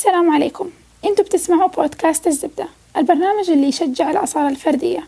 السلام 0.00 0.30
عليكم. 0.30 0.70
أنتوا 1.04 1.24
بتسمعوا 1.24 1.68
بودكاست 1.68 2.26
الزبدة 2.26 2.68
البرنامج 2.96 3.50
اللي 3.50 3.68
يشجع 3.68 4.10
الأصالة 4.10 4.48
الفردية. 4.48 5.04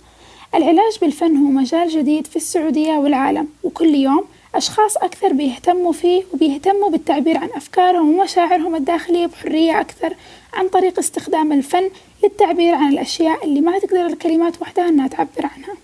العلاج 0.55 0.99
بالفن 1.01 1.37
هو 1.37 1.51
مجال 1.51 1.89
جديد 1.89 2.27
في 2.27 2.37
السعودية 2.37 2.93
والعالم 2.93 3.49
وكل 3.63 3.95
يوم 3.95 4.25
أشخاص 4.55 4.97
أكثر 4.97 5.33
بيهتموا 5.33 5.93
فيه 5.93 6.23
وبيهتموا 6.35 6.91
بالتعبير 6.91 7.39
عن 7.39 7.49
أفكارهم 7.55 8.19
ومشاعرهم 8.19 8.75
الداخلية 8.75 9.27
بحرية 9.27 9.81
أكثر 9.81 10.15
عن 10.53 10.69
طريق 10.69 10.99
استخدام 10.99 11.53
الفن 11.53 11.91
للتعبير 12.25 12.75
عن 12.75 12.93
الأشياء 12.93 13.45
اللي 13.45 13.61
ما 13.61 13.79
تقدر 13.79 14.07
الكلمات 14.07 14.63
وحدها 14.63 14.89
أنها 14.89 15.09
تعبر 15.09 15.47
عنها. 15.57 15.75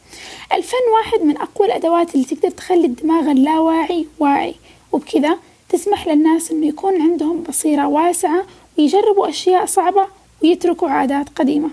الفن 0.53 0.85
واحد 0.99 1.27
من 1.27 1.37
أقوى 1.37 1.67
الأدوات 1.67 2.15
اللي 2.15 2.25
تقدر 2.27 2.51
تخلي 2.51 2.87
الدماغ 2.87 3.31
اللاواعي 3.31 4.07
واعي 4.19 4.55
وبكذا 4.93 5.39
تسمح 5.69 6.09
للناس 6.09 6.51
أنه 6.51 6.67
يكون 6.67 7.03
عندهم 7.03 7.43
بصيرة 7.43 7.87
واسعة 7.87 8.45
ويجربوا 8.79 9.29
أشياء 9.29 9.67
صعبة 9.67 10.07
ويتركوا 10.43 10.89
عادات 10.89 11.29
قديمة. 11.29 11.71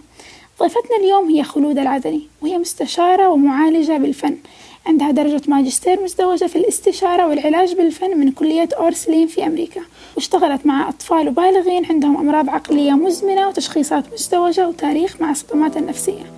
ضيفتنا 0.59 0.97
اليوم 0.99 1.29
هي 1.29 1.43
خلود 1.43 1.77
العدني 1.77 2.21
وهي 2.41 2.57
مستشارة 2.57 3.29
ومعالجة 3.29 3.97
بالفن. 3.97 4.37
عندها 4.85 5.11
درجة 5.11 5.41
ماجستير 5.47 6.03
مزدوجة 6.03 6.45
في 6.45 6.55
الاستشارة 6.55 7.27
والعلاج 7.27 7.73
بالفن 7.73 8.17
من 8.17 8.31
كلية 8.31 8.69
أورسلين 8.77 9.27
في 9.27 9.45
أمريكا. 9.45 9.81
واشتغلت 10.15 10.65
مع 10.65 10.89
أطفال 10.89 11.27
وبالغين 11.27 11.85
عندهم 11.85 12.17
أمراض 12.17 12.49
عقلية 12.49 12.91
مزمنة 12.91 13.47
وتشخيصات 13.47 14.13
مزدوجة 14.13 14.67
وتاريخ 14.67 15.21
مع 15.21 15.31
الصدمات 15.31 15.77
النفسية. 15.77 16.31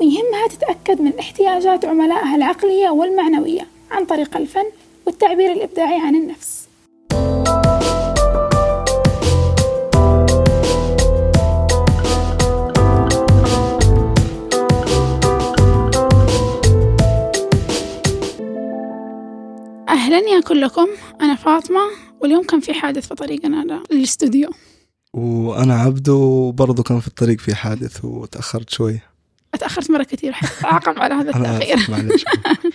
ويهمها 0.00 0.48
تتأكد 0.48 1.02
من 1.02 1.18
احتياجات 1.18 1.84
عملائها 1.84 2.36
العقلية 2.36 2.90
والمعنوية 2.90 3.66
عن 3.90 4.04
طريق 4.04 4.36
الفن 4.36 4.64
والتعبير 5.06 5.52
الإبداعي 5.52 6.00
عن 6.00 6.14
النفس. 6.14 6.57
أهلا 20.08 20.18
يا 20.18 20.40
كلكم. 20.40 20.88
أنا 21.20 21.34
فاطمة 21.34 21.80
واليوم 22.20 22.44
كان 22.46 22.60
في 22.60 22.72
حادث 22.74 23.08
في 23.08 23.14
طريقنا 23.14 23.82
للاستوديو. 23.92 24.50
وأنا 25.12 25.74
عبدو 25.74 26.50
برضو 26.52 26.82
كان 26.82 27.00
في 27.00 27.08
الطريق 27.08 27.38
في 27.40 27.54
حادث 27.54 28.04
وتأخرت 28.04 28.70
شوي. 28.70 29.00
أتأخرت 29.54 29.90
مرة 29.90 30.02
كثير 30.02 30.34
أعاقب 30.64 30.98
على 30.98 31.14
هذا 31.14 31.30
التأخير. 31.36 31.90
معلش 31.90 32.24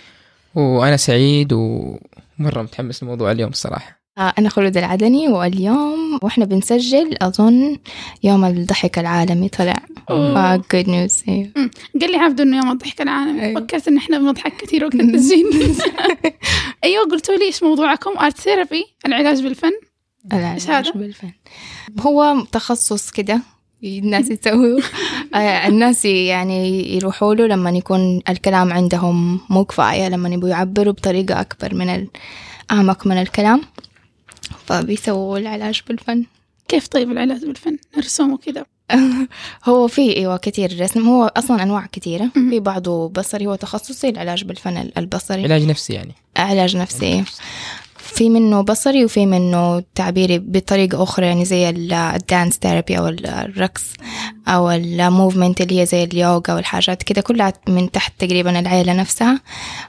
وأنا 0.54 0.96
سعيد 0.96 1.52
ومرة 1.52 2.62
متحمس 2.62 3.02
للموضوع 3.02 3.32
اليوم 3.32 3.50
الصراحة. 3.50 4.03
أنا 4.18 4.48
خلود 4.48 4.76
العدني 4.76 5.28
واليوم 5.28 6.18
وإحنا 6.22 6.44
بنسجل 6.44 7.16
أظن 7.22 7.78
يوم 8.22 8.44
الضحك 8.44 8.98
العالمي 8.98 9.48
طلع. 9.48 9.76
good 10.72 10.88
news 10.88 11.22
أمم، 11.28 11.70
قال 12.00 12.10
لي 12.12 12.16
عبدو 12.16 12.42
إنه 12.42 12.56
يوم 12.56 12.70
الضحك 12.70 13.00
العالمي. 13.00 13.42
أيوة. 13.42 13.60
فكرت 13.60 13.88
إن 13.88 13.96
إحنا 13.96 14.18
بنضحك 14.18 14.56
كثير 14.56 14.84
وقت 14.84 14.94
التسجيل. 14.94 15.46
أيوة 16.84 17.04
قلتوا 17.04 17.34
لي 17.34 17.44
إيش 17.44 17.62
موضوعكم؟ 17.62 18.18
art 18.18 18.38
therapy 18.40 18.84
العلاج 19.06 19.42
بالفن. 19.42 19.72
هذا؟ 20.32 20.56
بالفن. 20.94 21.30
هو 22.00 22.44
تخصص 22.52 23.10
كده 23.10 23.40
الناس 23.84 24.30
يسووا 24.30 24.80
آه، 25.34 25.68
الناس 25.68 26.04
يعني 26.04 26.94
يروحوا 26.96 27.34
له 27.34 27.46
لما 27.46 27.70
يكون 27.70 28.20
الكلام 28.28 28.72
عندهم 28.72 29.40
مو 29.50 29.64
كفاية 29.64 30.08
لما 30.08 30.28
يبغوا 30.28 30.50
يعبروا 30.50 30.92
بطريقة 30.92 31.40
أكبر 31.40 31.74
من 31.74 31.88
ال- 31.88 32.08
أعمق 32.70 33.06
من 33.06 33.20
الكلام. 33.20 33.60
فبيسووا 34.66 35.38
العلاج 35.38 35.82
بالفن. 35.88 36.24
كيف 36.68 36.88
طيب 36.88 37.10
العلاج 37.10 37.44
بالفن؟ 37.44 37.78
نرسم 37.96 38.32
وكذا. 38.32 38.64
هو 39.64 39.88
في 39.88 40.16
أيوه 40.16 40.36
كثير 40.36 40.80
رسم. 40.80 41.08
هو 41.08 41.32
أصلا 41.36 41.62
أنواع 41.62 41.86
كثيره. 41.92 42.30
في 42.34 42.60
بعضه 42.60 43.08
بصري 43.08 43.46
هو 43.46 43.54
تخصصي 43.54 44.08
العلاج 44.08 44.44
بالفن 44.44 44.90
البصري. 44.98 45.44
علاج 45.44 45.64
نفسي 45.66 45.92
يعني. 45.92 46.14
علاج 46.36 46.76
نفسي. 46.76 47.24
في 48.14 48.30
منه 48.30 48.60
بصري 48.60 49.04
وفي 49.04 49.26
منه 49.26 49.82
تعبيري 49.94 50.38
بطريقة 50.38 51.02
أخرى 51.02 51.26
يعني 51.26 51.44
زي 51.44 51.70
الدانس 51.70 52.58
ثيرابي 52.62 52.98
أو 52.98 53.08
الرقص 53.08 53.84
أو 54.48 54.70
الموفمنت 54.70 55.60
اللي 55.60 55.80
هي 55.80 55.86
زي 55.86 56.04
اليوغا 56.04 56.54
والحاجات 56.54 57.02
كده 57.02 57.20
كلها 57.20 57.52
من 57.68 57.90
تحت 57.90 58.12
تقريبا 58.18 58.58
العيلة 58.58 58.92
نفسها. 58.92 59.40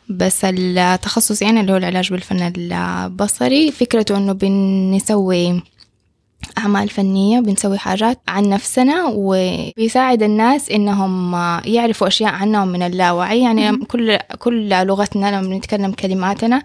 بس 0.09 0.39
التخصص 0.43 1.41
يعني 1.41 1.59
اللي 1.59 1.71
هو 1.71 1.77
العلاج 1.77 2.11
بالفن 2.11 2.53
البصري 2.57 3.71
فكرته 3.71 4.17
إنه 4.17 4.33
بنسوي 4.33 5.61
أعمال 6.57 6.89
فنية 6.89 7.39
بنسوي 7.39 7.77
حاجات 7.77 8.19
عن 8.27 8.49
نفسنا 8.49 9.05
وبيساعد 9.07 10.23
الناس 10.23 10.69
إنهم 10.69 11.35
يعرفوا 11.65 12.07
أشياء 12.07 12.33
عنهم 12.33 12.67
من 12.67 12.81
اللاوعي 12.81 13.41
يعني. 13.41 13.77
كل 13.77 14.17
كل 14.39 14.69
لغتنا 14.69 15.39
لما 15.41 15.47
بنتكلم 15.47 15.91
كلماتنا 15.91 16.63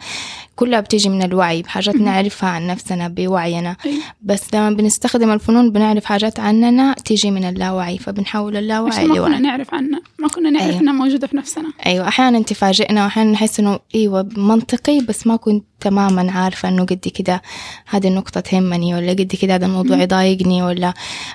كلها 0.56 0.80
بتيجي 0.80 1.08
من 1.08 1.22
الوعي 1.22 1.62
بحاجات. 1.62 1.96
نعرفها 1.96 2.48
عن 2.48 2.66
نفسنا 2.66 3.08
بوعينا. 3.08 3.76
بس 4.22 4.54
لما 4.54 4.70
بنستخدم 4.70 5.30
الفنون 5.30 5.72
بنعرف 5.72 6.04
حاجات 6.04 6.40
عننا 6.40 6.94
تيجي 6.94 7.30
من 7.30 7.44
اللاوعي 7.44 7.98
فبنحول 7.98 8.56
اللاوعي 8.56 9.06
ما 9.06 9.14
كنا 9.14 9.14
لوعي 9.14 9.38
نعرف 9.38 9.74
عنها 9.74 10.00
ما 10.18 10.28
كنا 10.28 10.50
نعرف 10.50 10.66
أيوة. 10.66 10.80
إنها 10.80 10.92
موجودة 10.92 11.26
في 11.26 11.36
نفسنا 11.36 11.72
أيوة 11.86 12.08
أحيانا 12.08 12.42
تفاجئنا 12.42 13.04
وأحيانا 13.04 13.30
نحس 13.30 13.60
إنه 13.60 13.78
أيوة 13.94 14.28
منطقي 14.36 15.00
بس 15.00 15.26
ما 15.26 15.36
كنت 15.36 15.64
تماما 15.80 16.32
عارفة 16.32 16.68
إنه 16.68 16.84
قد 16.84 17.08
كده 17.14 17.42
هذه 17.86 18.08
النقطة 18.08 18.40
تهمني 18.40 18.94
ولا 18.94 19.10
قد 19.12 19.36
كده 19.42 19.54
هذا 19.54 19.66
الموضوع. 19.70 19.96
يضايقني 20.02 20.62
ولا 20.62 20.94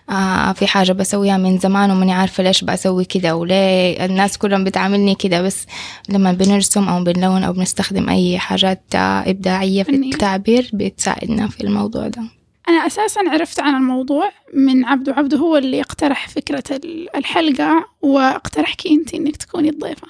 آه 0.10 0.52
في 0.54 0.68
حاجة 0.68 0.92
بسويها 0.92 1.38
من 1.38 1.58
زمان 1.60 1.92
وماني 1.92 2.14
عارفة 2.14 2.44
ليش 2.44 2.64
بسوي 2.64 3.06
كده 3.06 3.36
وليه 3.36 4.06
الناس 4.06 4.38
كلهم 4.38 4.64
بتعاملني 4.64 5.16
كده 5.16 5.42
بس 5.42 5.66
لما 6.10 6.32
بنرسم 6.34 6.88
أو 6.90 7.04
بنلون 7.04 7.44
أو 7.44 7.54
بنستخدم 7.54 8.10
أي 8.10 8.40
حاجات 8.40 8.84
آه 8.96 9.30
إبداعية 9.30 9.84
في. 9.84 9.92
التعبير 9.96 10.70
بتساعدنا 10.74 11.48
في 11.48 11.64
الموضوع 11.64 12.08
ده 12.08 12.22
أنا 12.70 12.88
أساسا 12.88 13.20
عرفت 13.30 13.60
عن 13.60 13.76
الموضوع 13.76 14.32
من 14.54 14.86
عبدو 14.86 15.12
عبدو 15.12 15.38
هو 15.38 15.58
اللي 15.58 15.82
اقترح 15.82 16.30
فكرة 16.30 16.64
ال- 16.72 17.16
الحلقة 17.16 17.86
واقترحك 18.02 18.88
أنت 18.88 19.14
إنك 19.14 19.36
تكوني 19.38 19.70
الضيفة 19.70 20.08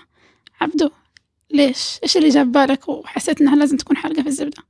عبدو 0.62 0.90
ليش؟ 1.52 2.00
إيش 2.04 2.18
اللي 2.18 2.30
جاب 2.30 2.52
بالك 2.52 2.90
وحسيت 2.90 3.42
إنها 3.42 3.56
لازم 3.56 3.78
تكون 3.78 3.98
حلقة 3.98 4.22
في 4.22 4.28
الزبدة؟ 4.30 4.64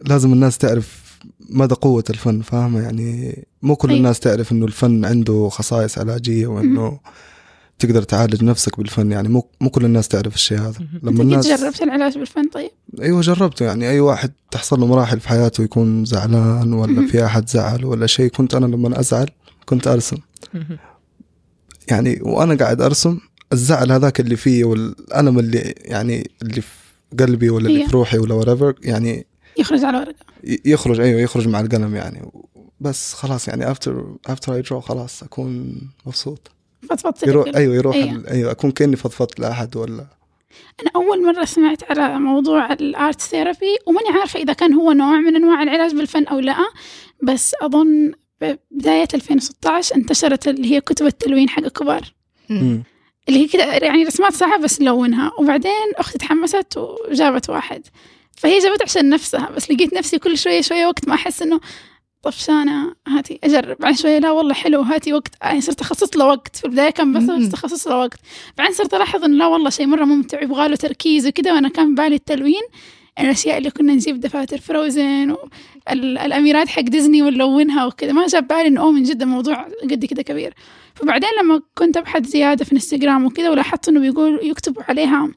لازم 0.00 0.32
الناس 0.32 0.58
تعرف 0.58 1.01
مدى 1.50 1.74
قوة 1.74 2.04
الفن 2.10 2.40
فاهمة 2.40 2.80
يعني 2.80 3.38
مو 3.62 3.76
كل 3.76 3.88
أيوة. 3.88 3.98
الناس 3.98 4.20
تعرف 4.20 4.52
إنه 4.52 4.66
الفن 4.66 5.04
عنده 5.04 5.48
خصائص 5.48 5.98
علاجية 5.98 6.46
وإنه 6.46 7.00
تقدر 7.78 8.02
تعالج 8.02 8.44
نفسك 8.44 8.78
بالفن 8.78 9.12
يعني 9.12 9.28
مو 9.28 9.46
مو 9.60 9.70
كل 9.70 9.84
الناس 9.84 10.08
تعرف 10.08 10.34
الشيء 10.34 10.58
هذا 10.58 10.86
لما 11.02 11.22
الناس 11.22 11.46
جربت 11.46 11.82
العلاج 11.82 12.18
بالفن 12.18 12.48
طيب؟ 12.48 12.70
أيوه 13.00 13.20
جربته 13.20 13.64
يعني 13.64 13.90
أي 13.90 14.00
واحد 14.00 14.32
تحصل 14.50 14.80
له 14.80 14.86
مراحل 14.86 15.20
في 15.20 15.28
حياته 15.28 15.64
يكون 15.64 16.04
زعلان 16.04 16.72
ولا. 16.72 17.06
في 17.06 17.24
أحد 17.24 17.48
زعل 17.48 17.84
ولا 17.84 18.06
شيء 18.06 18.30
كنت 18.30 18.54
أنا 18.54 18.66
لما 18.66 19.00
أزعل 19.00 19.28
كنت 19.66 19.86
أرسم 19.86 20.16
يعني 21.90 22.18
وأنا 22.22 22.54
قاعد 22.54 22.80
أرسم 22.80 23.18
الزعل 23.52 23.92
هذاك 23.92 24.20
اللي 24.20 24.36
فيه 24.36 24.64
والالم 24.64 25.38
اللي 25.38 25.74
يعني 25.78 26.30
اللي 26.42 26.60
في 26.60 26.68
قلبي 27.18 27.50
ولا 27.50 27.68
اللي 27.68 27.82
هي. 27.82 27.86
في 27.86 27.92
روحي 27.92 28.18
ولا 28.18 28.42
whatever 28.42 28.74
يعني 28.82 29.26
يخرج 29.58 29.84
على 29.84 29.98
ورقة. 29.98 30.14
ي- 30.44 30.60
يخرج 30.64 31.00
أيوه 31.00 31.20
يخرج 31.20 31.48
مع 31.48 31.60
القلم 31.60 31.96
يعني. 31.96 32.30
بس 32.80 33.12
خلاص 33.14 33.48
يعني 33.48 33.70
after 33.70 34.16
after 34.26 34.54
I 34.54 34.60
draw 34.62 34.80
خلاص 34.80 35.22
أكون 35.22 35.80
مبسوط. 36.06 36.50
فضفضت 36.90 37.22
يروح. 37.26 37.48
أيوه 37.56 37.74
يروح 37.74 37.96
أيوة. 37.96 38.10
ال- 38.12 38.26
أيوه 38.26 38.50
أكون 38.50 38.70
كأني 38.70 38.96
فضفضت 38.96 39.40
لأحد 39.40 39.76
ولا؟ 39.76 40.06
أنا 40.82 40.90
أول 40.96 41.24
مرة 41.26 41.44
سمعت 41.44 41.90
على 41.90 42.18
موضوع 42.18 42.72
الآرت 42.72 43.20
ثيرابي 43.20 43.76
وماني 43.86 44.08
عارفة 44.18 44.40
إذا 44.40 44.52
كان 44.52 44.72
هو 44.74 44.92
نوع 44.92 45.16
من 45.20 45.36
أنواع 45.36 45.62
العلاج 45.62 45.94
بالفن 45.94 46.24
أو 46.26 46.38
لأ. 46.40 46.56
بس 47.22 47.54
أظن 47.62 48.12
بداية 48.40 49.08
2016 49.14 49.96
انتشرت 49.96 50.48
اللي 50.48 50.72
هي 50.74 50.80
كتب 50.80 51.06
التلوين 51.06 51.48
حق 51.48 51.62
الكبار. 51.64 52.14
اللي 52.50 52.84
هي 53.44 53.48
كده 53.48 53.64
يعني 53.74 54.04
رسمات 54.04 54.32
صعبة 54.32 54.62
بس 54.64 54.80
لونها 54.80 55.32
وبعدين 55.38 55.92
أختي 55.96 56.18
تحمست 56.18 56.76
وجابت 56.76 57.50
واحد. 57.50 57.82
فهي 58.42 58.58
جابت 58.58 58.82
عشان 58.82 59.08
نفسها 59.08 59.50
بس 59.56 59.70
لقيت 59.70 59.94
نفسي 59.94 60.18
كل 60.18 60.38
شوية 60.38 60.60
شوية 60.60 60.86
وقت 60.86 61.08
ما 61.08 61.14
أحس 61.14 61.42
إنه 61.42 61.60
طفشانة 62.22 62.94
هاتي 63.08 63.38
أجرب. 63.44 63.76
بعدين 63.80 63.96
شوية 63.96 64.18
لا 64.18 64.30
والله 64.30 64.54
حلو 64.54 64.80
هاتي 64.80 65.12
وقت. 65.12 65.34
يعني 65.42 65.60
صرت 65.60 65.80
أخصص 65.80 66.16
له 66.16 66.26
وقت. 66.26 66.56
في 66.56 66.64
البداية 66.64 66.90
كان 66.90 67.12
بس 67.12 67.54
أخصص 67.54 67.88
له 67.88 67.98
وقت. 67.98 68.18
بعدين 68.58 68.74
صرت 68.74 68.94
ألاحظ 68.94 69.24
إنه 69.24 69.36
لا 69.36 69.46
والله 69.46 69.70
شيء 69.70 69.86
مرة 69.86 70.04
ممتع 70.04 70.42
يبغى 70.42 70.68
له 70.68 70.76
تركيز 70.76 71.26
وكده. 71.26 71.54
وأنا 71.54 71.68
كان 71.68 71.94
بالي 71.94 72.14
التلوين 72.14 72.62
الأشياء 73.20 73.58
اللي 73.58 73.70
كنا 73.70 73.92
نجيب 73.92 74.20
دفاتر 74.20 74.58
فروزن 74.58 75.36
والأميرات 75.90 76.68
حق 76.68 76.82
ديزني 76.82 77.22
ونلونها 77.22 77.86
وكذا 77.86 78.12
ما 78.12 78.26
جاب 78.26 78.46
بالي 78.48 78.66
إنه 78.66 78.80
أوه 78.80 78.90
من 78.92 79.02
جد 79.02 79.22
الموضوع 79.22 79.66
قد 79.90 80.04
كده 80.04 80.22
كبير. 80.22 80.54
فبعدين 80.94 81.30
لما 81.42 81.60
كنت 81.74 81.96
أبحث 81.96 82.26
زيادة 82.26 82.64
في 82.64 82.72
انستغرام 82.72 83.24
وكذا 83.24 83.50
ولاحظت 83.50 83.88
إنه 83.88 84.00
بيقول 84.00 84.40
يكتبوا 84.42 84.82
عليها 84.88 85.28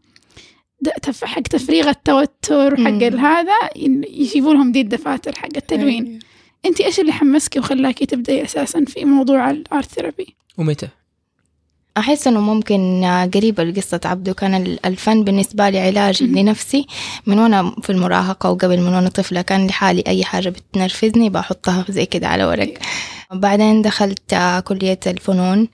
حق 1.24 1.42
تفريغ 1.42 1.90
التوتر 1.90 2.76
حق 2.76 2.92
مم. 2.92 3.26
هذا 3.26 3.54
يجيبوا 4.10 4.54
لهم 4.54 4.72
دي 4.72 4.82
الدفاتر 4.82 5.36
حق 5.36 5.50
التلوين 5.56 6.06
أيوة. 6.06 6.20
أنت 6.66 6.82
إيش 6.82 7.00
اللي 7.00 7.12
حمسك 7.12 7.56
وخلاكي 7.58 8.06
تبدأي 8.06 8.44
أساسا 8.44 8.86
في 8.88 9.06
موضوع 9.06 9.50
الآرت 9.50 9.86
ثيرابي؟ 9.86 10.36
ومتى؟ 10.58 10.88
أحس 11.98 12.28
إنه 12.28 12.40
ممكن 12.40 13.06
قريبة 13.36 13.64
لقصة 13.64 14.00
عبده 14.06 14.34
كان 14.34 14.78
الفن 14.86 15.24
بالنسبة 15.24 15.70
لي 15.70 15.80
علاج 15.80 16.24
لنفسي 16.24 16.88
من 17.26 17.40
وأنا 17.40 17.76
في 17.82 17.90
المراهقة 17.90 18.52
وقبل 18.52 18.80
من 18.82 18.94
وأنا 18.94 19.10
طفلة 19.10 19.42
كان 19.42 19.68
لحالي 19.68 20.04
أي 20.08 20.24
حاجة 20.24 20.50
بتنرفزني 20.50 21.30
بحطها 21.30 21.86
زي 21.90 22.06
كده 22.06 22.28
على 22.28 22.46
ورق 22.46 22.74
بعدين 23.32 23.82
دخلت 23.82 24.36
كلية 24.64 25.00
الفنون 25.08 25.68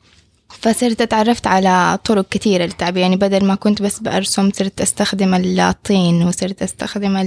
فصرت 0.60 1.02
اتعرفت 1.02 1.48
على 1.48 2.00
طرق 2.04 2.26
كثيرة 2.32 2.64
للتعبير 2.64 3.02
يعني 3.02 3.16
بدل 3.16 3.46
ما 3.46 3.56
كنت 3.56 3.82
بس 3.82 4.00
برسم 4.00 4.52
صرت 4.52 4.82
أستخدم 4.82 5.34
الطين 5.34 6.24
وصرت 6.24 6.62
أستخدم 6.62 7.18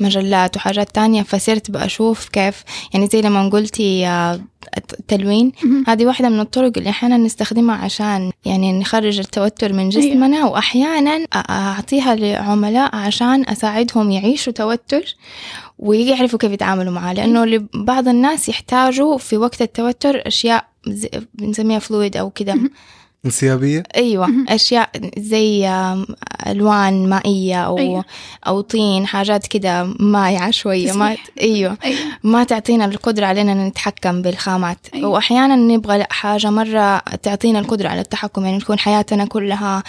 المجلات 0.00 0.56
وحاجات 0.56 0.94
تانية. 0.94 1.22
فصرت 1.22 1.70
بأشوف 1.70 2.28
كيف 2.28 2.64
يعني 2.94 3.06
زي 3.06 3.20
لما 3.20 3.48
قلتي 3.48 4.06
التلوين. 4.76 5.52
هذه 5.86 6.06
واحدة 6.06 6.28
من 6.28 6.40
الطرق 6.40 6.72
اللي 6.76 6.90
أحيانا 6.90 7.16
نستخدمها 7.16 7.76
عشان 7.76 8.32
يعني 8.44 8.72
نخرج 8.72 9.18
التوتر 9.18 9.72
من 9.72 9.88
جسمنا 9.88 10.36
أيوة. 10.36 10.50
وأحيانا 10.50 11.26
أعطيها 11.34 12.14
لعملاء 12.14 12.96
عشان 12.96 13.48
أساعدهم 13.48 14.10
يعيشوا 14.10 14.52
توتر. 14.52 15.14
ويعرفوا 15.78 16.38
كيف 16.38 16.52
يتعاملوا 16.52 16.92
معاه 16.92 17.12
لأنه 17.12 17.44
لبعض 17.44 18.08
الناس 18.08 18.48
يحتاجوا 18.48 19.18
في 19.18 19.36
وقت 19.36 19.62
التوتر 19.62 20.22
أشياء 20.26 20.64
بنسميها 21.34 21.78
فلويد 21.78 22.16
أو 22.16 22.30
كده. 22.30 22.54
انسيابية؟ 23.26 23.82
أيوة 23.96 24.28
أشياء 24.48 24.90
زي 25.18 25.68
ألوان 26.46 27.08
مائية 27.08 27.64
أو 27.64 27.78
أيوة. 27.78 28.04
أو 28.46 28.60
طين 28.60 29.06
حاجات 29.06 29.46
كده 29.46 29.84
مايعة 30.00 30.50
شوية 30.50 30.92
ما 30.92 31.16
أيوة. 31.40 31.78
أيوة. 31.84 31.98
ما 32.22 32.44
تعطينا 32.44 32.84
القدرة 32.84 33.26
علينا 33.26 33.68
نتحكم 33.68 34.22
بالخامات. 34.22 34.78
أيوة. 34.94 35.08
وأحيانا 35.08 35.56
نبغى 35.56 36.04
حاجة 36.10 36.50
مرة 36.50 36.98
تعطينا 36.98 37.58
القدرة 37.58 37.88
على 37.88 38.00
التحكم 38.00 38.44
يعني 38.44 38.58
تكون 38.58 38.78
حياتنا 38.78 39.24
كلها 39.24 39.82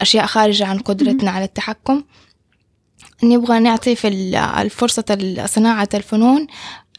أشياء 0.00 0.26
خارجة 0.26 0.66
عن 0.66 0.78
قدرتنا 0.78 1.30
على 1.30 1.44
التحكم. 1.44 2.02
نبغى 3.24 3.58
نعطي 3.58 3.96
في 3.96 4.08
الفرصة 4.62 5.04
صناعة 5.46 5.88
الفنون 5.94 6.46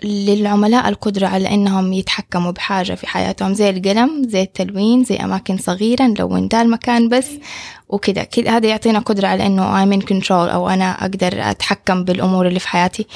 للعملاء 0.04 0.90
القدرة 0.90 1.28
على 1.28 1.54
إنهم 1.54 1.94
يتحكموا 1.94 2.52
بحاجة 2.52 2.94
في 2.94 3.08
حياتهم 3.08 3.54
زي 3.54 3.70
القلم 3.70 4.24
زي 4.30 4.42
التلوين 4.42 5.04
زي 5.04 5.16
أماكن 5.16 5.58
صغيرة 5.58 6.04
نلون 6.04 6.48
ده 6.48 6.62
المكان 6.62 7.10
بس 7.10 7.30
وكده 7.90 8.24
كده 8.24 8.52
هذا 8.52 8.68
يعطينا 8.68 9.00
قدرة 9.00 9.28
على 9.28 9.46
إنه 9.46 9.86
I'm 9.86 10.00
in 10.00 10.06
control 10.06 10.32
أو 10.32 10.70
أنا 10.70 10.92
أقدر 10.92 11.34
أتحكم 11.50 12.04
بالأمور 12.04 12.48
اللي 12.48 12.60
في 12.60 12.68
حياتي. 12.68 13.08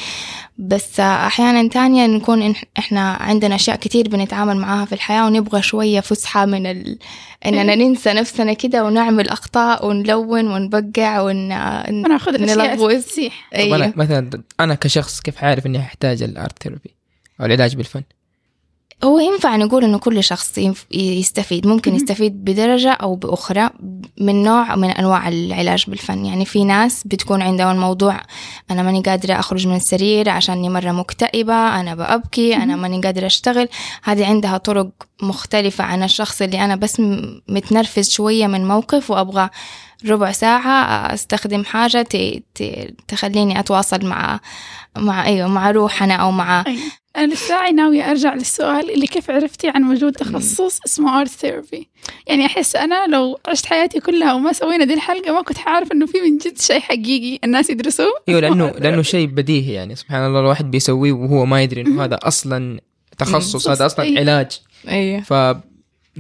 بس 0.58 1.00
أحيانا 1.00 1.70
تانية 1.70 2.06
نكون 2.06 2.56
إحنا 2.80 3.12
عندنا 3.12 3.56
أشياء 3.56 3.76
كتير 3.76 4.10
بنتعامل 4.10 4.58
معاها 4.58 4.86
في 4.86 4.94
الحياة 4.94 5.26
ونبغى 5.26 5.62
شوية 5.62 6.00
فسحة 6.00 6.46
من 6.46 6.66
ال... 6.66 7.00
إننا 7.46 7.76
ننسى 7.76 8.14
نفسنا 8.14 8.54
كده 8.54 8.86
ونعمل 8.86 9.30
أخطاء 9.30 9.86
ونلون 9.88 10.48
ونبقع 10.48 11.22
ون... 11.22 11.52
وناخذ 12.06 12.42
نلغوز 12.42 13.06
أيوه. 13.56 13.76
أنا 13.76 13.94
مثلا 13.96 14.30
أنا 14.60 14.76
كشخص 14.76 15.22
كيف 15.22 15.44
عارف 15.44 15.66
إني 15.66 15.80
أحتاج 15.80 16.24
الآرت 16.24 16.68
ثيرابي 16.78 16.96
أو 17.40 17.46
العلاج 17.46 17.76
بالفن. 17.76 18.04
هو 19.04 19.20
ينفع 19.20 19.56
نقول 19.56 19.84
إنه 19.84 19.98
كل 19.98 20.24
شخص 20.24 20.60
يستفيد. 20.92 21.68
ممكن 21.68 21.96
يستفيد 21.96 22.46
بدرجة 22.46 22.92
أو 22.92 23.16
بأخرى 23.16 23.70
من 24.22 24.44
نوع 24.44 24.76
من 24.76 24.90
أنواع 24.90 25.28
العلاج 25.28 25.86
بالفن. 25.88 26.26
يعني 26.26 26.46
في 26.46 26.64
ناس 26.64 27.04
بتكون 27.06 27.42
عندهم 27.42 27.72
الموضوع 27.72 28.22
أنا 28.72 28.84
ماني 28.84 29.02
قادرة 29.02 29.40
أخرج 29.40 29.68
من 29.68 29.76
السرير 29.76 30.30
عشاني 30.30 30.70
مرة 30.70 30.92
مكتئبة 30.92 31.80
أنا 31.80 31.96
بأبكي 31.96 32.56
أنا 32.56 32.76
ماني 32.76 33.02
قادرة 33.02 33.26
أشتغل. 33.26 33.70
هذه 34.04 34.26
عندها 34.26 34.58
طرق 34.58 34.90
مختلفة 35.22 35.84
عن 35.84 36.04
الشخص 36.04 36.42
اللي 36.42 36.66
أنا 36.66 36.76
بس 36.76 37.02
متنرفز 37.50 38.10
شوية 38.10 38.48
من 38.48 38.68
موقف 38.68 39.12
وأبغى 39.12 39.50
ربع 40.06 40.32
ساعة 40.32 41.14
أستخدم 41.14 41.64
حاجة 41.64 42.08
تخليني 43.08 43.60
أتواصل 43.60 44.06
مع 44.06 44.40
مع 44.98 45.26
أيوة 45.26 45.48
مع 45.48 45.72
روحنا 45.72 46.16
أو 46.16 46.32
مع 46.32 46.64
أيوة. 46.68 46.82
أنا 47.18 47.34
لساعي 47.34 47.72
ناوية 47.72 48.12
أرجع 48.12 48.34
للسؤال 48.34 48.92
اللي 48.92 49.08
كيف 49.08 49.32
عرفتي 49.32 49.70
عن 49.70 49.84
وجود 49.84 50.12
تخصص 50.14 50.80
اسمه 50.86 51.22
art 51.22 51.30
therapy 51.30 51.90
يعني 52.28 52.46
أحس 52.46 52.76
أنا 52.76 53.08
لو 53.08 53.40
عشت 53.48 53.66
حياتي 53.66 54.00
كلها 54.00 54.34
وما 54.34 54.54
سوينا 54.54 54.86
دي 54.86 54.94
الحلقة 54.94 55.34
ما 55.34 55.42
كنت 55.42 55.58
حعرف 55.58 55.92
إنه 55.92 56.06
في 56.06 56.18
من 56.22 56.38
جد 56.38 56.62
شيء 56.62 56.80
حقيقي 56.80 57.40
الناس 57.44 57.70
يدرسوه. 57.70 58.14
أيوة 58.30 58.40
لأنه 58.40 58.70
لأنه 58.84 59.02
شيء 59.02 59.28
بديهي 59.28 59.74
يعني 59.74 59.96
سبحان 59.96 60.26
الله 60.26 60.40
الواحد 60.40 60.72
بيسويه 60.72 61.12
وهو 61.12 61.46
ما 61.46 61.64
يدري 61.64 61.82
إنه 61.82 62.04
هذا 62.04 62.20
أصلا 62.24 62.80
تخصص 63.18 63.70
هذا 63.70 63.86
أصلا 63.86 64.06
أيه. 64.06 64.20
علاج. 64.20 64.62
أيوة 64.88 65.22
ف 65.22 65.34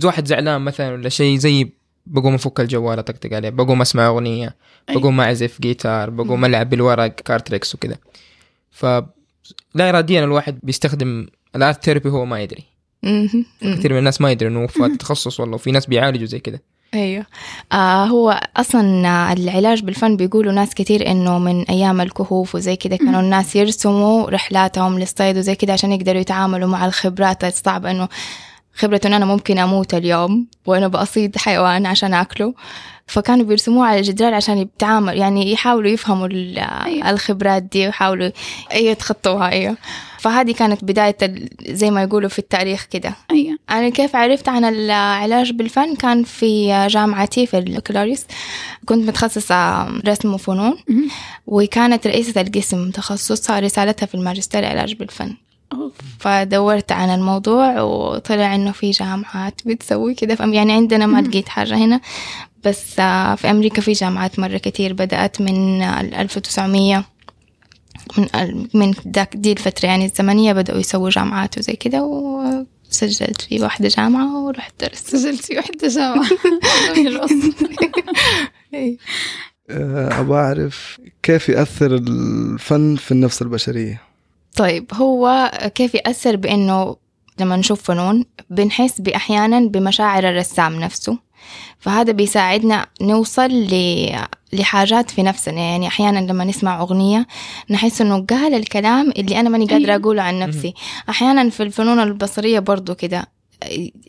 واحد 0.03 0.27
زعلان 0.27 0.61
مثلا 0.61 0.93
ولا 0.93 1.09
شيء 1.09 1.37
زي 1.37 1.69
بقوم 2.05 2.33
أفك 2.33 2.59
الجوال 2.59 2.99
أطقطق 2.99 3.33
عليه 3.33 3.49
بقوم 3.49 3.81
أسمع 3.81 4.07
أغنية 4.07 4.55
بقوم 4.89 5.21
أعزف 5.21 5.61
جيتار 5.61 6.09
بقوم 6.09 6.45
ألعب 6.45 6.69
بالورق 6.69 7.07
card 7.07 7.35
tricks 7.35 7.75
وكذا. 7.75 7.97
ف 8.71 8.85
لا 9.75 9.89
اراديا 9.89 10.23
الواحد 10.23 10.59
بيستخدم 10.63 11.27
ال 11.55 11.62
art 11.62 11.83
therapy 11.83 12.09
هو 12.09 12.25
ما 12.25 12.41
يدري. 12.41 12.63
كثير 13.61 13.93
من 13.93 13.99
الناس 13.99 14.21
ما 14.21 14.31
يدري 14.31 14.49
إنه 14.49 14.67
في 14.67 14.89
تخصص 14.99 15.39
والله 15.39 15.55
وفي 15.55 15.71
ناس 15.71 15.85
بيعالجوا 15.85 16.25
زي 16.25 16.39
كذا 16.39 16.59
أيوه. 16.93 17.25
آه 17.71 18.05
هو 18.05 18.39
أصلا 18.57 19.33
العلاج 19.33 19.83
بالفن 19.83 20.17
بيقولوا 20.17 20.53
ناس 20.53 20.75
كثير 20.75 21.11
إنه 21.11 21.39
من 21.39 21.63
أيام 21.63 22.01
الكهوف 22.01 22.55
وزي 22.55 22.75
كذا 22.75 22.95
كانوا 22.95 23.21
الناس 23.21 23.55
يرسموا 23.55 24.29
رحلاتهم 24.29 24.99
للصيد 24.99 25.37
وزي 25.37 25.55
كذا 25.55 25.73
عشان 25.73 25.91
يقدروا 25.91 26.21
يتعاملوا 26.21 26.69
مع 26.69 26.85
الخبرات. 26.85 27.43
الصعبه 27.43 27.91
إنه 27.91 28.07
خبرة 28.73 29.01
إن 29.05 29.13
أنا 29.13 29.25
ممكن 29.25 29.57
أموت 29.57 29.93
اليوم 29.93 30.47
وأنا 30.65 30.87
بأصيد 30.87 31.37
حيوان 31.37 31.85
عشان 31.85 32.13
أكله. 32.13 32.53
فكانوا 33.07 33.45
بيرسموه 33.45 33.87
على 33.87 33.99
الجدران 33.99 34.33
عشان 34.33 34.57
يتعامل 34.57 35.17
يعني 35.17 35.51
يحاولوا 35.51 35.89
يفهموا 35.91 36.27
أيوة. 36.27 37.09
الخبرات 37.09 37.63
دي 37.63 37.85
ويحاولوا 37.85 38.31
أيوة 38.71 38.91
يتخطوها 38.91 39.49
أيوة. 39.49 39.77
فهذه 40.19 40.51
كانت 40.51 40.83
بداية 40.83 41.17
زي 41.67 41.91
ما 41.91 42.03
يقولوا 42.03 42.29
في 42.29 42.39
التاريخ 42.39 42.83
كده. 42.91 43.15
أيوة. 43.31 43.57
أنا 43.69 43.89
كيف 43.89 44.15
عرفت 44.15 44.49
عن 44.49 44.65
العلاج 44.65 45.51
بالفن؟ 45.51 45.95
كان 45.95 46.23
في 46.23 46.87
جامعتي 46.87 47.45
في 47.45 47.57
البكالوريوس 47.57 48.23
كنت 48.85 49.07
متخصصة 49.07 49.87
رسم 50.07 50.33
وفنون. 50.33 50.77
وكانت 51.47 52.07
رئيسة 52.07 52.41
القسم 52.41 52.91
تخصصها 52.91 53.59
رسالتها 53.59 54.05
في 54.05 54.15
الماجستير 54.15 54.65
علاج 54.65 54.93
بالفن. 54.93 55.35
فدورت 56.19 56.91
عن 56.91 57.09
الموضوع 57.09 57.81
وطلع 57.81 58.55
إنه 58.55 58.71
في 58.71 58.91
جامعات 58.91 59.61
بتسوي 59.65 60.13
كده. 60.13 60.37
يعني 60.39 60.73
عندنا 60.73 61.05
ما 61.05 61.21
لقيت 61.21 61.49
حاجة 61.49 61.75
هنا. 61.75 62.01
بس 62.63 62.95
في 63.35 63.51
أمريكا 63.51 63.81
في 63.81 63.91
جامعات 63.91 64.39
مرة 64.39 64.57
كتير 64.57 64.93
بدأت 64.93 65.41
من 65.41 65.81
1900 65.81 67.05
من 68.17 68.67
من 68.73 68.93
داك 69.05 69.35
دي 69.35 69.51
الفترة 69.51 69.87
يعني 69.87 70.05
الزمنية 70.05 70.53
بدأوا 70.53 70.79
يسووا 70.79 71.09
جامعات 71.09 71.57
وزي 71.57 71.73
كده 71.73 72.03
وسجلت 72.03 73.41
في 73.41 73.61
واحدة 73.61 73.87
جامعة 73.87 74.43
ورحت 74.43 74.73
درست. 74.79 75.15
سجلت 75.15 75.45
في 75.45 75.57
واحدة 75.57 75.87
جامعة. 75.87 76.29
أبغى 80.19 80.39
أعرف 80.39 81.01
كيف 81.23 81.49
يأثر 81.49 81.95
الفن 81.95 82.95
في 82.95 83.11
النفس 83.11 83.41
البشرية؟ 83.41 84.06
طيب 84.57 84.91
هو 84.93 85.51
كيف 85.75 85.95
يأثر 85.95 86.35
بأنه 86.35 86.95
لما 87.39 87.55
نشوف 87.55 87.81
فنون 87.83 88.25
بنحس 88.49 89.01
بأحيانا 89.01 89.59
بمشاعر 89.59 90.29
الرسام 90.29 90.79
نفسه؟ 90.79 91.17
فهذا 91.79 92.11
بيساعدنا 92.11 92.87
نوصل 93.01 93.51
ل... 93.51 94.09
لحاجات 94.53 95.11
في 95.11 95.23
نفسنا. 95.23 95.61
يعني 95.61 95.87
أحيانا 95.87 96.19
لما 96.19 96.43
نسمع 96.43 96.81
أغنية 96.81 97.27
نحس 97.69 98.01
إنه 98.01 98.25
قال 98.25 98.53
الكلام 98.53 99.13
اللي 99.17 99.39
أنا 99.39 99.49
ماني 99.49 99.65
قادرة 99.65 99.95
أقوله 99.95 100.23
عن 100.23 100.39
نفسي. 100.39 100.73
أحيانا 101.09 101.49
في 101.49 101.63
الفنون 101.63 101.99
البصرية 101.99 102.59
برضو 102.59 102.95
كده 102.95 103.27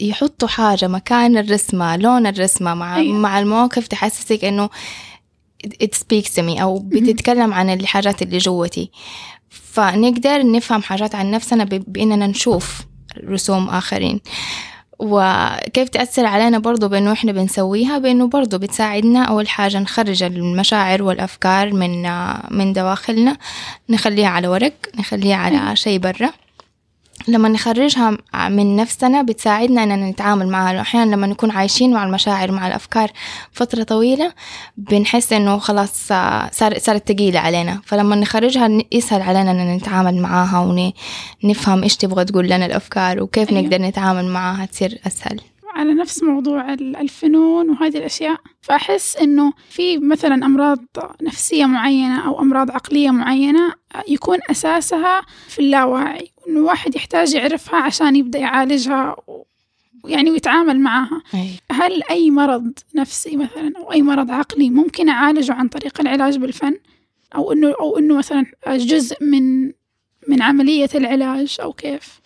يحطوا 0.00 0.49
حاجة 0.49 0.88
مكان 0.88 1.38
الرسمة 1.38 1.97
لون 1.97 2.26
الرسمة 2.26 2.75
مع 2.75 2.97
أيوة. 2.97 3.19
مع 3.19 3.38
المواقف 3.38 3.87
تحسسك 3.87 4.45
إنه 4.45 4.69
it 5.67 5.95
speaks 5.95 6.28
to 6.28 6.43
me 6.43 6.61
أو 6.61 6.78
بتتكلم 6.78 7.52
عن 7.55 7.71
الحاجات 7.71 8.23
اللي 8.23 8.38
جوتي. 8.38 8.90
فنقدر 9.79 10.53
نفهم 10.53 10.83
حاجات 10.83 11.15
عن 11.15 11.31
نفسنا 11.31 11.65
بإننا 11.65 12.27
نشوف 12.27 12.81
رسوم 13.29 13.69
آخرين. 13.69 14.21
وكيف 14.99 15.89
تأثر 15.89 16.27
علينا 16.27 16.59
برضو 16.59 16.89
بأنه 16.89 17.13
إحنا 17.13 17.33
بنسويها؟ 17.33 17.99
بأنه 17.99 18.27
برضو 18.29 18.59
بتساعدنا 18.59 19.23
أول 19.23 19.49
حاجة 19.49 19.79
نخرج 19.79 20.23
المشاعر 20.23 21.03
والأفكار 21.03 21.73
من 21.73 22.03
من 22.51 22.73
دواخلنا 22.73 23.37
نخليها 23.89 24.29
على 24.29 24.49
ورق 24.49 24.73
نخليها 24.99 25.37
على 25.37 25.77
شيء 25.77 25.99
برا. 25.99 26.31
لما 27.29 27.49
نخرجها 27.49 28.19
من 28.49 28.77
نفسنا 28.77 29.23
بتساعدنا 29.23 29.83
إننا 29.83 30.11
نتعامل 30.11 30.49
معها. 30.49 30.81
أحيانا 30.81 31.15
لما 31.15 31.27
نكون 31.27 31.51
عايشين 31.51 31.93
مع 31.93 32.05
المشاعر 32.05 32.53
مع 32.53 32.67
الأفكار 32.67 33.11
فترة 33.53 33.83
طويلة 33.83 34.33
بنحس 34.77 35.33
إنه 35.33 35.59
خلاص 35.59 36.13
آه، 36.13 36.51
صار 36.53 36.79
صارت 36.79 37.13
ثقيله 37.13 37.41
علينا. 37.41 37.81
فلما 37.85 38.17
نخرجها 38.17 38.69
يسهل 38.93 39.23
علينا 39.23 39.51
إننا 39.51 39.77
نتعامل 39.77 40.23
معاها 40.23 40.61
ونفهم 41.45 41.83
إيش 41.83 41.97
تبغى 41.97 42.25
تقول 42.25 42.47
لنا 42.47 42.67
الأفكار 42.67 43.23
وكيف 43.23 43.51
أيوة. 43.51 43.61
نقدر 43.63 43.83
نتعامل 43.83 44.25
معاها 44.27 44.67
تصير 44.67 44.99
أسهل. 45.07 45.41
على 45.75 45.95
نفس 45.95 46.23
موضوع 46.23 46.73
ال- 46.73 46.97
الفنون 46.97 47.71
وهذه 47.71 47.97
الأشياء 47.99 48.37
فأحس 48.61 49.17
إنه 49.17 49.53
في 49.71 49.99
مثلا 49.99 50.35
أمراض 50.47 50.79
نفسية 51.23 51.67
معينة 51.67 52.27
أو 52.27 52.41
أمراض 52.41 52.71
عقلية 52.71 53.11
معينة 53.11 53.73
يكون 54.09 54.39
أساسها 54.51 55.23
في 55.49 55.59
اللاواعي 55.59 56.31
إنه 56.49 56.59
الواحد 56.61 56.95
يحتاج 56.97 57.35
يعرفها 57.35 57.81
عشان 57.81 58.17
يبدأ 58.17 58.38
يعالجها 58.38 59.17
و- 59.26 59.45
يعني 60.05 60.31
ويتعامل 60.31 60.81
معها 60.81 61.23
أي. 61.35 61.49
هل 61.73 62.02
أي 62.11 62.31
مرض 62.31 62.73
نفسي 62.95 63.37
مثلا 63.37 63.73
أو 63.76 63.93
أي 63.93 64.02
مرض 64.02 64.31
عقلي 64.31 64.71
ممكن 64.71 65.09
أعالجه 65.09 65.52
عن 65.52 65.69
طريق 65.69 66.00
العلاج 66.00 66.38
بالفن؟ 66.38 66.78
أو 67.35 67.52
إنه 67.52 67.75
أو 67.81 67.99
إنه 67.99 68.17
مثلا 68.19 68.47
جزء 68.69 69.17
من 69.25 69.73
من 70.28 70.43
عملية 70.43 70.88
العلاج 70.95 71.57
أو 71.62 71.73
كيف؟ 71.73 72.21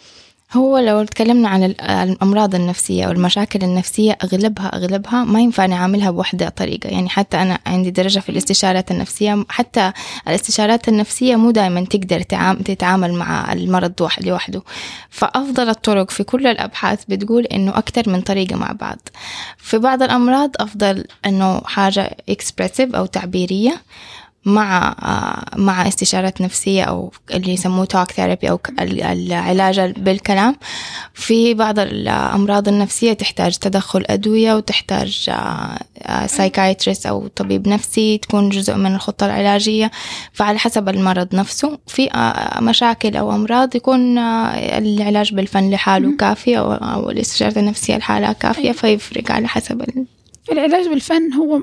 هو 0.55 0.79
لو 0.79 1.05
تكلمنا 1.05 1.49
عن 1.49 1.65
ال- 1.65 1.81
الأمراض 1.81 2.55
النفسية 2.55 3.05
أو 3.05 3.11
المشاكل 3.11 3.63
النفسية 3.65 4.19
أغلبها 4.25 4.67
أغلبها 4.77 5.25
ما 5.25 5.41
ينفع 5.41 5.67
نعاملها 5.67 6.11
بوحدة 6.11 6.49
طريقة. 6.49 6.89
يعني 6.89 7.09
حتى 7.09 7.37
أنا 7.43 7.59
عندي 7.67 7.91
درجة 7.91 8.19
في 8.21 8.29
الاستشارات 8.29 8.91
النفسية 8.91 9.45
حتى 9.49 9.93
الاستشارات 10.29 10.89
النفسية 10.89 11.37
مو 11.37 11.51
دائما 11.51 11.85
تقدر 11.85 12.23
تعام- 12.23 12.57
تتعامل 12.57 13.13
مع 13.15 13.53
المرض 13.53 13.93
لوحده. 14.21 14.63
فأفضل 15.11 15.69
الطرق 15.69 16.11
في 16.11 16.25
كل 16.25 16.47
الأبحاث 16.47 17.05
بتقول 17.09 17.45
إنه 17.45 17.79
أكثر 17.79 18.11
من 18.11 18.21
طريقة 18.21 18.57
مع 18.57 18.73
بعض. 18.81 18.99
في 19.57 19.79
بعض 19.79 20.03
الأمراض 20.03 20.51
أفضل 20.61 21.05
إنه 21.27 21.61
حاجة 21.65 22.17
إكسبرسيف 22.29 22.95
أو 22.95 23.07
تعبيرية. 23.07 23.77
مع 24.45 24.97
آه، 25.03 25.59
مع 25.59 25.89
استشارات 25.89 26.41
نفسية 26.41 26.83
أو 26.83 27.13
اللي 27.31 27.53
يسموه 27.53 27.85
توك 27.85 28.11
ثيرابي 28.13 28.51
أو 28.51 28.61
العلاج 28.81 29.81
بالكلام. 29.81 30.57
في 31.15 31.55
بعض 31.55 31.79
الأمراض 31.79 32.69
النفسية 32.69 33.13
تحتاج 33.13 33.57
تدخل 33.57 34.05
أدوية 34.07 34.55
وتحتاج 34.55 35.31
psychiatrist 36.27 37.07
أو 37.07 37.27
طبيب 37.29 37.69
نفسي 37.69 38.19
تكون 38.19 38.49
جزء 38.49 38.75
من 38.75 38.95
الخطة 38.95 39.27
العلاجية. 39.27 39.91
فعلى 40.33 40.59
حسب 40.59 40.89
المرض 40.89 41.35
نفسه 41.35 41.79
في 41.87 42.13
آه، 42.13 42.61
مشاكل 42.61 43.17
أو 43.17 43.35
أمراض 43.35 43.77
يكون 43.77 44.19
آه، 44.19 44.79
العلاج 44.79 45.35
بالفن 45.35 45.71
لحاله 45.71 46.17
كافي 46.17 46.59
أو, 46.59 47.11
الاستشارة 47.11 47.59
النفسية 47.59 47.97
لحالها 47.97 48.33
كافية 48.33 48.63
أيوة. 48.63 48.73
فيفرق 48.73 49.31
على 49.31 49.49
حسب 49.49 49.83
ال... 49.83 50.07
العلاج 50.53 50.89
بالفن 50.89 51.33
هو 51.33 51.63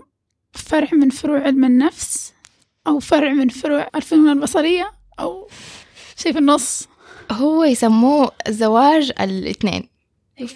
فرع 0.53 0.87
من 0.93 1.09
فروع 1.09 1.39
علم 1.39 1.65
النفس؟ 1.65 2.33
أو 2.89 2.99
فرع 2.99 3.33
من 3.33 3.49
فروع 3.49 3.87
الفنون 3.95 4.29
البصرية 4.29 4.91
أو 5.19 5.47
شيء 6.17 6.33
في 6.33 6.39
النص. 6.39 6.87
هو 7.31 7.63
يسموه 7.63 8.31
زواج 8.47 9.11
الاثنين. 9.19 9.89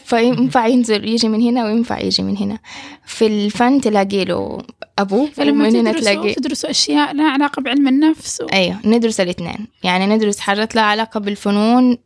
فينفع 0.06 0.68
ينزل 0.68 1.10
يجي 1.10 1.30
من 1.30 1.42
هنا 1.42 1.66
وينفع 1.66 2.00
يجي 2.00 2.24
من 2.24 2.38
هنا. 2.38 2.60
في 3.06 3.28
الفن 3.28 3.82
تلاقي 3.82 4.25
له 4.25 4.58
أبوه 5.00 5.25
فلما 5.25 5.68
ومن 5.68 5.75
هنا 5.75 5.92
تلاقي 5.92 6.34
تدرسوا 6.34 6.70
أشياء 6.70 7.13
لها 7.13 7.30
علاقة 7.30 7.62
بعلم 7.62 7.88
النفس 7.88 8.42
و... 8.42 8.46
أيوه 8.46 8.80
ندرس 8.86 9.20
الاثنين. 9.20 9.68
يعني 9.84 10.16
ندرس 10.16 10.40
حاجات 10.40 10.75
لها 10.75 10.84
علاقة 10.84 11.20
بالفنون. 11.20 11.98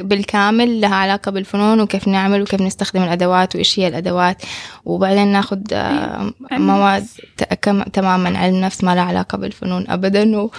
بالكامل 0.00 0.80
لها 0.80 0.94
علاقة 0.94 1.30
بالفنون 1.30 1.80
وكيف 1.80 2.08
نعمل 2.08 2.42
وكيف 2.42 2.60
نستخدم 2.60 3.02
الأدوات 3.02 3.54
وإيش 3.54 3.78
هي 3.78 3.88
الأدوات. 3.88 4.42
وبعدين 4.84 5.28
ناخد 5.28 5.72
آه، 5.72 6.32
مواد 6.52 7.06
تماما 7.92 8.38
علم 8.38 8.56
نفس 8.60 8.84
ما 8.84 8.94
لها 8.94 9.04
علاقة 9.04 9.38
بالفنون 9.38 9.84
أبدا 9.88 10.36
و... 10.40 10.50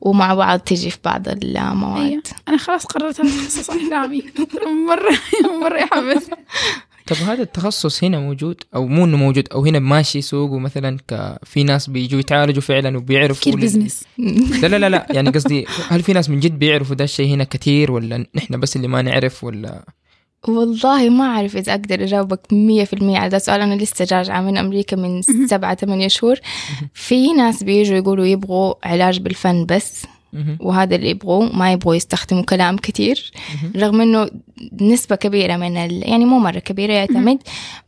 ومع 0.00 0.34
بعض 0.34 0.58
تجي 0.58 0.90
في 0.90 0.98
بعض 1.04 1.28
المواد. 1.28 2.06
أيوة. 2.06 2.22
أنا 2.48 2.56
خلاص 2.56 2.86
قررت 2.86 3.20
هذا 3.20 3.28
تخصص 3.28 3.70
أحلامي 3.70 4.22
مرة 4.88 5.18
مرة 5.62 5.80
حبذ 5.92 6.22
طب 7.06 7.16
هذا 7.16 7.42
التخصص 7.42 8.04
هنا 8.04 8.18
موجود 8.18 8.60
أو 8.74 8.86
مو 8.86 9.04
إنه 9.04 9.16
موجود 9.16 9.48
أو 9.52 9.64
هنا 9.64 9.78
ماشي 9.78 10.20
سوقه 10.20 10.58
مثلا 10.58 10.98
ك... 11.08 11.38
في 11.44 11.64
ناس 11.64 11.90
بيجوا 11.90 12.20
يتعالجوا 12.20 12.62
فعلا 12.62 12.98
وبيعرفوا 12.98 13.34
تفكير 13.34 13.56
بزنس 13.56 14.04
لا 14.62 14.66
لا 14.66 14.78
لا 14.78 14.88
لا 14.88 15.06
يعني 15.10 15.30
قصدي 15.30 15.66
هل 15.88 16.02
في 16.02 16.12
ناس 16.12 16.30
من 16.30 16.40
جد 16.40 16.58
بيعرفوا 16.58 16.96
ده 16.96 17.04
الشيء 17.04 17.34
هنا 17.34 17.44
كثير 17.44 17.92
ولا 17.92 18.26
نحن 18.34 18.60
بس 18.60 18.76
اللي 18.76 18.88
ما 18.88 19.02
نعرف 19.02 19.44
ولا؟ 19.44 19.84
والله 20.48 21.08
ما 21.08 21.24
أعرف 21.24 21.56
إذا 21.56 21.72
أقدر 21.72 22.04
أجاوبك 22.04 22.40
مية 22.52 22.84
في 22.84 22.92
المية 22.92 23.18
على 23.18 23.28
ده 23.28 23.36
السؤال. 23.36 23.60
أنا 23.60 23.74
لسه 23.74 24.06
راجعة 24.12 24.40
من 24.40 24.58
أمريكا 24.58 24.96
من 24.96 25.22
سبعة 25.22 25.74
ثمانية 25.74 26.08
شهور. 26.08 26.36
في 26.94 27.32
ناس 27.32 27.62
بيجوا 27.62 27.96
يقولوا 27.96 28.26
يبغوا 28.26 28.74
علاج 28.84 29.20
بالفن 29.20 29.66
بس. 29.66 30.06
وهذا 30.60 30.96
اللي 30.96 31.10
يبغوه. 31.10 31.56
ما 31.56 31.72
يبغوا 31.72 31.94
يستخدموا 31.94 32.42
كلام 32.42 32.76
كتير. 32.76 33.30
رغم 33.76 34.00
إنه 34.00 34.30
نسبة 34.80 35.16
كبيرة 35.16 35.56
من 35.56 35.76
ال... 35.76 36.08
يعني 36.08 36.24
مو 36.24 36.38
مرة 36.38 36.58
كبيرة 36.58 36.92
يعتمد 36.92 37.38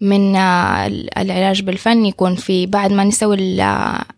من 0.00 0.36
آه، 0.36 0.86
ال- 0.86 1.18
العلاج 1.18 1.62
بالفن. 1.62 2.04
يكون 2.06 2.34
في 2.34 2.66
بعد 2.66 2.92
ما 2.92 3.04
نسوي 3.04 3.36
ال- 3.36 3.60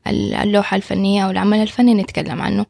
ال- 0.06 0.34
اللوحة 0.34 0.76
الفنية 0.76 1.24
أو 1.26 1.30
العمل 1.30 1.58
الفني 1.62 1.94
نتكلم 1.94 2.42
عنه. 2.42 2.66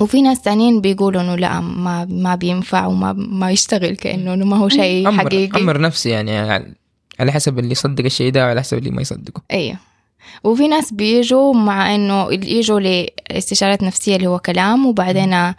وفي 0.00 0.22
ناس 0.22 0.40
تانيين 0.42 0.80
بيقولوا 0.80 1.20
إنه 1.22 1.34
لا 1.36 1.60
ما 1.60 2.04
ما 2.04 2.34
بينفع 2.34 2.86
وما 2.86 3.12
ما 3.12 3.50
يشتغل 3.50 3.96
كأنه 3.96 4.34
ما 4.44 4.56
هو 4.56 4.68
شيء 4.68 5.10
حقيقي. 5.12 5.60
أمر 5.62 5.80
نفسي 5.80 6.10
يعني 6.10 6.30
على- 6.58 6.62
على 7.20 7.32
حسب 7.32 7.58
اللي 7.58 7.72
يصدق 7.72 8.04
الشيء 8.04 8.30
ده 8.32 8.44
وعلى 8.46 8.60
حسب 8.60 8.78
اللي 8.78 8.90
ما 8.90 9.00
يصدقه. 9.02 9.42
أيوه 9.52 9.76
وفي 10.44 10.68
ناس 10.68 10.92
بيجوا 10.92 11.54
مع 11.54 11.94
إنه 11.94 12.32
يجوا 12.32 12.80
لاستشارات 12.80 13.82
نفسية 13.82 14.16
اللي 14.16 14.26
هو 14.26 14.38
كلام 14.38 14.86
وبعدين 14.86 15.54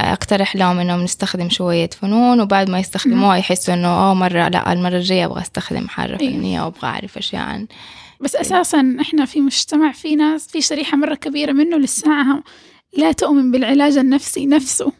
أقترح 0.00 0.56
لهم 0.56 0.78
انهم 0.78 1.02
نستخدم 1.02 1.48
شوية 1.48 1.90
فنون 1.90 2.40
وبعد 2.40 2.70
ما 2.70 2.78
يستخدموها 2.78 3.36
يحسوا 3.36 3.74
إنه 3.74 3.88
آه 3.88 4.14
مرة 4.14 4.48
لا 4.48 4.72
المرة 4.72 4.96
الجاية 4.96 5.24
أبغى 5.24 5.42
أستخدم 5.42 5.88
حاجة 5.88 6.20
أيوة. 6.20 6.32
فنية 6.32 6.62
وأبغى 6.62 6.88
أعرف 6.88 7.18
اشياء 7.18 7.42
عن 7.42 7.66
بس 8.20 8.36
أساسا 8.36 8.96
إحنا 9.00 9.24
في 9.24 9.40
مجتمع 9.40 9.92
في 9.92 10.16
ناس 10.16 10.48
في 10.48 10.60
شريحة 10.60 10.96
مرة 10.96 11.14
كبيرة 11.14 11.52
منه 11.52 11.76
لساعة 11.76 12.42
لا 12.96 13.12
تؤمن 13.12 13.50
بالعلاج 13.50 13.98
النفسي 13.98 14.46
نفسه 14.46 14.92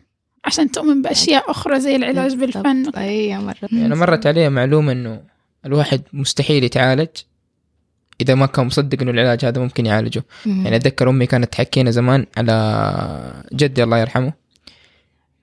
عشان 0.44 0.70
تؤمن 0.70 1.02
بأشياء 1.02 1.50
أخرى 1.50 1.80
زي 1.80 1.96
العلاج 1.96 2.34
بالفن. 2.34 2.90
أيوه 2.96 3.40
مرة. 3.40 3.68
يعني 3.72 3.94
مرت 3.94 4.26
علي 4.26 4.48
معلومة 4.48 4.92
إنه 4.92 5.20
الواحد 5.66 6.02
مستحيل 6.12 6.64
يتعالج. 6.64 7.08
إذا 8.20 8.34
ما 8.34 8.46
كان 8.46 8.66
مصدق 8.66 9.02
إنه 9.02 9.10
العلاج 9.10 9.44
هذا 9.44 9.62
ممكن 9.62 9.86
يعالجه 9.86 10.24
مم. 10.46 10.64
يعني 10.64 10.76
أتذكر 10.76 11.10
أمي 11.10 11.26
كانت 11.26 11.52
تحكينا 11.52 11.90
زمان 11.90 12.26
على 12.36 13.44
جدي 13.52 13.82
الله 13.82 13.98
يرحمه 13.98 14.32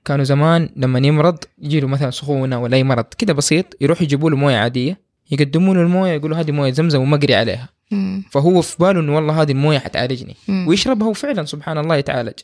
كانوا 0.06 0.24
زمان 0.24 0.70
لما 0.76 1.00
يمرض 1.00 1.38
يجي 1.62 1.80
له 1.80 1.88
مثلا 1.88 2.12
سخونة 2.12 2.62
ولا 2.62 2.78
أي 2.78 2.84
مرض 2.84 3.06
كده 3.18 3.34
بسيط 3.34 3.66
يروح 3.82 4.02
يجيبوا 4.02 4.30
له 4.30 4.38
موية 4.38 4.58
عادية 4.58 5.00
يقدموا 5.32 5.74
له 5.74 5.82
الموية 5.82 6.12
يقولوا 6.12 6.38
هذه 6.38 6.52
موية 6.52 6.72
زمزم 6.72 7.02
ومقري 7.02 7.36
عليها 7.36 7.70
مم. 7.92 8.24
فهو 8.32 8.62
في 8.62 8.76
باله 8.80 9.00
إنه 9.00 9.16
والله 9.16 9.42
هذه 9.42 9.52
الموية 9.52 9.80
حتعالجني 9.80 10.36
مم. 10.48 10.68
ويشربها 10.68 11.08
وفعلا 11.08 11.46
سبحان 11.46 11.78
الله 11.78 11.96
يتعالج 11.96 12.40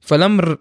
فالأمر 0.00 0.58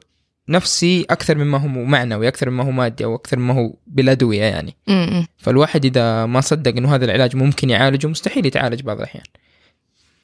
نفسي 0.50 1.06
أكثر 1.10 1.38
مما 1.38 1.58
هو 1.58 1.68
معنوي 1.68 2.28
أكثر 2.28 2.50
مما 2.50 2.64
هو 2.64 2.72
مادي 2.72 3.06
أو 3.06 3.16
أكثر 3.16 3.40
مما 3.40 3.54
هو 3.54 3.74
بالادويه 3.88 4.44
يعني. 4.44 4.75
مم. 4.88 5.28
فالواحد 5.38 5.86
إذا 5.86 6.25
ما 6.25 6.42
صدق 6.42 6.78
إنه 6.78 6.96
هذا 6.96 7.06
العلاج 7.06 7.36
ممكن 7.36 7.70
يعالجه 7.70 8.08
مستحيل 8.08 8.46
يتعالج 8.46 8.82
بعض 8.82 8.98
الأحيان. 8.98 9.24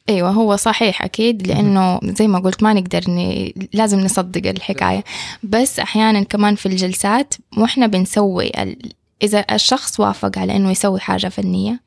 أيوه 0.09 0.29
هو 0.29 0.55
صحيح 0.55 1.01
أكيد 1.01 1.47
لأنه 1.47 1.99
زي 2.03 2.27
ما 2.27 2.39
قلت 2.39 2.63
ما 2.63 2.73
نقدر 2.73 3.01
ن... 3.07 3.49
لازم 3.73 3.99
نصدق 3.99 4.49
الحكاية. 4.49 5.03
بس 5.43 5.79
أحيانا 5.79 6.23
كمان 6.23 6.55
في 6.55 6.65
الجلسات 6.65 7.33
وإحنا 7.57 7.87
بنسوي 7.87 8.51
ال... 8.57 8.93
إذا 9.23 9.45
الشخص 9.51 9.99
وافق 9.99 10.37
على 10.37 10.55
إنه 10.55 10.71
يسوي 10.71 10.99
حاجة 10.99 11.27
فنية 11.27 11.79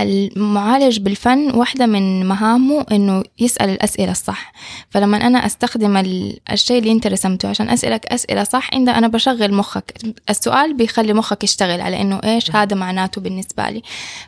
المعالج 0.00 0.98
بالفن 0.98 1.50
واحدة 1.54 1.86
من 1.86 2.26
مهامه 2.26 2.86
إنه 2.92 3.22
يسأل 3.38 3.70
الأسئلة 3.70 4.10
الصح. 4.10 4.52
فلما 4.90 5.26
أنا 5.26 5.46
أستخدم 5.46 5.96
ال- 5.96 6.38
الشيء 6.52 6.78
اللي 6.78 6.92
أنت 6.92 7.06
رسمته 7.06 7.48
عشان 7.48 7.68
أسألك 7.70 8.06
أسئلة 8.06 8.44
صح 8.44 8.70
عند 8.74 8.88
أنا 8.88 9.08
بشغل 9.08 9.54
مخك. 9.54 9.94
السؤال 10.30 10.74
بيخلي 10.76 11.12
مخك 11.12 11.44
يشتغل 11.44 11.80
على 11.80 12.00
إنه 12.00 12.20
إيش 12.24 12.56
هذا 12.56 12.76
معناته 12.76 13.20
بالنسبة 13.20 13.70
لي. 13.70 13.82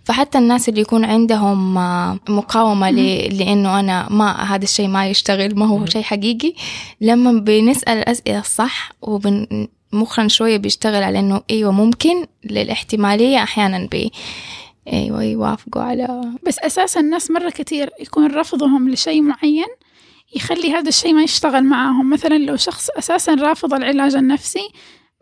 فحتى 0.04 0.38
الناس 0.38 0.68
اللي 0.68 0.80
يكون 0.80 1.04
عندهم 1.04 1.78
آه، 1.78 2.18
مقاومة 2.28 2.90
ل- 2.90 3.38
لأنه 3.38 3.80
أنا 3.80 4.06
ما 4.10 4.54
هذا 4.54 4.64
الشيء 4.64 4.88
ما 4.88 5.06
يشتغل 5.08 5.58
ما 5.58 5.66
هو 5.66 5.86
شيء 5.86 6.02
حقيقي 6.02 6.52
لما 7.00 7.32
بنسأل 7.32 7.98
الأسئلة 7.98 8.38
الصح 8.38 8.92
وبن 9.02 9.46
مخنا 9.92 10.28
شوية 10.28 10.56
بيشتغل 10.56 11.02
على 11.02 11.18
إنه 11.18 11.40
أيوة 11.50 11.72
ممكن 11.72 12.26
للاحتمالية 12.44 13.42
أحيانا 13.42 13.88
بي 13.90 14.12
أيوة 14.92 15.22
يوافقوا 15.22 15.82
على 15.82 16.32
بس 16.46 16.58
أساسا 16.58 17.00
الناس 17.00 17.30
مرة 17.30 17.50
كتير 17.50 17.90
يكون 18.00 18.26
رفضهم 18.26 18.88
لشيء 18.88 19.22
معين 19.22 19.66
يخلي 20.34 20.72
هذا 20.72 20.88
الشيء 20.88 21.14
ما 21.14 21.22
يشتغل 21.22 21.64
معاهم. 21.64 22.10
مثلا 22.10 22.38
لو 22.38 22.56
شخص 22.56 22.90
أساسا 22.90 23.34
رافض 23.34 23.74
العلاج 23.74 24.14
النفسي 24.14 24.68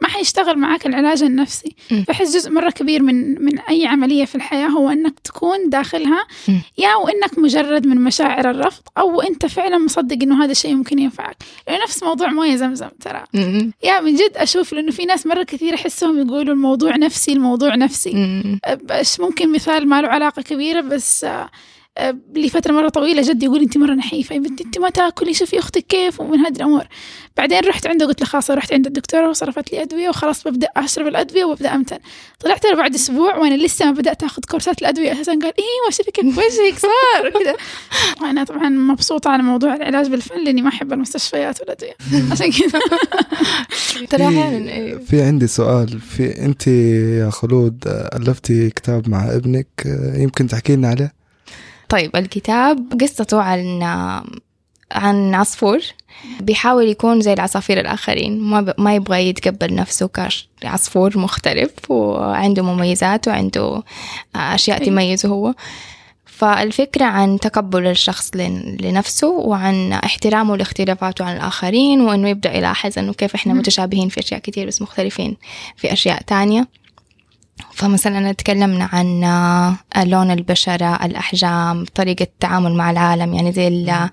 ما 0.02 0.08
حيشتغل 0.08 0.58
معاك 0.58 0.86
العلاج 0.86 1.22
النفسي. 1.22 1.76
فحس 2.06 2.34
جزء 2.34 2.50
مرة 2.50 2.70
كبير 2.70 3.02
من 3.02 3.42
من 3.44 3.58
أي 3.58 3.86
عملية 3.86 4.24
في 4.24 4.34
الحياة 4.34 4.66
هو 4.66 4.90
أنك 4.90 5.18
تكون 5.24 5.68
داخلها. 5.68 6.26
يا 6.78 6.94
وإنك 6.94 7.38
مجرد 7.38 7.86
من 7.86 8.04
مشاعر 8.04 8.50
الرفض 8.50 8.82
أو 8.98 9.20
أنت 9.20 9.46
فعلا 9.46 9.78
مصدق 9.78 10.18
إنه 10.22 10.44
هذا 10.44 10.52
الشيء 10.52 10.74
ممكن 10.74 10.98
ينفعك 10.98 11.36
لأنه 11.68 11.82
نفس 11.82 12.02
موضوع 12.02 12.28
موية 12.28 12.56
زمزم 12.56 12.88
ترى. 13.00 13.24
يا 13.84 14.00
من 14.00 14.14
جد 14.14 14.32
أشوف 14.36 14.72
لأنه 14.72 14.90
في 14.90 15.04
ناس 15.04 15.26
مرة 15.26 15.42
كثير 15.42 15.74
أحسهم 15.74 16.18
يقولوا 16.18 16.54
الموضوع 16.54 16.96
نفسي 16.96 17.32
الموضوع 17.32 17.74
نفسي 17.74 18.12
مم. 18.14 18.58
بس 18.84 19.20
ممكن 19.20 19.52
مثال 19.52 19.88
ما 19.88 20.02
له 20.02 20.08
علاقة 20.08 20.42
كبيرة 20.42 20.80
بس 20.80 21.26
آه، 21.98 22.16
لفترة 22.36 22.72
مرة 22.72 22.88
طويلة 22.88 23.22
جدي 23.22 23.44
يقول 23.46 23.60
أنت 23.62 23.78
مرة 23.78 23.94
نحيفة. 23.94 24.34
يا 24.34 24.40
بنتي 24.40 24.64
أنت 24.64 24.78
ما 24.78 24.90
تاكلي 24.90 25.34
شوفي 25.34 25.58
أختك 25.58 25.86
كيف 25.86 26.20
ومن 26.20 26.38
هذه 26.38 26.56
الأمور. 26.56 26.84
بعدين 27.36 27.58
رحت 27.60 27.86
عنده 27.86 28.06
قلت 28.06 28.20
له 28.20 28.26
خلاص 28.26 28.50
رحت 28.50 28.72
عند 28.72 28.86
الدكتورة 28.86 29.28
وصرفت 29.28 29.72
لي 29.72 29.82
أدوية 29.82 30.08
وخلاص 30.08 30.48
ببدأ 30.48 30.68
أشرب 30.76 31.06
الأدوية 31.06 31.44
وببدأ 31.44 31.74
أمتن. 31.74 31.98
طلعت 32.40 32.64
له 32.64 32.74
بعد 32.74 32.94
أسبوع 32.94 33.36
وأنا 33.36 33.54
لسه 33.54 33.84
ما 33.84 33.90
بدأت 33.92 34.22
أخذ 34.22 34.42
كورسات 34.50 34.80
الأدوية. 34.82 35.12
أساسا 35.12 35.32
قال 35.32 35.44
إيه 35.58 35.90
شوفي 35.90 36.10
كيف؟ 36.10 36.26
وجهك 36.38 36.78
صار 36.78 37.26
وكذا. 37.36 37.54
وأنا 38.22 38.44
طبعا 38.44 38.68
مبسوطة 38.68 39.30
على 39.30 39.42
موضوع 39.42 39.74
العلاج 39.74 40.08
بالفن 40.08 40.44
لأني 40.44 40.62
ما 40.62 40.68
أحب 40.68 40.92
المستشفيات 40.92 41.60
والأدوية. 41.60 41.92
عشان 42.32 42.50
كذا. 42.52 42.80
ترى 44.10 44.30
في- 44.30 44.68
إيه. 44.68 44.94
في 44.98 45.22
عندي 45.22 45.46
سؤال. 45.46 46.00
في 46.00 46.44
انت 46.44 46.66
يا 46.66 47.30
خلود 47.30 47.84
ألفتي 47.86 48.70
كتاب 48.70 49.08
مع 49.08 49.34
ابنك 49.34 49.66
آه، 49.86 50.18
يمكن 50.18 50.46
تحكي 50.46 50.76
لنا 50.76 50.88
عليه؟ 50.88 51.12
طيب 51.88 52.16
الكتاب 52.16 52.92
قصته 53.00 53.42
عن 53.42 53.82
عن 54.92 55.34
عصفور 55.34 55.80
بيحاول 56.40 56.88
يكون 56.88 57.20
زي 57.20 57.32
العصافير 57.32 57.80
الآخرين 57.80 58.40
ما, 58.40 58.60
ب... 58.60 58.74
ما 58.78 58.94
يبغى 58.94 59.28
يتقبل 59.28 59.74
نفسه 59.74 60.10
كعصفور 60.60 61.18
مختلف 61.18 61.70
وعنده 61.90 62.62
مميزات 62.62 63.28
وعنده 63.28 63.82
أشياء 64.36 64.80
أي. 64.80 64.86
تميزه 64.86 65.28
هو 65.28 65.54
فالفكرة 66.26 67.04
عن 67.04 67.38
تقبل 67.38 67.86
الشخص 67.86 68.30
لن- 68.34 68.76
لنفسه 68.80 69.28
وعن 69.28 69.92
احترامه 69.92 70.56
لاختلافاته 70.56 71.24
عن 71.24 71.36
الآخرين 71.36 72.00
وإنه 72.00 72.28
يبدأ 72.28 72.56
يلاحظ 72.56 72.98
إنه 72.98 73.12
كيف 73.12 73.34
إحنا. 73.34 73.54
متشابهين 73.54 74.08
في 74.08 74.20
أشياء 74.20 74.40
كتير 74.40 74.66
بس 74.66 74.82
مختلفين 74.82 75.36
في 75.76 75.92
أشياء 75.92 76.22
تانية 76.22 76.68
فمثلا 77.78 78.32
تكلمنا 78.32 78.88
عن 78.92 80.08
لون 80.10 80.30
البشرة 80.30 81.04
الأحجام 81.06 81.84
طريقة 81.94 82.22
التعامل 82.22 82.74
مع 82.74 82.90
العالم 82.90 83.34
يعني 83.34 83.52
زي 83.52 83.68
ال- 83.68 84.10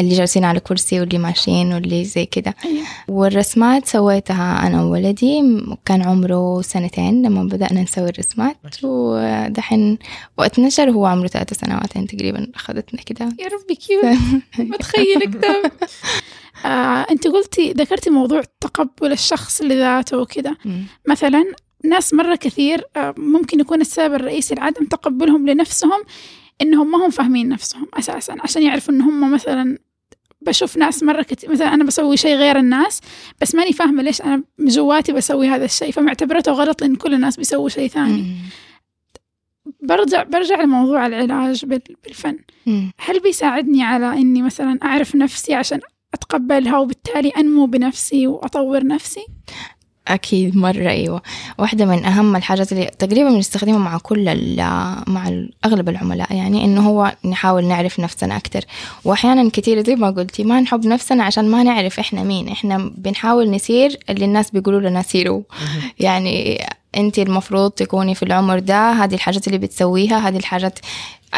اللي 0.00 0.14
جالسين 0.16 0.44
على 0.44 0.60
كرسي 0.60 1.00
واللي 1.00 1.18
ماشيين 1.18 1.72
واللي 1.72 2.04
زي 2.04 2.26
كده. 2.26 2.54
أيوة. 2.64 2.82
والرسمات 3.08 3.86
سويتها 3.86 4.66
أنا 4.66 4.82
وولدي 4.84 5.42
كان 5.84 6.02
عمره 6.02 6.62
سنتين 6.62 7.22
لما 7.26 7.44
بدأنا 7.44 7.82
نسوي 7.82 8.08
الرسمات 8.08 8.56
ودحين 8.82 9.98
وقت 10.38 10.60
نشر 10.60 10.90
هو 10.90 11.06
عمره 11.06 11.26
ثلاث 11.26 11.52
سنوات 11.64 11.94
يعني 11.94 12.06
تقريبا 12.06 12.46
أخذتنا 12.54 13.00
كده. 13.02 13.24
يا 13.24 13.46
ربي 13.48 13.74
كيوت. 13.74 14.18
بتخيل 14.58 15.20
كتاب 15.20 15.72
آه، 16.64 17.06
أنت 17.10 17.26
قلتي 17.26 17.72
ذكرتي 17.72 18.10
موضوع 18.10 18.42
تقبل 18.60 19.12
الشخص 19.12 19.62
لذاته 19.62 20.18
وكذا 20.18 20.56
مثلا 21.08 21.44
ناس 21.84 22.14
مرة 22.14 22.34
كثير 22.34 22.84
آه، 22.96 23.14
ممكن 23.18 23.60
يكون 23.60 23.80
السبب 23.80 24.14
الرئيسي 24.14 24.54
لعدم 24.54 24.84
تقبلهم 24.84 25.48
لنفسهم 25.48 26.02
إنهم 26.62 26.90
ما 26.90 27.06
هم 27.06 27.10
فاهمين 27.10 27.48
نفسهم 27.48 27.86
أساسا 27.94 28.36
عشان 28.40 28.62
يعرفوا 28.62 28.94
إن 28.94 29.00
هم 29.00 29.32
مثلا 29.32 29.78
بشوف 30.42 30.76
ناس 30.76 31.02
مرة 31.02 31.22
كتير 31.22 31.50
مثلا 31.52 31.74
أنا 31.74 31.84
بسوي 31.84 32.16
شيء 32.16 32.34
غير 32.36 32.58
الناس 32.58 33.00
بس 33.40 33.54
ماني 33.54 33.72
فاهمة 33.72 34.02
ليش 34.02 34.22
أنا 34.22 34.42
جواتي 34.58 35.12
بسوي 35.12 35.48
هذا 35.48 35.64
الشيء 35.64 35.90
فمعتبرته 35.90 36.52
غلط 36.52 36.80
لأن 36.82 36.96
كل 36.96 37.14
الناس 37.14 37.36
بيسووا 37.36 37.68
شيء 37.68 37.88
ثاني. 37.88 38.36
برجع 39.82 40.22
برجع 40.22 40.62
لموضوع 40.62 41.06
العلاج 41.06 41.64
بال- 41.64 41.96
بالفن. 42.04 42.38
هل 42.98 43.20
بيساعدني 43.20 43.82
على 43.82 44.12
إني 44.12 44.42
مثلا 44.42 44.78
أعرف 44.82 45.14
نفسي 45.16 45.54
عشان 45.54 45.80
أتقبلها 46.14 46.78
وبالتالي 46.78 47.28
أنمو 47.28 47.66
بنفسي 47.66 48.26
وأطور 48.26 48.86
نفسي؟ 48.86 49.26
أكيد 50.08 50.56
مرة 50.56 50.88
أيوة. 50.90 51.22
واحدة 51.58 51.84
من 51.84 52.04
أهم 52.04 52.36
الحاجات 52.36 52.72
اللي 52.72 52.90
تقريبا 52.98 53.30
بنستخدمها 53.30 53.78
مع 53.78 53.98
كل 53.98 54.28
ال- 54.28 54.56
مع 55.06 55.32
أغلب 55.64 55.88
العملاء 55.88 56.34
يعني 56.36 56.64
إنه 56.64 56.88
هو 56.88 57.12
نحاول 57.24 57.64
نعرف 57.64 58.00
نفسنا 58.00 58.36
أكتر. 58.36 58.64
وأحيانا 59.04 59.50
كتير 59.50 59.84
زي 59.86 59.94
ما 59.96 60.10
قلتي 60.10 60.44
ما 60.44 60.60
نحب 60.60 60.86
نفسنا 60.86 61.24
عشان 61.24 61.48
ما 61.48 61.62
نعرف 61.62 61.98
إحنا 62.00 62.22
مين. 62.22 62.48
إحنا 62.48 62.90
بنحاول 62.96 63.50
نسير 63.50 63.98
اللي 64.10 64.24
الناس 64.24 64.50
بيقولوا 64.50 64.80
لنا 64.90 65.02
سيروا. 65.02 65.42
يعني 66.00 66.64
أنت 66.96 67.18
المفروض 67.18 67.70
تكوني 67.70 68.14
في 68.14 68.22
العمر 68.22 68.58
ده 68.58 68.90
هذه 68.92 69.14
الحاجات 69.14 69.46
اللي 69.46 69.58
بتسويها 69.58 70.28
هذه 70.28 70.36
الحاجات 70.36 70.78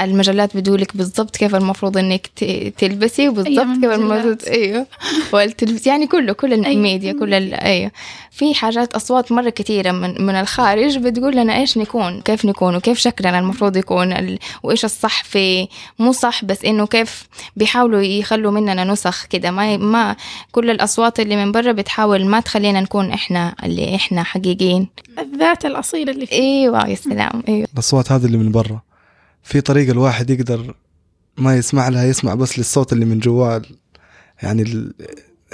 المجلات 0.04 0.56
بتقولك 0.56 0.96
بالضبط 0.96 1.36
كيف 1.36 1.54
المفروض 1.54 1.98
إنك 1.98 2.26
ت- 2.36 2.72
تلبسي 2.78 3.28
وبالضبط 3.28 3.58
أيوة، 3.58 3.74
كيف. 3.80 4.00
المفروض 4.00 4.42
أيوه. 4.46 4.86
والتلفز 5.32 5.88
يعني 5.88 6.06
كله 6.06 6.32
كل 6.32 6.52
الميديا 6.52 7.12
كل 7.12 7.34
ال- 7.34 7.54
أيوه. 7.54 7.90
في 8.30 8.54
حاجات 8.54 8.94
أصوات 8.94 9.32
مرة 9.32 9.50
كثيره 9.50 9.90
من 9.92 10.26
من 10.26 10.34
الخارج 10.34 10.98
بتقول 10.98 11.36
لنا 11.36 11.56
إيش 11.56 11.78
نكون 11.78 12.20
كيف 12.20 12.44
نكون 12.44 12.76
وكيف 12.76 12.98
شكلنا 12.98 13.38
المفروض 13.38 13.76
يكون 13.76 14.12
ال... 14.12 14.38
وإيش 14.62 14.84
الصح 14.84 15.24
في 15.24 15.68
مو 15.98 16.12
صح 16.12 16.44
بس 16.44 16.64
إنه 16.64 16.86
كيف 16.86 17.26
بيحاولوا 17.56 18.00
يخلوا 18.02 18.52
مننا 18.52 18.84
نسخ 18.84 19.24
كده. 19.26 19.50
ما 19.50 19.76
ما 19.76 20.16
كل 20.52 20.70
الأصوات 20.70 21.20
اللي 21.20 21.36
من 21.36 21.52
برا 21.52 21.72
بتحاول 21.72 22.26
ما 22.26 22.40
تخلينا 22.40 22.80
نكون 22.80 23.10
إحنا 23.10 23.54
اللي 23.64 23.94
إحنا 23.94 24.22
حقيقيين. 24.22 24.88
الذات 25.18 25.64
الأصيلة 25.66 26.12
اللي 26.12 26.26
فيه. 26.26 26.36
إيوه 26.36 26.88
يا 26.88 26.94
سلام 26.94 27.42
إيوه. 27.48 27.68
الأصوات 27.74 28.12
هذه 28.12 28.24
اللي 28.24 28.38
من 28.38 28.52
برا. 28.52 28.80
في 29.46 29.60
طريقة 29.60 29.92
الواحد 29.92 30.30
يقدر 30.30 30.74
ما 31.38 31.56
يسمع 31.56 31.88
لها 31.88 32.04
يسمع 32.04 32.34
بس 32.34 32.58
للصوت 32.58 32.92
اللي 32.92 33.04
من 33.04 33.18
جواه 33.18 33.62
يعني 34.42 34.62
ال... 34.62 34.94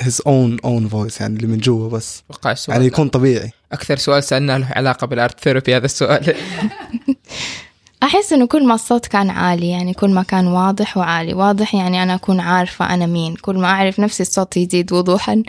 his 0.01 0.15
own 0.15 0.67
own 0.67 0.93
voice 0.93 1.21
يعني 1.21 1.37
اللي 1.37 1.47
من 1.47 1.59
جوا 1.59 1.89
بس. 1.89 2.23
أتوقع 2.31 2.53
السؤال 2.53 2.77
يعني 2.77 2.87
يكون 2.87 3.09
طبيعي. 3.09 3.51
أكثر 3.73 3.97
سؤال 3.97 4.25
سألناه 4.25 4.59
له 4.59 4.67
علاقة 4.71 5.07
بالارت 5.07 5.41
ثيرابي 5.41 5.77
هذا 5.77 5.85
السؤال. 5.85 6.35
أحس 8.03 8.33
إنه 8.33 8.47
كل 8.47 8.67
ما 8.67 8.75
الصوت 8.75 9.07
كان 9.07 9.31
عالي 9.31 9.71
يعني 9.71 9.95
كل 9.95 10.11
ما 10.11 10.23
كان 10.23 10.47
واضح 10.47 10.97
وعالي. 10.97 11.35
واضح 11.35 11.75
يعني 11.75 12.03
أنا 12.03 12.15
أكون 12.15 12.41
عارفة 12.41 12.95
أنا 12.95 13.07
مين. 13.07 13.35
كل 13.35 13.59
ما 13.59 13.67
أعرف 13.67 14.01
نفسي 14.01 14.23
الصوت 14.23 14.57
يزيد 14.57 14.93
وضوحا 14.93 15.43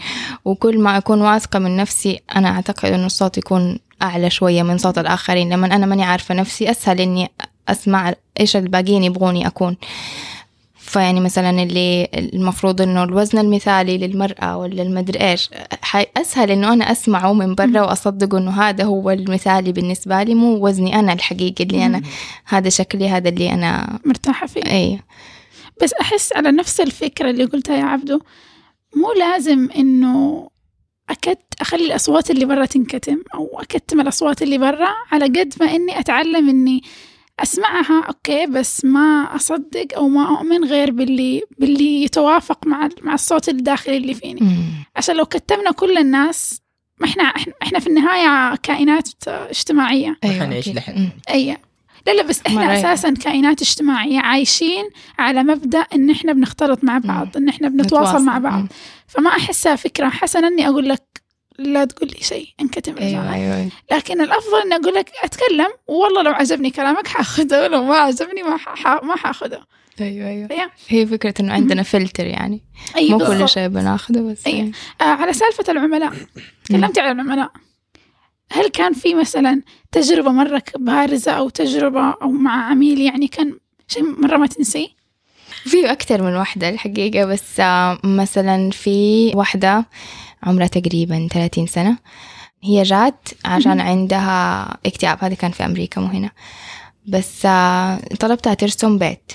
وكل 0.45 0.79
ما 0.79 0.97
أكون 0.97 1.21
واثقة 1.21 1.59
من 1.59 1.77
نفسي 1.77 2.19
أنا 2.35 2.49
أعتقد 2.49 2.91
إنه 2.91 3.05
الصوت 3.05 3.37
يكون 3.37 3.79
أعلى 4.01 4.29
شوية 4.29 4.63
من 4.63 4.77
صوت 4.77 4.97
الآخرين. 4.97 5.53
لما 5.53 5.75
أنا 5.75 5.85
ماني 5.85 6.03
عارفة 6.03 6.35
نفسي 6.35 6.71
أسهل 6.71 7.01
إني 7.01 7.31
أسمع 7.69 8.13
إيش 8.39 8.55
الباقيين 8.55 9.03
يبغوني 9.03 9.47
أكون 9.47 9.77
فيعني 10.77 11.19
مثلا 11.19 11.63
اللي 11.63 12.07
المفروض 12.13 12.81
إنه 12.81 13.03
الوزن 13.03 13.37
المثالي 13.37 13.97
للمرأة 13.97 14.57
ولا 14.57 14.83
المدري 14.83 15.19
إيش 15.31 15.49
أسهل 16.17 16.51
إنه 16.51 16.73
أنا 16.73 16.91
أسمعه 16.91 17.33
من 17.33 17.55
برا 17.55 17.81
وأصدقه 17.81 18.37
إنه 18.37 18.51
هذا 18.51 18.83
هو 18.83 19.11
المثالي 19.11 19.71
بالنسبة 19.71 20.23
لي 20.23 20.35
مو 20.35 20.67
وزني 20.67 20.99
أنا 20.99 21.13
الحقيقي 21.13 21.63
اللي 21.63 21.85
أنا 21.85 22.01
هذا 22.45 22.69
شكلي 22.69 23.09
هذا 23.09 23.29
اللي 23.29 23.53
أنا 23.53 23.99
مرتاحة 24.05 24.47
فيه. 24.47 24.65
اي 24.65 24.99
بس 25.83 25.93
أحس 25.93 26.33
على 26.33 26.51
نفس 26.51 26.81
الفكرة 26.81 27.29
اللي 27.29 27.45
قلتها 27.45 27.77
يا 27.77 27.83
عبدو 27.83 28.19
مو 28.95 29.13
لازم 29.19 29.69
إنه 29.77 30.49
أكت 31.09 31.39
أخلي 31.61 31.85
الأصوات 31.85 32.31
اللي 32.31 32.45
برا 32.45 32.65
تنكتم 32.65 33.17
أو 33.35 33.59
أكتم 33.59 34.01
الأصوات 34.01 34.41
اللي 34.41 34.57
برا 34.57 34.89
على 35.11 35.25
قد 35.25 35.53
ما 35.59 35.75
إني 35.75 35.99
أتعلم 35.99 36.49
إني 36.49 36.81
أسمعها 37.39 38.03
أوكي 38.07 38.45
بس 38.45 38.85
ما 38.85 39.35
أصدق 39.35 39.87
أو 39.95 40.07
ما 40.07 40.37
أؤمن 40.37 40.63
غير 40.65 40.91
باللي 40.91 41.41
باللي 41.59 42.03
يتوافق 42.03 42.67
مع 42.67 42.89
مع 43.01 43.13
الصوت 43.13 43.49
الداخلي 43.49 43.97
اللي 43.97 44.13
فيني. 44.13 44.39
عشان 44.95 45.15
لو 45.15 45.25
كتمنا 45.25 45.71
كل 45.71 45.97
الناس 45.97 46.61
ما 46.99 47.07
إحنا 47.07 47.31
إحنا- 47.31 47.51
إحنا 47.63 47.79
في 47.79 47.87
النهاية 47.87 48.55
كائنات 48.55 49.09
اجتماعية 49.27 50.17
أيوة 50.23 50.45
حنعيش 50.45 50.65
أكيد. 50.67 50.75
لحد. 50.75 50.97
مم. 50.97 51.09
أي 51.29 51.57
لا 52.07 52.11
لا 52.11 52.23
بس 52.23 52.41
إحنا. 52.47 52.79
أساسا 52.79 53.09
كائنات 53.13 53.61
اجتماعية 53.61 54.19
عايشين 54.19 54.83
على 55.19 55.43
مبدأ 55.43 55.79
إن 55.79 56.09
إحنا 56.09 56.33
بنختلط 56.33 56.83
مع 56.83 56.97
بعض 56.97 57.37
إن 57.37 57.49
إحنا 57.49 57.69
بنتواصل 57.69 58.05
نتواصل. 58.09 58.25
مع 58.25 58.37
بعض. 58.37 58.65
فما 59.07 59.29
أحسها 59.29 59.75
فكرة 59.75 60.09
حسنه 60.09 60.47
إني 60.47 60.67
أقول 60.67 60.89
لك 60.89 61.22
لا 61.59 61.85
تقول 61.85 62.09
لي 62.09 62.17
شيء 62.21 62.47
انكتم 62.61 62.95
رجعنا. 62.95 63.33
أيوه 63.33 63.69
لكن 63.91 64.21
الأفضل 64.21 64.61
إني 64.65 64.75
أقول 64.75 64.93
لك 64.93 65.11
أتكلم 65.23 65.67
والله 65.87 66.21
لو 66.21 66.31
عجبني 66.31 66.69
كلامك 66.69 67.07
حاخذه 67.07 67.61
ولو 67.63 67.83
ما 67.83 67.95
عجبني 67.95 68.43
ما 68.43 68.57
ح... 68.57 69.03
ما 69.03 69.15
حاخذه 69.15 69.63
أيوه 70.01 70.27
أيوه. 70.27 70.71
هي 70.87 71.05
فكرة 71.07 71.33
إنه 71.39 71.53
عندنا 71.53 71.83
فلتر 71.83 72.25
يعني 72.25 72.61
اي 72.95 73.09
مو. 73.09 73.17
كل 73.17 73.49
شيء 73.49 73.67
بناخده 73.67 74.21
بس 74.21 74.47
أي. 74.47 74.57
يعني. 74.57 74.71
آه 75.01 75.03
على 75.03 75.33
سالفة 75.33 75.71
العملاء 75.71 76.13
تكلمتي 76.65 77.01
عن 77.01 77.19
العملاء 77.19 77.51
هل 78.51 78.67
كان 78.67 78.93
في 78.93 79.13
مثلا 79.13 79.61
تجربة 79.91 80.31
مرة 80.31 80.63
بارزة 80.75 81.31
أو 81.31 81.49
تجربة 81.49 82.13
أو 82.21 82.29
مع 82.29 82.69
عميل 82.69 83.01
يعني 83.01 83.27
كان 83.27 83.57
شيء 83.87 84.03
مرة 84.03 84.37
ما 84.37 84.47
تنسيه 84.47 84.87
في 85.63 85.91
أكثر 85.91 86.23
من 86.23 86.35
واحدة 86.35 86.69
الحقيقة 86.69 87.25
بس 87.25 87.59
آه، 87.59 87.99
مثلا 88.03 88.69
في 88.71 89.31
واحدة 89.35 89.85
عمرها 90.43 90.67
تقريبا 90.67 91.27
30 91.31 91.67
سنة. 91.67 91.97
هي 92.63 92.83
جات 92.83 93.27
عشان 93.45 93.79
عندها 93.79 94.63
اكتئاب 94.85 95.17
هذا 95.21 95.35
كان 95.35 95.51
في 95.51 95.65
أمريكا 95.65 96.01
مو 96.01 96.07
هنا. 96.07 96.31
بس 97.07 97.45
آه، 97.45 97.99
طلبتها 98.19 98.53
ترسم 98.53 98.97
بيت. 98.97 99.31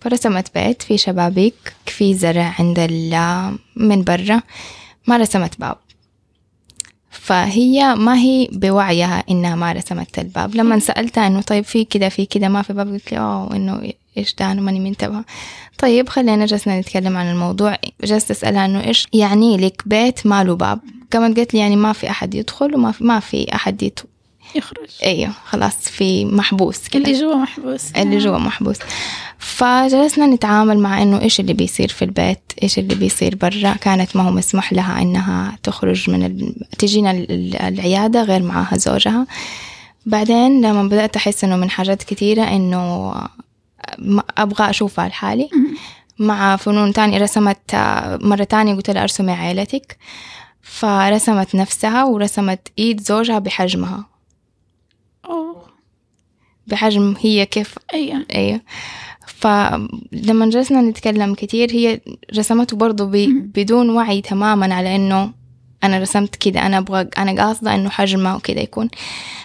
فرسمت 0.00 0.54
بيت 0.54 0.82
في 0.82 0.98
شبابيك 0.98 1.72
في 1.86 2.14
زرع 2.14 2.54
عند 2.58 2.78
ال- 2.78 3.58
من 3.76 4.04
برا. 4.04 4.42
ما 5.06 5.16
رسمت 5.16 5.60
باب. 5.60 5.76
فهي 7.10 7.94
ما 7.94 8.16
هي 8.18 8.48
بوعيها 8.52 9.24
إنها 9.30 9.54
ما 9.54 9.72
رسمت 9.72 10.18
الباب. 10.18 10.54
لما 10.54 10.78
سألتها 10.78 11.26
إنه 11.26 11.40
طيب 11.40 11.64
في 11.64 11.84
كده 11.84 12.08
في 12.08 12.26
كده 12.26 12.48
ما 12.48 12.62
في 12.62 12.72
باب 12.72 12.88
قلت 12.88 13.12
لي 13.12 13.18
أوه 13.18 13.56
إنه 13.56 13.92
إيش 14.18 14.34
ده 14.34 14.52
أنا 14.52 14.60
ماني 14.60 14.80
منتبهه 14.80 15.24
طيب 15.78 16.08
خلينا 16.08 16.46
جلسنا 16.46 16.80
نتكلم 16.80 17.16
عن 17.16 17.30
الموضوع. 17.30 17.76
جلست 18.04 18.30
اسالها 18.30 18.64
انه 18.64 18.84
إيش 18.84 19.06
يعني 19.12 19.56
لك 19.56 19.82
بيت 19.86 20.26
ما 20.26 20.44
له 20.44 20.56
باب. 20.56 20.80
كمان 21.10 21.34
قالت 21.34 21.54
لي 21.54 21.60
يعني 21.60 21.76
ما 21.76 21.92
في 21.92 22.10
أحد 22.10 22.34
يدخل 22.34 22.74
وما 22.74 22.92
في 22.92 23.04
ما 23.04 23.20
في 23.20 23.54
أحد 23.54 23.82
يت... 23.82 24.00
يخرج. 24.54 24.88
أيوه 25.04 25.32
خلاص 25.44 25.74
في 25.76 26.24
محبوس 26.24 26.88
كده. 26.88 27.04
اللي 27.04 27.20
جوا 27.20 27.34
محبوس. 27.34 27.92
اللي 27.92 28.18
جوا 28.18 28.38
محبوس. 28.38 28.76
فجلسنا 29.38 30.26
نتعامل 30.26 30.78
مع 30.78 31.02
إنه 31.02 31.20
إيش 31.20 31.40
اللي 31.40 31.52
بيصير 31.52 31.88
في 31.88 32.04
البيت 32.04 32.38
إيش 32.62 32.78
اللي 32.78 32.94
بيصير 32.94 33.36
برا. 33.36 33.72
كانت 33.72 34.16
ما 34.16 34.22
هو 34.22 34.30
مسمح 34.30 34.72
لها 34.72 35.02
إنها 35.02 35.58
تخرج 35.62 36.10
من 36.10 36.22
ال... 36.24 36.54
تجينا 36.78 37.10
ال- 37.10 37.30
ال- 37.32 37.56
العيادة 37.62 38.22
غير 38.22 38.42
معها 38.42 38.76
زوجها. 38.76 39.26
بعدين 40.06 40.60
لما 40.66 40.82
بدأت 40.82 41.16
أحس 41.16 41.44
إنه 41.44 41.56
من 41.56 41.70
حاجات 41.70 42.02
كثيرة 42.02 42.42
إنه 42.42 43.14
أبغى 44.38 44.70
أشوفها 44.70 45.08
لحالي. 45.08 45.50
مع 46.18 46.56
فنون 46.56 46.92
تانية 46.92 47.18
رسمت 47.18 47.74
آه، 47.74 48.18
مرة 48.22 48.44
تانية 48.44 48.74
قلت 48.74 48.90
لها 48.90 49.02
أرسمي 49.02 49.32
عائلتك. 49.32 49.98
فرسمت 50.62 51.54
نفسها 51.54 52.04
ورسمت 52.04 52.68
إيد 52.78 53.00
زوجها 53.00 53.38
بحجمها. 53.38 54.04
أوه. 55.24 55.66
بحجم 56.66 57.14
هي 57.20 57.46
كيف؟ 57.46 57.74
أيوة 57.94 58.26
أيوه 58.34 58.60
فلما 59.26 60.46
جلسنا 60.46 60.80
نتكلم 60.80 61.34
كتير 61.34 61.72
هي 61.72 62.00
رسمته 62.36 62.76
برضو 62.76 63.06
ب... 63.06 63.16
بدون 63.54 63.90
وعي 63.90 64.20
تماما 64.20 64.74
على 64.74 64.96
إنه 64.96 65.32
أنا 65.84 65.98
رسمت 65.98 66.36
كده 66.36 66.66
أنا 66.66 66.78
أبغى 66.78 67.08
أنا 67.18 67.42
قاصدة 67.44 67.74
إنه 67.74 67.90
حجمه 67.90 68.36
وكده 68.36 68.60
يكون. 68.60 68.88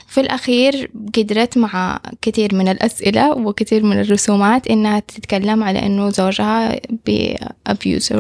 في 0.08 0.22
الأخير 0.22 0.92
قدرت 1.18 1.58
مع 1.58 2.00
كثير 2.22 2.56
من 2.56 2.68
الأسئلة 2.68 3.32
وكثير 3.38 3.84
من 3.84 4.00
الرسومات 4.02 4.68
إنها 4.68 5.00
تتكلم 5.00 5.64
على 5.64 5.86
إنه 5.86 6.10
زوجها 6.10 6.80
بابيوز 7.06 8.14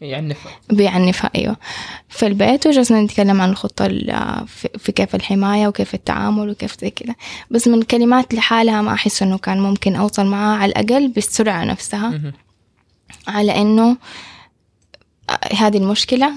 يعني 0.00 0.34
بيعنفها 0.70 1.30
أيوه. 1.36 1.56
في 2.08 2.26
البيت 2.26 2.66
وجلسنا 2.66 3.00
نتكلم 3.02 3.40
عن 3.40 3.50
الخطة 3.50 3.86
ال- 3.86 4.46
في 4.78 4.92
كيف 4.92 5.14
الحماية 5.14 5.68
وكيف 5.68 5.94
التعامل 5.94 6.50
وكيف 6.50 6.76
زي 6.80 6.90
كده. 6.90 7.16
بس 7.50 7.68
من 7.68 7.82
كلمات 7.82 8.34
لحالها 8.34 8.82
ما 8.82 8.92
أحس 8.92 9.22
إنه 9.22 9.38
كان 9.38 9.60
ممكن 9.60 9.96
أوصل 9.96 10.26
معها 10.26 10.56
على 10.58 10.72
الأقل 10.72 11.08
بالسرعة 11.08 11.64
نفسها. 11.64 12.10
على 13.28 13.56
إنه 13.56 13.96
هذه 15.56 15.76
المشكلة. 15.76 16.32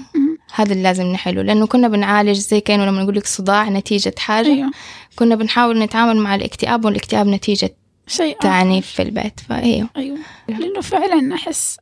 هذا 0.56 0.72
اللي 0.72 0.82
لازم 0.82 1.06
نحله. 1.06 1.42
لأنه 1.42 1.66
كنا 1.66 1.88
بنعالج 1.88 2.38
زي 2.38 2.60
كأنه 2.60 2.86
لما 2.86 3.02
نقول 3.02 3.16
لك 3.16 3.26
صداع 3.26 3.68
نتيجة 3.68 4.14
حاجة 4.18 4.46
أيوة. 4.46 4.70
كنا 5.16 5.34
بنحاول 5.34 5.78
نتعامل 5.78 6.16
مع 6.16 6.34
الاكتئاب 6.34 6.84
والاكتئاب 6.84 7.26
نتيجة 7.26 7.76
شيء 8.06 8.36
تعنيف 8.40 8.86
في 8.86 9.02
البيت. 9.02 9.40
فايوه 9.40 9.88
أيوة. 9.96 10.18
لأنه 10.48 10.80
فعلا 10.80 11.34
أحس 11.34 11.76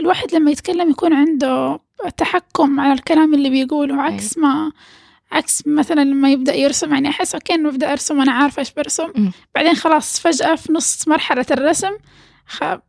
الواحد 0.00 0.34
لما 0.34 0.50
يتكلم 0.50 0.90
يكون 0.90 1.12
عنده 1.12 1.80
تحكم 2.16 2.80
على 2.80 2.92
الكلام 2.92 3.34
اللي 3.34 3.50
بيقوله 3.50 4.02
عكس 4.02 4.38
ما 4.38 4.72
عكس 5.32 5.62
مثلا 5.66 6.04
لما 6.04 6.30
يبدأ 6.32 6.54
يرسم 6.54 6.94
يعني 6.94 7.08
أحس 7.08 7.34
أوكي 7.34 7.54
إنه 7.54 7.70
ببدأ 7.70 7.92
أرسم 7.92 8.20
أنا 8.20 8.32
عارفة 8.32 8.60
إيش 8.60 8.72
برسم. 8.72 9.30
بعدين 9.54 9.74
خلاص 9.74 10.20
فجأة 10.20 10.54
في 10.54 10.72
نص 10.72 11.08
مرحلة 11.08 11.46
الرسم 11.50 11.92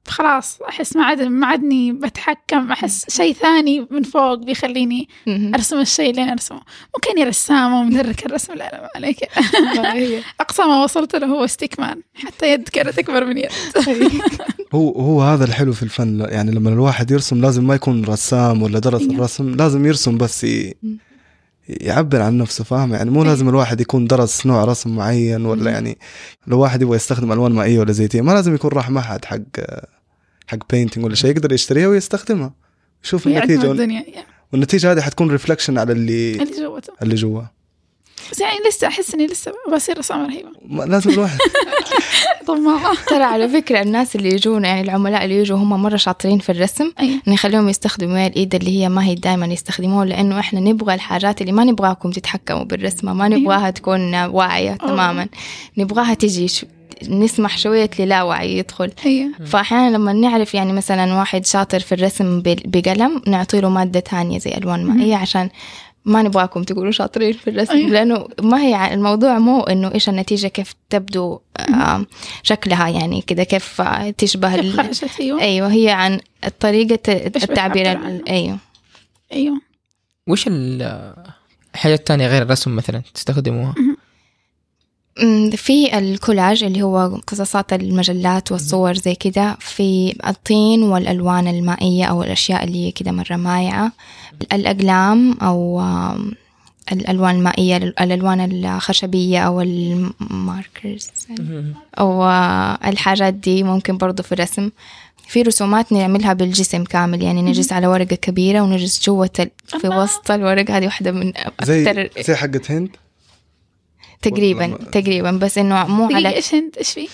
خلاص 0.07 0.61
أحس 0.61 0.95
ما 0.95 1.05
عاد 1.05 1.21
ما 1.21 1.47
عادني 1.47 1.91
بتحكم 1.91 2.71
أحس 2.71 3.05
شيء 3.09 3.33
ثاني 3.33 3.87
من 3.91 4.03
فوق 4.03 4.33
بيخليني. 4.33 5.09
أرسم 5.27 5.79
الشيء 5.79 6.09
اللي 6.09 6.23
أنا 6.23 6.31
أرسمه. 6.31 6.61
ممكن 6.95 7.21
يا 7.21 7.25
رسامة 7.25 7.79
ومدرك 7.79 8.25
الرسم 8.25 8.53
لا 8.53 8.57
لا 8.71 8.81
ما 8.81 8.89
عليك. 8.95 9.17
أقصى 10.41 10.61
ما 10.63 10.83
وصلت 10.83 11.15
له 11.15 11.27
هو 11.27 11.47
ستيكمان 11.47 12.01
حتى 12.15 12.53
يد 12.53 12.69
كانت 12.69 12.99
أكبر 12.99 13.25
من 13.25 13.37
يد. 13.37 13.49
هو 14.75 14.91
هو 14.91 15.21
هذا 15.21 15.45
الحلو 15.45 15.73
في 15.73 15.83
الفن 15.83 16.25
يعني 16.29 16.51
لما 16.51 16.69
الواحد 16.69 17.11
يرسم 17.11 17.41
لازم 17.41 17.67
ما 17.67 17.75
يكون 17.75 18.05
رسام 18.05 18.63
ولا 18.63 18.79
درس 18.79 19.01
أيوة. 19.01 19.13
الرسم 19.13 19.55
لازم 19.55 19.85
يرسم 19.85 20.17
بس. 20.17 20.45
يعبر 21.81 22.21
عن 22.21 22.37
نفسه 22.37 22.63
فاهم 22.63 22.93
يعني 22.93 23.09
مو 23.09 23.23
لازم 23.23 23.49
الواحد 23.49 23.81
يكون 23.81 24.07
درس 24.07 24.45
نوع 24.45 24.63
رسم 24.63 24.95
معين 24.95 25.45
ولا 25.45 25.71
يعني 25.71 25.97
لو 26.47 26.59
واحد 26.59 26.81
يبغى 26.81 26.95
يستخدم 26.95 27.31
ألوان 27.31 27.51
مائيه 27.51 27.79
ولا 27.79 27.91
زيتيه 27.91 28.21
ما 28.21 28.31
لازم 28.31 28.55
يكون 28.55 28.71
راح 28.71 28.89
معهد 28.89 29.25
حق 29.25 29.39
حق 30.47 30.57
painting 30.69 31.05
ولا 31.05 31.15
شيء 31.15 31.31
يقدر 31.31 31.53
يشتريها 31.53 31.87
ويستخدمها. 31.87 32.53
يشوف 33.03 33.27
النتيجة 33.27 33.71
الدنيا 33.71 34.05
والنتيجة 34.51 34.91
هذه 34.91 35.01
حتكون 35.01 35.31
reflection 35.31 35.77
على 35.77 35.91
اللي 35.91 36.31
اللي 36.31 36.59
جوته. 36.59 36.93
اللي 37.01 37.15
جوا 37.15 37.41
بس 38.31 38.41
يعني 38.41 38.55
لسه 38.69 38.87
أحس 38.87 39.13
إني 39.13 39.27
لسه 39.27 39.51
بصير 39.73 39.97
رسامة 39.97 40.27
رهيبة. 40.27 40.49
ما- 40.69 40.83
لازم 40.83 41.09
الواحد. 41.09 41.37
طماعة 42.47 42.93
ترى 43.07 43.23
على 43.23 43.49
فكرة 43.49 43.81
الناس 43.81 44.15
اللي 44.15 44.29
يجونا 44.29 44.67
يعني 44.67 44.81
العملاء 44.81 45.23
اللي 45.25 45.35
يجوا 45.37 45.57
هم 45.57 45.81
مرة 45.83 45.95
شاطرين 45.97 46.39
في 46.39 46.51
الرسم. 46.51 46.91
أيوة 46.99 47.19
نخليهم 47.27 47.69
يستخدموا 47.69 48.27
الإيد 48.27 48.55
اللي 48.55 48.79
هي 48.81 48.89
ما 48.89 49.05
هي 49.05 49.15
دائما 49.15 49.45
يستخدموها 49.45 50.05
لأنه 50.05 50.39
إحنا 50.39 50.59
نبغى 50.59 50.93
الحاجات 50.93 51.41
اللي 51.41 51.51
ما 51.51 51.63
نبغاكم 51.63 52.11
تتحكموا 52.11 52.63
بالرسمة 52.63 53.13
ما 53.13 53.27
نبغاها 53.27 53.69
تكون 53.69 54.15
واعية 54.15 54.73
تماما. 54.73 55.27
نبغاها 55.77 56.13
تجي 56.13 56.47
شو 56.47 56.65
نسمح 57.09 57.57
شوية 57.57 57.89
للا 57.99 58.23
وعي 58.23 58.57
يدخل. 58.57 58.91
أيوة 59.05 59.31
فأحيانا 59.45 59.95
لما 59.95 60.13
نعرف 60.13 60.53
يعني 60.53 60.73
مثلا 60.73 61.13
واحد 61.13 61.45
شاطر 61.45 61.79
في 61.79 61.91
الرسم 61.95 62.41
بقلم 62.45 63.21
نعطي 63.27 63.61
له 63.61 63.69
مادة 63.69 63.99
تانية 63.99 64.39
زي 64.39 64.51
ألوان 64.57 64.85
مائية 64.85 65.15
عشان 65.15 65.49
ما 66.05 66.21
نبغاكم 66.21 66.63
تقولوا 66.63 66.91
شاطرين 66.91 67.33
في 67.33 67.49
الرسم 67.49 67.73
أيوة. 67.73 67.89
لأنه 67.89 68.27
ما 68.41 68.61
هي 68.61 68.93
الموضوع 68.93 69.39
مو 69.39 69.61
إنه 69.61 69.93
إيش 69.93 70.09
النتيجة 70.09 70.47
كيف 70.47 70.73
تبدو 70.89 71.39
شكلها 72.43 72.89
يعني 72.89 73.21
كده 73.21 73.43
كيف 73.43 73.81
تشبه 74.17 74.55
كيف 74.61 74.75
خرجت 74.77 75.19
أيوة 75.19 75.41
أيوة 75.41 75.71
هي 75.73 75.89
عن 75.89 76.19
طريقة 76.59 76.99
التعبير 77.35 77.87
عنه. 77.87 78.21
أيوة 78.29 78.57
أيوة 79.33 79.61
وش 80.27 80.47
ال- 80.47 81.13
الحاجات 81.73 81.99
التانية 81.99 82.27
غير 82.27 82.41
الرسم 82.41 82.75
مثلا 82.75 83.01
تستخدموها؟ 83.13 83.75
في 85.55 85.97
الكولاج 85.97 86.63
اللي 86.63 86.81
هو 86.81 87.19
قصصات 87.27 87.73
المجلات 87.73 88.51
والصور 88.51 88.93
زي 88.93 89.15
كده 89.15 89.57
في 89.59 90.15
الطين 90.27 90.83
والألوان 90.83 91.47
المائية 91.47 92.05
أو 92.05 92.23
الأشياء 92.23 92.63
اللي 92.63 92.91
كده 92.91 93.11
مرة 93.11 93.35
مايعة. 93.35 93.91
الأقلام 94.53 95.33
أو 95.33 95.81
الألوان 96.91 97.35
المائية 97.35 97.77
الألوان 97.77 98.65
الخشبية 98.65 99.39
أو 99.39 99.61
الماركرز. 99.61 101.09
أو 101.99 102.23
آه، 102.23 102.79
الحاجات 102.85 103.33
دي 103.33 103.63
ممكن 103.63 103.97
برضو 103.97 104.23
في 104.23 104.31
الرسم. 104.31 104.69
في 105.27 105.41
رسومات 105.41 105.91
نعملها 105.91 106.33
بالجسم 106.33 106.83
كامل 106.83 107.21
يعني 107.21 107.41
نجلس 107.41 107.73
على 107.73 107.87
ورقة 107.87 108.15
كبيرة 108.15 108.61
ونجلس 108.61 109.05
جوة 109.05 109.49
في. 109.67 109.87
وسط 109.87 110.31
الورق 110.31 110.71
هذه 110.71 110.85
واحدة 110.85 111.11
من 111.11 111.33
زي 111.63 111.91
أكثر 111.91 112.09
زي 112.21 112.35
حقة 112.35 112.61
هند؟ 112.69 112.89
تقريبا. 114.21 114.77
تقريبا 114.91 115.31
بس 115.31 115.57
إنه 115.57 115.87
مو 115.87 116.15
على 116.15 116.35
إيش 116.35 116.53
أنت 116.53 116.77
إيش 116.77 116.89
في؟ 116.91 117.07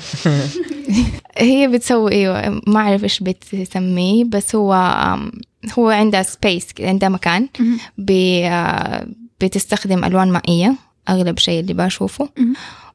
هي 1.38 1.68
بتسوي 1.68 2.12
أيوه 2.12 2.62
ما 2.68 2.80
أعرف 2.80 3.04
إيش 3.04 3.20
بتسميه 3.20 4.24
بس 4.24 4.56
هو 4.56 4.74
هو 5.80 5.90
عندها 5.90 6.24
سبيس 6.24 6.68
عندها 6.80 7.10
مكان 7.10 7.48
آه، 8.10 9.08
بتستخدم 9.42 10.04
ألوان 10.06 10.32
مائية 10.32 10.76
أغلب 11.10 11.40
شيء 11.40 11.60
اللي 11.60 11.74
بشوفه. 11.74 12.30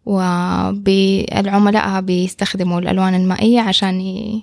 والعملاء 0.07 2.01
بيستخدموا 2.01 2.81
الألوان 2.81 3.15
المائية 3.15 3.61
عشان 3.61 4.01
ي... 4.01 4.43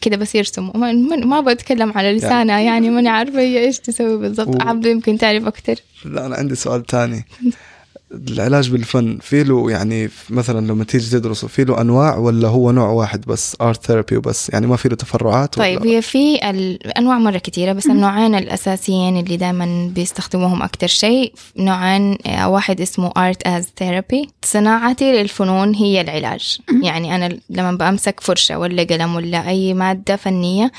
كده 0.00 0.16
بس 0.16 0.34
يرسموا 0.34 0.76
ما, 0.76 0.92
ما- 0.92 1.16
ما 1.16 1.40
بتكلم 1.40 1.92
على 1.94 2.12
لسانها 2.12 2.60
يعني 2.60 2.90
ماني 2.90 3.08
عارفة 3.08 3.38
هي 3.40 3.58
إيش 3.64 3.78
تسوي 3.78 4.18
بالضبط 4.18 4.48
و- 4.56 4.68
عبده 4.68 4.90
يمكن 4.90 5.18
تعرف 5.18 5.46
أكتر 5.46 5.74
لا 6.04 6.26
أنا 6.26 6.36
عندي 6.36 6.54
سؤال 6.54 6.84
تاني 6.86 7.24
العلاج 8.14 8.70
بالفن 8.70 9.18
في 9.22 9.44
له 9.44 9.70
يعني 9.70 10.10
مثلا 10.30 10.66
لما 10.66 10.84
تيجي 10.84 11.10
تدرسه 11.10 11.48
في 11.48 11.64
له 11.64 11.80
أنواع 11.80 12.16
ولا 12.16 12.48
هو 12.48 12.70
نوع 12.70 12.88
واحد 12.88 13.24
بس 13.26 13.56
art 13.60 13.86
therapy 13.86 14.16
وبس؟ 14.16 14.50
يعني 14.50 14.66
ما 14.66 14.76
في 14.76 14.88
له 14.88 14.96
تفرعات 14.96 15.54
طيب 15.54 15.80
ولا؟ 15.80 15.90
هي 15.90 16.02
في 16.02 16.50
الانواع 16.50 17.18
مرة 17.18 17.38
كثيره 17.38 17.72
بس 17.72 17.86
النوعين 17.86 18.34
الأساسيين 18.34 19.16
اللي 19.16 19.36
دائما 19.36 19.90
بيستخدموهم 19.94 20.62
أكثر 20.62 20.86
شيء 20.86 21.32
نوعين 21.56 22.18
آه، 22.26 22.48
واحد 22.48 22.80
اسمه 22.80 23.12
art 23.16 23.46
as 23.46 23.68
therapy 23.76 24.28
صناعتي 24.44 25.12
للفنون 25.12 25.74
هي 25.74 26.00
العلاج. 26.00 26.58
يعني 26.82 27.14
أنا 27.14 27.38
لما 27.50 27.72
بأمسك 27.72 28.20
فرشة 28.20 28.58
ولا 28.58 28.82
قلم 28.82 29.14
ولا 29.14 29.48
أي 29.48 29.74
مادة 29.74 30.16
فنية 30.16 30.72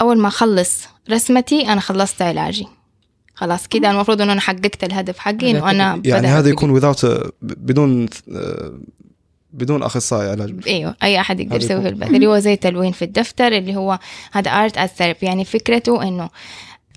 أول 0.00 0.18
ما 0.18 0.28
أخلص 0.28 0.84
رسمتي 1.10 1.72
أنا 1.72 1.80
خلصت 1.80 2.22
علاجي. 2.22 2.77
خلاص 3.38 3.66
كده 3.68 3.90
المفروض 3.90 4.20
انه 4.20 4.32
أنا 4.32 4.40
حققت 4.40 4.84
الهدف 4.84 5.18
حقي 5.18 5.50
إنه 5.50 5.70
أنا 5.70 6.02
يعني 6.04 6.26
هذا 6.26 6.48
يكون 6.48 6.80
without 6.80 7.06
بدون 7.42 8.08
بدون 9.52 9.82
أخصائي 9.82 10.30
علاج 10.30 10.54
أيوه 10.66 10.96
أي 11.02 11.20
أحد 11.20 11.40
يقدر 11.40 11.56
يسوي 11.56 11.82
في 11.82 11.88
البيت 11.88 12.08
اللي 12.10 12.26
هو 12.26 12.38
زي 12.38 12.56
تلوين 12.56 12.92
في 12.92 13.04
الدفتر 13.04 13.46
اللي 13.52 13.76
هو 13.76 13.98
هذا 14.32 14.50
art 14.50 14.78
as 14.78 14.88
therapy 14.88 15.26
يعني 15.26 15.44
فكرته 15.44 16.08
إنه 16.08 16.30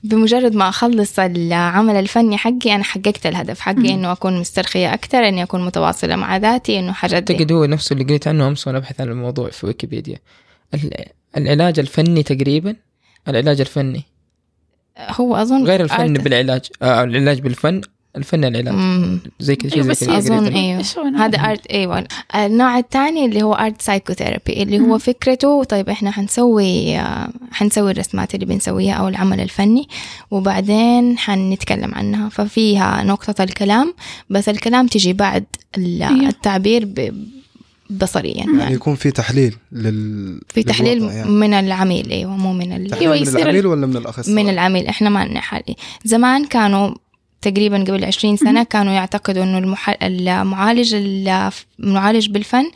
بمجرد 0.03 0.55
ما 0.55 0.69
أخلص 0.69 1.19
العمل 1.19 1.95
الفني 1.95 2.37
حقي 2.37 2.75
أنا 2.75 2.83
حققت 2.83 3.25
الهدف 3.25 3.59
حقي 3.59 3.89
إنه 3.93 4.11
أكون 4.11 4.39
مسترخية 4.39 4.93
أكثر 4.93 5.17
إني 5.27 5.43
أكون 5.43 5.65
متواصلة 5.65 6.15
مع 6.15 6.37
ذاتي 6.37 6.79
إنه 6.79 6.91
حاجات. 6.91 7.31
أعتقد 7.31 7.51
هو 7.51 7.65
نفسه 7.65 7.93
اللي 7.93 8.03
قريت 8.03 8.27
عنه 8.27 8.47
أمس 8.47 8.67
وأنا 8.67 8.77
أبحث 8.77 9.01
عن 9.01 9.07
الموضوع 9.07 9.49
في 9.49 9.65
ويكيبيديا. 9.65 10.17
ال- 10.73 11.05
العلاج 11.37 11.79
الفني 11.79 12.23
تقريبا؟ 12.23 12.75
العلاج 13.27 13.59
الفني. 13.61 14.03
هو 14.99 15.35
أظن 15.35 15.63
غير 15.65 15.81
الفن 15.83 16.17
art- 16.17 16.21
بالعلاج. 16.21 16.61
آه 16.81 17.03
العلاج 17.03 17.39
بالفن. 17.41 17.81
الفن 18.17 18.43
العلاج. 18.45 18.73
مم. 18.73 19.19
زي 19.39 19.55
كذا 19.55 19.69
شيء 19.69 19.81
أيوة، 19.83 19.85
زي 19.85 19.89
بس 19.91 20.03
كذا 20.03 20.17
أظن. 20.37 20.47
أيوه. 20.53 20.83
هذا 21.25 21.37
أرت 21.39 21.67
أيوه. 21.67 22.03
النوع 22.35 22.77
الثاني 22.79 23.25
اللي 23.25 23.43
هو 23.43 23.53
أرت 23.53 23.81
سايكوثيرابي 23.81 24.63
اللي 24.63 24.79
هو 24.79 24.97
فكرته 24.97 25.63
طيب 25.63 25.89
إحنا 25.89 26.11
حنسوي 26.11 26.97
آه، 26.99 27.29
حنسوي 27.51 27.91
الرسمات 27.91 28.35
اللي 28.35 28.45
بنسويها 28.45 28.93
أو 28.93 29.07
العمل 29.07 29.39
الفني 29.39 29.87
وبعدين 30.31 31.17
حنتكلم 31.17 31.95
عنها. 31.95 32.29
ففيها 32.29 33.03
نقطة 33.03 33.43
الكلام 33.43 33.93
بس 34.29 34.49
الكلام 34.49 34.87
تجي 34.87 35.13
بعد 35.13 35.45
أيوة. 35.77 36.11
التعبير 36.29 36.85
ب- 36.85 37.40
بصريا 37.91 38.37
يعني 38.37 38.59
يعني 38.59 38.75
يكون 38.75 38.95
في 38.95 39.11
تحليل 39.11 39.55
لل 39.71 40.41
في 40.53 40.63
تحليل 40.63 41.03
يعني. 41.03 41.29
من 41.31 41.53
العميل 41.53 42.11
أيوه 42.11 42.37
مو 42.37 42.53
من 42.53 42.73
ال... 42.73 42.89
تحليل 42.89 43.09
من 43.09 43.17
يصير 43.17 43.41
العميل 43.41 43.67
ولا 43.67 43.85
من 43.87 43.97
الأخصائي؟ 43.97 44.35
من 44.35 44.49
العميل 44.49 44.87
إحنا 44.87 45.09
ما 45.09 45.25
لنا 45.25 45.39
حل 45.41 45.63
زمان 46.05 46.45
كانوا 46.45 46.95
تقريبا 47.41 47.77
قبل 47.77 48.05
20 48.05 48.37
سنة 48.37 48.63
كانوا 48.63 48.93
يعتقدوا 48.93 49.43
إنه 49.43 49.57
المح... 49.57 49.97
المعالج 50.03 50.95
المعالج 51.79 52.29
بالفن 52.29 52.71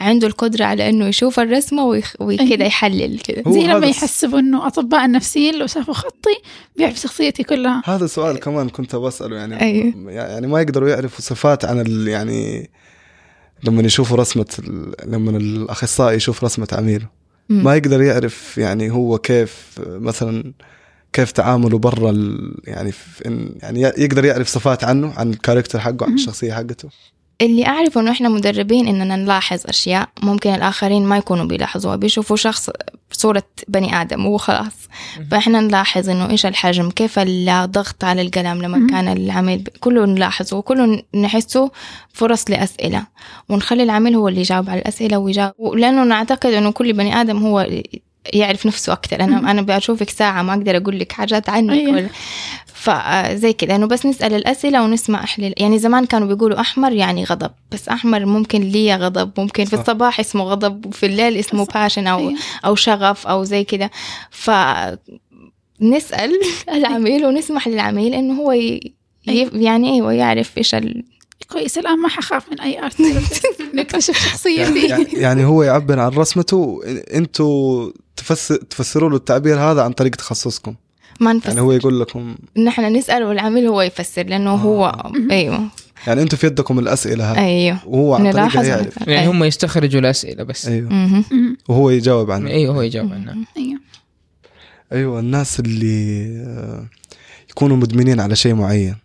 عنده 0.00 0.26
القدرة 0.26 0.64
على 0.64 0.88
إنه 0.88 1.06
يشوف 1.06 1.40
الرسمة 1.40 1.84
ويخ... 1.84 2.14
وكذا 2.20 2.40
أيوة. 2.42 2.64
يحلل 2.64 3.18
كذا 3.18 3.52
زي 3.52 3.64
هذا 3.64 3.72
لما 3.72 3.86
الس- 3.86 3.96
يحسبوا 3.96 4.38
إنه 4.38 4.66
أطباء 4.66 5.04
النفسيين 5.04 5.54
لو 5.54 5.66
شافوا 5.66 5.94
خطي 5.94 6.36
بيعرف 6.76 6.96
شخصيتي 7.00 7.42
كلها 7.42 7.82
هذا 7.86 8.06
سؤال 8.06 8.40
كمان 8.40 8.68
كنت 8.68 8.96
بسأله 8.96 9.36
يعني 9.36 9.60
أيوه. 9.60 9.92
يعني 10.12 10.46
ما 10.46 10.60
يقدروا 10.60 10.88
يعرفوا 10.88 11.20
صفات 11.20 11.64
عن 11.64 11.80
ال 11.80 12.08
يعني 12.08 12.70
لما 13.64 13.82
يشوفوا 13.82 14.16
رسمة 14.16 14.46
ال... 14.58 14.94
لما 15.12 15.30
الأخصائي 15.36 16.16
يشوف 16.16 16.44
رسمة 16.44 16.68
عميله. 16.72 17.06
ما 17.48 17.76
يقدر 17.76 18.02
يعرف 18.02 18.58
يعني 18.58 18.90
هو 18.90 19.18
كيف 19.18 19.80
مثلا 19.86 20.52
كيف 21.12 21.32
تعامله 21.32 21.78
برا. 21.78 22.12
يعني 22.64 22.92
يعني 23.62 23.80
يقدر 23.80 24.24
يعرف 24.24 24.48
صفات 24.48 24.84
عنه 24.84 25.12
عن 25.16 25.30
الكاركتر 25.30 25.78
حقه 25.78 26.06
عن 26.06 26.14
الشخصية 26.14 26.52
حقته 26.52 26.88
اللي 27.40 27.66
أعرفه 27.66 28.00
إنه 28.00 28.10
إحنا 28.10 28.28
مدربين 28.28 28.88
إننا 28.88 29.16
نلاحظ 29.16 29.60
أشياء 29.66 30.08
ممكن 30.22 30.54
الآخرين 30.54 31.04
ما 31.04 31.16
يكونوا 31.16 31.44
بيلاحظوها 31.44 31.96
بيشوفوا 31.96 32.36
شخص 32.36 32.70
صورة 33.12 33.42
بني 33.68 34.00
آدم 34.00 34.26
وخلاص. 34.26 34.88
فإحنا 35.30 35.60
نلاحظ 35.60 36.08
إنه 36.10 36.30
إيش 36.30 36.46
الحجم 36.46 36.90
كيف 36.90 37.18
الضغط 37.18 38.04
على 38.04 38.22
القلم 38.22 38.62
لما. 38.62 38.86
كان 38.90 39.08
العميل 39.08 39.68
كله 39.80 40.06
نلاحظه 40.06 40.56
وكله 40.56 41.02
نحسه 41.14 41.70
فرص 42.12 42.50
لأسئلة. 42.50 43.06
ونخلي 43.48 43.82
العميل 43.82 44.14
هو 44.14 44.28
اللي 44.28 44.40
يجاوب 44.40 44.70
على 44.70 44.80
الأسئلة 44.80 45.18
ويجاوب. 45.18 45.74
لأنه 45.74 46.04
نعتقد 46.04 46.50
إنه 46.52 46.70
كل 46.70 46.92
بني 46.92 47.20
آدم 47.20 47.46
هو 47.46 47.66
يعرف 48.32 48.66
نفسه 48.66 48.92
أكثر 48.92 49.20
أنا 49.20 49.50
أنا 49.50 49.62
بشوفك 49.62 50.10
ساعة 50.10 50.42
ما 50.42 50.52
أقدر 50.52 50.76
أقول 50.76 50.98
لك 50.98 51.12
حاجات 51.12 51.48
عنك. 51.48 51.88
ولا 51.88 52.08
فزي 52.86 53.52
كده. 53.52 53.76
انه 53.76 53.86
بس 53.86 54.06
نسأل 54.06 54.34
الأسئلة 54.34 54.82
ونسمع 54.84 55.24
أحلى 55.24 55.54
يعني 55.56 55.78
زمان 55.78 56.06
كانوا 56.06 56.28
بيقولوا 56.28 56.60
أحمر 56.60 56.92
يعني 56.92 57.24
غضب. 57.24 57.50
بس 57.72 57.88
أحمر 57.88 58.26
ممكن 58.26 58.60
لي 58.60 58.94
غضب 58.94 59.30
ممكن 59.38 59.64
في. 59.64 59.74
الصباح 59.76 60.20
اسمه 60.20 60.44
غضب 60.44 60.86
وفي 60.86 61.06
الليل 61.06 61.36
اسمه 61.36 61.64
صح. 61.64 61.74
باشن 61.74 62.06
أو. 62.06 62.32
أو 62.64 62.74
شغف 62.74 63.26
أو 63.26 63.44
زي 63.44 63.64
كده. 63.64 63.90
ف 64.30 64.50
نسأل 65.80 66.32
العميل 66.76 67.24
ونسمح 67.26 67.68
للعميل 67.68 68.14
إنه 68.14 68.34
هو 68.42 68.52
ي... 68.52 68.94
يعني 69.52 69.92
أيوه 69.94 70.12
يعرف 70.12 70.58
إيش 70.58 70.74
ال... 70.74 71.04
كويس 71.52 71.78
الآن 71.78 71.98
ما 71.98 72.08
حخاف 72.08 72.52
من 72.52 72.60
أي 72.60 72.82
ارت 72.84 72.96
نكتشف 73.74 74.08
يعني, 74.08 74.30
شخصيتي. 74.30 74.86
يعني- 74.88 75.06
يعني 75.12 75.44
هو 75.44 75.62
يعبر 75.62 76.00
عن 76.00 76.10
رسمته. 76.10 76.80
إنتوا 77.14 77.90
تفسر 78.16 78.56
تفسروا 78.56 79.10
له 79.10 79.16
التعبير 79.16 79.58
هذا 79.60 79.82
عن 79.82 79.92
طريق 79.92 80.16
تخصصكم. 80.16 80.74
ما 81.20 81.26
يعني 81.26 81.38
نفسر. 81.38 81.60
هو 81.60 81.72
يقول 81.72 82.00
لكم 82.00 82.36
نحن 82.56 82.96
نسأل 82.96 83.22
والعميل 83.22 83.66
هو 83.66 83.82
يفسر 83.82 84.22
لأنه 84.22 84.54
هو 84.54 85.12
أيوه. 85.30 85.68
يعني 86.06 86.22
أنتوا 86.22 86.38
في 86.38 86.46
يدكم 86.46 86.78
الأسئلة 86.78 87.32
هذه 87.32 87.38
أيوه. 87.38 87.78
وهو 87.86 88.14
عن 88.14 88.20
طريقها 88.20 88.40
نلاحظ 88.40 88.64
يعرف. 88.64 88.96
يعني 89.06 89.20
أيوة. 89.20 89.32
هم 89.32 89.44
يستخرجوا 89.44 90.00
الأسئلة 90.00 90.44
بس. 90.44 90.68
أيوه. 90.68 91.24
وهو 91.68 91.90
يجاوب 91.90 92.30
عنها. 92.30 92.52
أيوه 92.52 92.74
هو 92.74 92.82
يجاوب 92.82 93.12
عنها. 93.12 93.36
أيوه. 93.56 93.80
أيوه 94.92 95.20
الناس 95.20 95.60
اللي 95.60 96.26
آه، 96.46 96.86
يكونوا 97.50 97.76
مدمنين 97.76 98.20
على 98.20 98.36
شيء 98.36 98.54
معين 98.54 98.96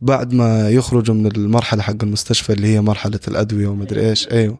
بعد 0.00 0.34
ما 0.34 0.70
يخرجوا 0.70 1.14
من 1.14 1.26
المرحلة 1.26 1.82
حق 1.82 2.02
المستشفى 2.02 2.52
اللي 2.52 2.68
هي 2.68 2.80
مرحلة 2.80 3.20
الأدوية 3.28 3.66
ومدري 3.68 4.10
إيش. 4.10 4.28
أيوه. 4.28 4.58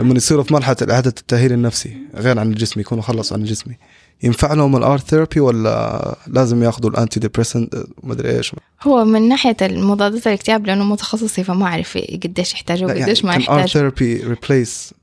لما 0.00 0.14
يصيروا 0.14 0.44
في 0.44 0.54
مرحلة 0.54 0.76
إعادة 0.90 1.14
التأهيل 1.20 1.52
النفسي 1.52 1.96
غير 2.14 2.38
عن 2.38 2.50
الجسم 2.50 2.80
يكونوا 2.80 3.02
خلصوا 3.02 3.36
عن 3.36 3.42
الجسمي 3.42 3.78
ينفع 4.22 4.52
لهم 4.52 4.76
ال 4.76 4.83
art 4.83 5.02
therapy 5.02 5.40
ولا 5.40 6.16
لازم 6.26 6.62
ياخذوا 6.62 6.90
ال 6.90 7.20
antidepressant 7.20 7.74
مدري 8.02 8.36
إيش. 8.36 8.52
هو 8.82 9.04
من 9.04 9.28
ناحية 9.28 9.56
المضادات 9.62 10.26
الاكتئاب 10.26 10.66
لأنه 10.66 10.84
مو 10.84 10.99
تخصصي 10.99 11.44
فما 11.44 11.66
أعرف 11.66 11.98
قديش 12.24 12.52
يحتاجوا 12.54 12.86
لا 12.86 12.92
يعني 12.92 13.04
وقديش 13.04 13.24
ما 13.24 13.34
يحتاج 13.34 13.68
therapy 13.68 14.16
replace 14.16 14.94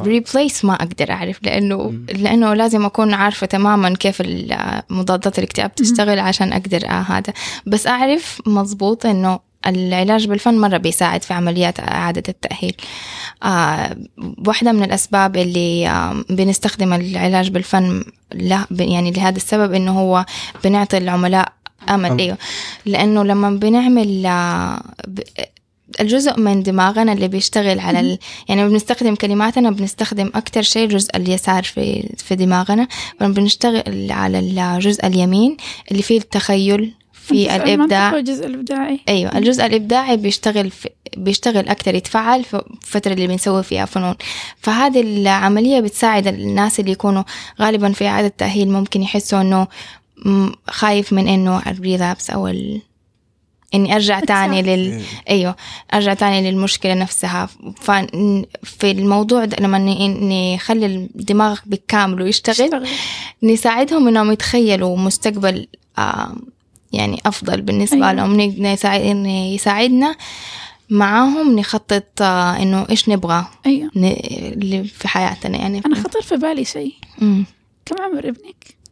replace 0.00 0.64
ما 0.64 0.74
أقدر 0.74 1.10
أعرف 1.10 1.38
لأنه 1.42 1.88
مم. 1.88 2.06
لأنه 2.08 2.54
لازم 2.54 2.84
أكون 2.84 3.14
عارفة 3.14 3.46
تماما 3.46 3.94
كيف 3.94 4.22
مضادات 4.90 5.38
الاكتئاب 5.38 5.74
تشتغل 5.74 6.18
عشان 6.18 6.52
أقدر 6.52 6.84
آه 6.86 7.02
هذا. 7.02 7.32
بس 7.66 7.86
أعرف 7.86 8.40
مزبوط 8.46 9.06
إنه 9.06 9.40
العلاج 9.66 10.26
بالفن 10.28 10.58
مرة 10.58 10.76
بيساعد 10.76 11.22
في 11.22 11.34
عمليات 11.34 11.80
إعادة 11.80 12.22
التأهيل. 12.28 12.74
آه 13.42 13.96
واحدة 14.46 14.72
من 14.72 14.82
الأسباب 14.82 15.36
اللي 15.36 15.88
آه 15.88 16.24
بنستخدم 16.30 16.92
العلاج 16.92 17.48
بالفن 17.50 18.04
له 18.34 18.66
يعني 18.70 19.10
لهذا 19.10 19.36
السبب 19.36 19.72
إنه 19.74 20.00
هو 20.00 20.24
بنعطي 20.64 20.98
العملاء 20.98 21.52
أمل. 21.88 22.18
أيوه. 22.20 22.38
لأنه 22.86 23.22
لما 23.24 23.50
بنعمل 23.50 24.26
آه 24.26 24.82
ب- 25.08 25.20
الجزء 26.00 26.40
من 26.40 26.62
دماغنا 26.62 27.12
اللي 27.12 27.28
بيشتغل 27.28 27.80
على 27.80 28.00
ال... 28.00 28.18
يعني 28.48 28.68
بنستخدم 28.68 29.14
كلماتنا 29.14 29.70
بنستخدم 29.70 30.30
أكتر 30.34 30.62
شيء 30.62 30.84
الجزء 30.84 31.16
اليسار 31.16 31.62
في 31.62 32.08
في 32.18 32.34
دماغنا. 32.34 32.88
بنشتغل 33.20 34.12
على 34.12 34.38
الجزء 34.38 35.06
اليمين 35.06 35.56
اللي 35.90 36.02
فيه 36.02 36.18
التخيل 36.18 36.94
في 37.22 37.56
الجزء 37.56 37.74
الإبداع. 37.74 38.14
والجزء 38.14 38.46
الإبداعي. 38.46 39.00
أيوه 39.08 39.38
الجزء 39.38 39.66
الإبداعي 39.66 40.16
بيشتغل 40.16 40.70
في 40.70 40.88
بيشتغل 41.16 41.68
أكتر 41.68 41.94
يتفعل 41.94 42.44
في 42.44 42.62
الفترة 42.82 43.12
اللي 43.12 43.26
بنسوي 43.26 43.62
فيها 43.62 43.84
فنون. 43.84 44.14
فهذه 44.60 45.00
العملية 45.00 45.80
بتساعد 45.80 46.26
الناس 46.26 46.80
اللي 46.80 46.92
يكونوا 46.92 47.22
غالبا 47.60 47.92
في 47.92 48.06
إعادة 48.06 48.32
تاهيل 48.38 48.68
ممكن 48.70 49.02
يحسوا 49.02 49.40
إنه 49.40 49.66
خايف 50.68 51.12
من 51.12 51.28
إنه 51.28 51.62
الريلابس 51.66 52.30
أو 52.30 52.48
ال... 52.48 52.80
إني 53.74 53.94
أرجع 53.94 54.20
تاني 54.20 54.62
لل 54.62 55.02
أيوه 55.30 55.56
أرجع 55.94 56.14
تاني 56.14 56.50
للمشكلة 56.50 56.94
نفسها. 56.94 57.48
ففي 57.76 58.90
الموضوع 58.90 59.44
ده 59.44 59.56
لما 59.60 59.78
نخلي 60.56 60.86
الدماغ 60.86 61.60
بالكامل 61.66 62.22
ويشتغل 62.22 62.66
اشتغل. 62.66 62.88
نساعدهم 63.42 64.08
إنهم 64.08 64.32
يتخيلوا 64.32 64.96
مستقبل 64.96 65.66
آه 65.98 66.36
يعني 66.92 67.20
أفضل 67.26 67.60
بالنسبة 67.60 67.96
أيوة. 67.96 68.08
أيوة. 68.10 68.22
لهم 68.26 68.40
ن- 68.40 68.72
نساعد 68.72 69.00
إن 69.00 69.26
يساعدنا 69.26 70.14
معاهم 70.90 71.58
نخطط 71.58 72.22
آه 72.22 72.62
إنه 72.62 72.86
إيش 72.90 73.08
نبغى 73.08 73.46
أيوه 73.66 73.90
ن- 73.96 74.82
في 74.84 75.08
حياتنا 75.08 75.58
يعني 75.58 75.82
أنا 75.86 75.94
خطر 76.02 76.22
في 76.22 76.36
بالي 76.36 76.64
شيء 76.64 76.94
كم 77.86 77.96
عمر 78.02 78.18
ابنك؟ 78.28 78.82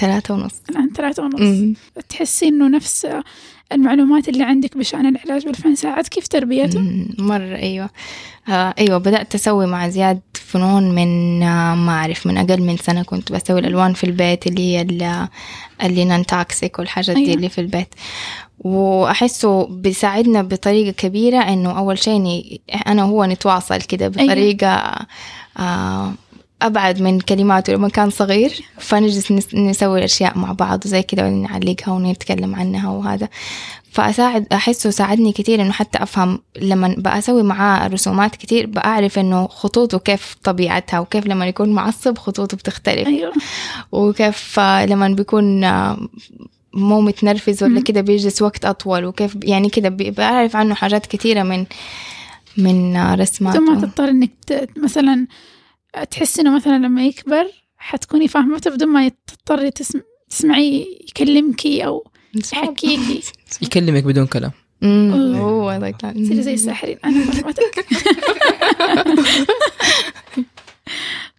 ثلاثة 0.00 0.34
ونص 0.34 0.52
الان 0.70 0.90
ثلاثة 0.96 1.22
ونص. 1.22 1.76
تحسي 2.08 2.48
إنه 2.48 2.68
نفس 2.68 3.06
المعلومات 3.72 4.28
اللي 4.28 4.44
عندك 4.44 4.76
بشأن 4.76 5.06
العلاج 5.06 5.44
بالفن 5.46 5.74
ساعدك 5.74 6.14
في 6.20 6.28
تربيته؟ 6.28 6.80
مرة 7.18 7.56
أيوة 7.56 7.90
آه 8.48 8.74
أيوة 8.78 8.98
بدأت 8.98 9.34
أسوي 9.34 9.66
مع 9.66 9.88
زياد 9.88 10.20
فنون 10.54 10.94
من 10.94 11.42
آه 11.42 11.74
ما 11.74 11.92
أعرف 11.92 12.26
من 12.26 12.38
أقل 12.38 12.62
من 12.62 12.76
سنة 12.76 13.02
كنت 13.02 13.32
بسوي 13.32 13.60
الألوان 13.60 13.92
في 13.94 14.04
البيت 14.04 14.46
اللي 14.46 14.60
هي 14.76 14.80
ال- 14.82 15.28
اللي 15.82 16.04
نان 16.04 16.26
تاكسيك 16.26 16.78
والحاجات 16.78 17.16
دي 17.16 17.22
أيوة. 17.24 17.34
اللي 17.34 17.48
في 17.48 17.60
البيت 17.60 17.94
وأحسه 18.58 19.66
بيساعدنا 19.66 20.42
بطريقة 20.42 20.90
كبيرة 20.90 21.38
إنه 21.38 21.78
أول 21.78 21.98
شيء 21.98 22.60
أنا 22.86 23.04
وهو 23.04 23.24
نتواصل 23.24 23.76
كده 23.82 24.08
بطريقة 24.08 24.92
آه 25.58 26.12
أبعد 26.62 27.02
من 27.02 27.20
كلماته 27.20 27.72
لما 27.72 27.88
كان 27.88 28.10
صغير 28.10 28.62
فنجلس 28.78 29.32
نس- 29.32 29.54
نسوي 29.54 30.04
أشياء 30.04 30.38
مع 30.38 30.52
بعض 30.52 30.86
وزي 30.86 31.02
كده 31.02 31.24
ونعلقها 31.26 31.92
ونتكلم 31.92 32.54
عنها 32.54 32.90
وهذا. 32.90 33.28
فأساعد 33.92 34.46
أحسه 34.52 34.90
ساعدني 34.90 35.32
كتير 35.32 35.62
إنه 35.62 35.72
حتى 35.72 36.02
أفهم 36.02 36.38
لما 36.60 36.94
بقى 36.98 37.18
أسوي 37.18 37.42
معاه 37.42 37.88
رسومات 37.88 38.36
كتير 38.36 38.66
بأعرف 38.66 39.18
إنه 39.18 39.46
خطوطه 39.48 39.98
كيف 39.98 40.36
طبيعتها 40.44 41.00
وكيف 41.00 41.26
لما 41.26 41.46
يكون 41.46 41.68
معصب 41.72 42.18
خطوطه 42.18 42.56
بتختلف. 42.56 43.06
أيوة. 43.08 43.32
وكيف 43.92 44.60
لما 44.60 45.08
بيكون 45.08 45.60
مو 46.74 47.00
متنرفز 47.00 47.62
ولا. 47.62 47.80
كده 47.80 48.00
بيجلس 48.00 48.42
وقت 48.42 48.64
أطول 48.64 49.04
وكيف 49.04 49.36
يعني 49.42 49.68
كده 49.68 49.88
بعرف 49.88 50.56
عنه 50.56 50.74
حاجات 50.74 51.06
كتيرة 51.06 51.42
من 51.42 51.64
من 52.56 52.96
رسماته. 53.14 53.60
ما 53.60 53.80
تضطر 53.80 54.08
إنك 54.08 54.30
مثلا 54.76 55.26
تحس 56.10 56.40
إنه 56.40 56.56
مثلا 56.56 56.78
لما 56.78 57.06
يكبر 57.06 57.46
حتكوني 57.76 58.28
فاهمته 58.28 58.70
بدون 58.70 58.88
ما 58.88 59.10
تضطري 59.26 59.70
تسم... 59.70 60.00
تسمعيه 60.30 60.84
يكلمكي 61.08 61.86
أو 61.86 62.10
يحكيكي. 62.34 63.22
يكلمك 63.62 64.04
بدون 64.04 64.26
كلام. 64.26 64.52
أمم، 64.82 65.34
أوه. 65.34 65.38
هو 65.38 65.80
ذاك 65.80 66.00
تصيري 66.00 66.42
زي 66.42 66.54
الساحرين. 66.54 66.98
أنا 67.04 67.24
فهمتك 67.24 67.86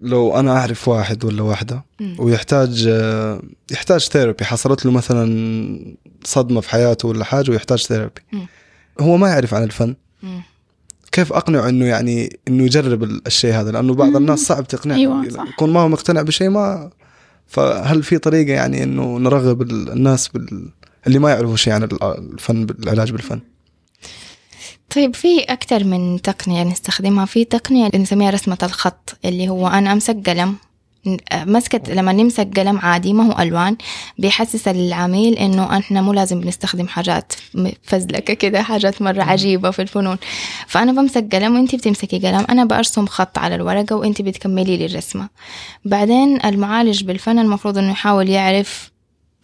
لو 0.01 0.39
أنا 0.39 0.57
أعرف 0.57 0.87
واحد 0.87 1.25
ولا 1.25 1.41
واحدة. 1.43 1.85
ويحتاج 2.17 2.89
يحتاج 3.71 4.01
ثيرابي 4.01 4.45
حصلت 4.45 4.85
له 4.85 4.91
مثلا 4.91 5.95
صدمة 6.23 6.61
في 6.61 6.69
حياته 6.69 7.07
ولا 7.07 7.23
حاجة 7.23 7.51
ويحتاج 7.51 7.79
ثيرابي. 7.79 8.21
هو 8.99 9.17
ما 9.17 9.29
يعرف 9.29 9.53
عن 9.53 9.63
الفن. 9.63 9.95
كيف 11.15 11.33
أقنعه 11.33 11.69
إنه 11.69 11.85
يعني 11.85 12.39
إنه 12.47 12.63
يجرب 12.63 13.03
الشيء 13.03 13.53
هذا 13.53 13.71
لأنه 13.71 13.93
بعض. 13.93 14.15
الناس 14.15 14.39
صعب 14.39 14.67
تقنعه 14.67 14.95
أيوة، 14.95 15.29
صح. 15.29 15.47
يكون 15.47 15.73
ما 15.73 15.79
هو 15.79 15.87
مقتنع 15.89 16.21
بشيء 16.21 16.49
ما 16.49 16.89
فهل 17.47 18.03
في 18.03 18.17
طريقة 18.17 18.51
يعني 18.53 18.83
إنه 18.83 19.17
نرغب 19.19 19.61
ال- 19.61 19.91
الناس 19.91 20.27
بال... 20.27 20.69
اللي 21.07 21.19
ما 21.19 21.29
يعرفوا 21.29 21.55
شيء 21.55 21.73
عن 21.73 21.83
ال- 21.83 22.03
الفن 22.03 22.67
العلاج 22.83 23.11
بالفن 23.11 23.41
طيب 24.95 25.15
في 25.15 25.39
أكثر 25.39 25.83
من 25.83 26.21
تقنية 26.21 26.63
نستخدمها 26.63 27.25
في 27.25 27.45
تقنية 27.45 27.89
نسميها 27.95 28.29
رسمة 28.31 28.57
الخط 28.63 29.17
اللي 29.25 29.49
هو 29.49 29.67
أنا 29.67 29.93
أمسك 29.93 30.29
قلم 30.29 30.55
مسكت 31.33 31.89
لما 31.89 32.11
نمسك 32.11 32.59
قلم 32.59 32.79
عادي 32.79 33.13
ما 33.13 33.33
هو 33.33 33.41
ألوان 33.41 33.77
بيحسس 34.17 34.67
العميل 34.67 35.33
إنه 35.33 35.77
إحنا 35.77 36.01
مو 36.01 36.13
لازم 36.13 36.41
بنستخدم 36.41 36.87
حاجات 36.87 37.33
فزلكة 37.83 38.33
كده 38.33 38.61
حاجات 38.61 39.01
مرة 39.01 39.23
عجيبة 39.23 39.71
في 39.71 39.81
الفنون. 39.81 40.17
فأنا 40.67 40.91
بمسك 40.91 41.35
قلم 41.35 41.55
وأنتي 41.55 41.77
بتمسكي 41.77 42.19
قلم 42.19 42.45
أنا 42.49 42.65
برسم 42.65 43.05
خط 43.05 43.37
على 43.37 43.55
الورقة 43.55 43.95
وأنتي 43.95 44.23
بتكملي 44.23 44.77
لي 44.77 44.85
الرسمة. 44.85 45.29
بعدين 45.85 46.45
المعالج 46.45 47.03
بالفن 47.03 47.39
المفروض 47.39 47.77
إنه 47.77 47.91
يحاول 47.91 48.29
يعرف 48.29 48.91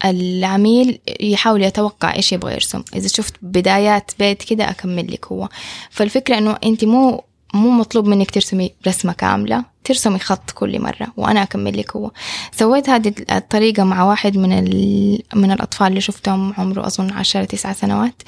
العميل 0.06 1.00
يحاول 1.20 1.64
يتوقع 1.64 2.16
إيش 2.16 2.34
يبغى 2.34 2.54
يرسم. 2.54 2.84
إذا 2.96 3.08
شفت 3.08 3.34
بدايات 3.42 4.12
بيت 4.20 4.44
كده 4.44 4.70
أكمل 4.70 5.14
لك 5.14 5.26
هو. 5.26 5.50
فالفكرة 5.90 6.38
إنه 6.38 6.58
انت 6.64 6.86
مو 6.86 7.24
مو 7.54 7.70
مطلوب 7.70 8.08
منك 8.08 8.32
ترسمي 8.32 8.72
رسمة 8.88 9.14
كاملة 9.14 9.64
ترسمي 9.84 10.20
خط 10.20 10.52
كل 10.52 10.82
مرة 10.82 11.08
وأنا 11.18 11.44
أكمل 11.44 11.78
لك 11.78 11.96
هو. 11.96 12.12
سويت 12.52 12.90
هذه 12.90 13.14
الطريقة 13.32 13.84
مع 13.84 14.04
واحد 14.04 14.38
من 14.38 14.52
ال... 14.52 15.20
من 15.36 15.52
الأطفال 15.52 15.88
اللي 15.88 16.02
شفتهم 16.02 16.54
عمره 16.58 16.88
أظن 16.88 17.12
عشرة 17.12 17.44
تسعة 17.44 17.74
سنوات 17.74 18.22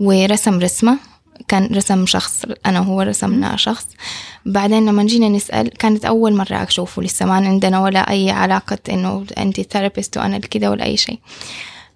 ورسم 0.00 0.58
رسمة. 0.58 0.98
كان 1.48 1.66
رسم 1.74 2.06
شخص 2.06 2.44
أنا 2.66 2.80
وهو 2.80 3.00
رسمنا 3.00 3.56
شخص. 3.56 3.86
بعدين 4.46 4.86
لما 4.86 5.02
جينا 5.02 5.28
نسأل 5.28 5.68
كانت 5.70 6.04
أول 6.04 6.34
مرة 6.34 6.62
أشوفه 6.62 7.02
لسه 7.02 7.26
ما 7.26 7.34
عندنا 7.34 7.80
ولا 7.80 8.10
أي 8.10 8.30
علاقة 8.30 8.78
إنه 8.88 9.26
أنت 9.38 9.60
therapist 9.60 10.16
وأنا 10.16 10.38
كده 10.38 10.70
ولا 10.70 10.84
أي 10.84 10.96
شيء. 10.96 11.18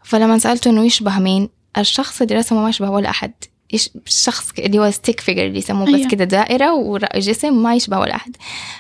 فلما 0.05 0.39
سألته 0.39 0.71
إنه 0.71 0.85
يشبه 0.85 1.19
مين 1.19 1.49
الشخص 1.79 2.23
اللي 2.23 2.35
رسمه 2.35 2.63
ما 2.63 2.69
يشبه 2.69 2.91
ولا 2.91 3.11
أحد. 3.11 3.33
الشخص 3.75 4.51
اللي 4.59 4.79
هو 4.79 4.91
stick 4.91 5.21
figure 5.21 5.47
اللي 5.47 5.59
يسموه 5.59 5.87
بس 5.87 5.95
أيوة. 5.95 6.09
كده 6.09 6.25
دائرة 6.25 6.73
وجسم 6.73 7.63
ما 7.63 7.75
يشبه 7.75 7.99
ولا 7.99 8.17
أحد 8.17 8.37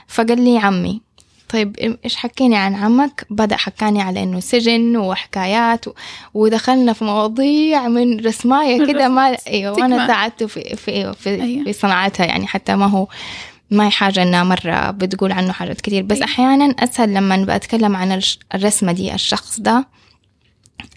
فقال 0.08 0.40
لي 0.40 0.58
عمي 0.58 1.00
طيب 1.48 1.96
إيش 2.04 2.16
حكيني 2.16 2.56
عن 2.56 2.74
عمك 2.74 3.26
بدأ 3.30 3.56
حكاني 3.56 4.02
على 4.02 4.22
إنه 4.22 4.40
سجن 4.40 4.96
وحكايات 4.96 5.88
و... 5.88 5.92
ودخلنا 6.34 6.92
في 6.92 7.04
مواضيع 7.04 7.88
من 7.88 8.20
رسماية 8.20 8.86
كده 8.92 9.08
ما 9.08 9.36
وأنا 9.54 9.96
تكمل. 9.96 10.06
ساعدته 10.06 10.46
في 10.46 10.76
في, 10.76 10.90
أيوة 10.90 11.12
في, 11.12 11.42
أيوة. 11.42 11.64
في 11.64 11.72
صناعتها 11.72 12.26
يعني 12.26 12.46
حتى 12.46 12.76
ما 12.76 12.86
هو 12.86 13.06
ما 13.70 13.86
هي 13.86 13.90
حاجة 13.90 14.22
إنها 14.22 14.44
مرة 14.44 14.90
بتقول 14.90 15.32
عنه 15.32 15.52
حاجات 15.52 15.80
كتير 15.80 16.02
بس 16.02 16.16
أيوة. 16.16 16.28
أحيانا 16.28 16.64
أسهل 16.64 17.14
لما 17.14 17.56
بتكلم 17.56 17.96
عن 17.96 18.20
الرسمة 18.54 18.92
دي 18.92 19.14
الشخص 19.14 19.60
ده 19.60 19.86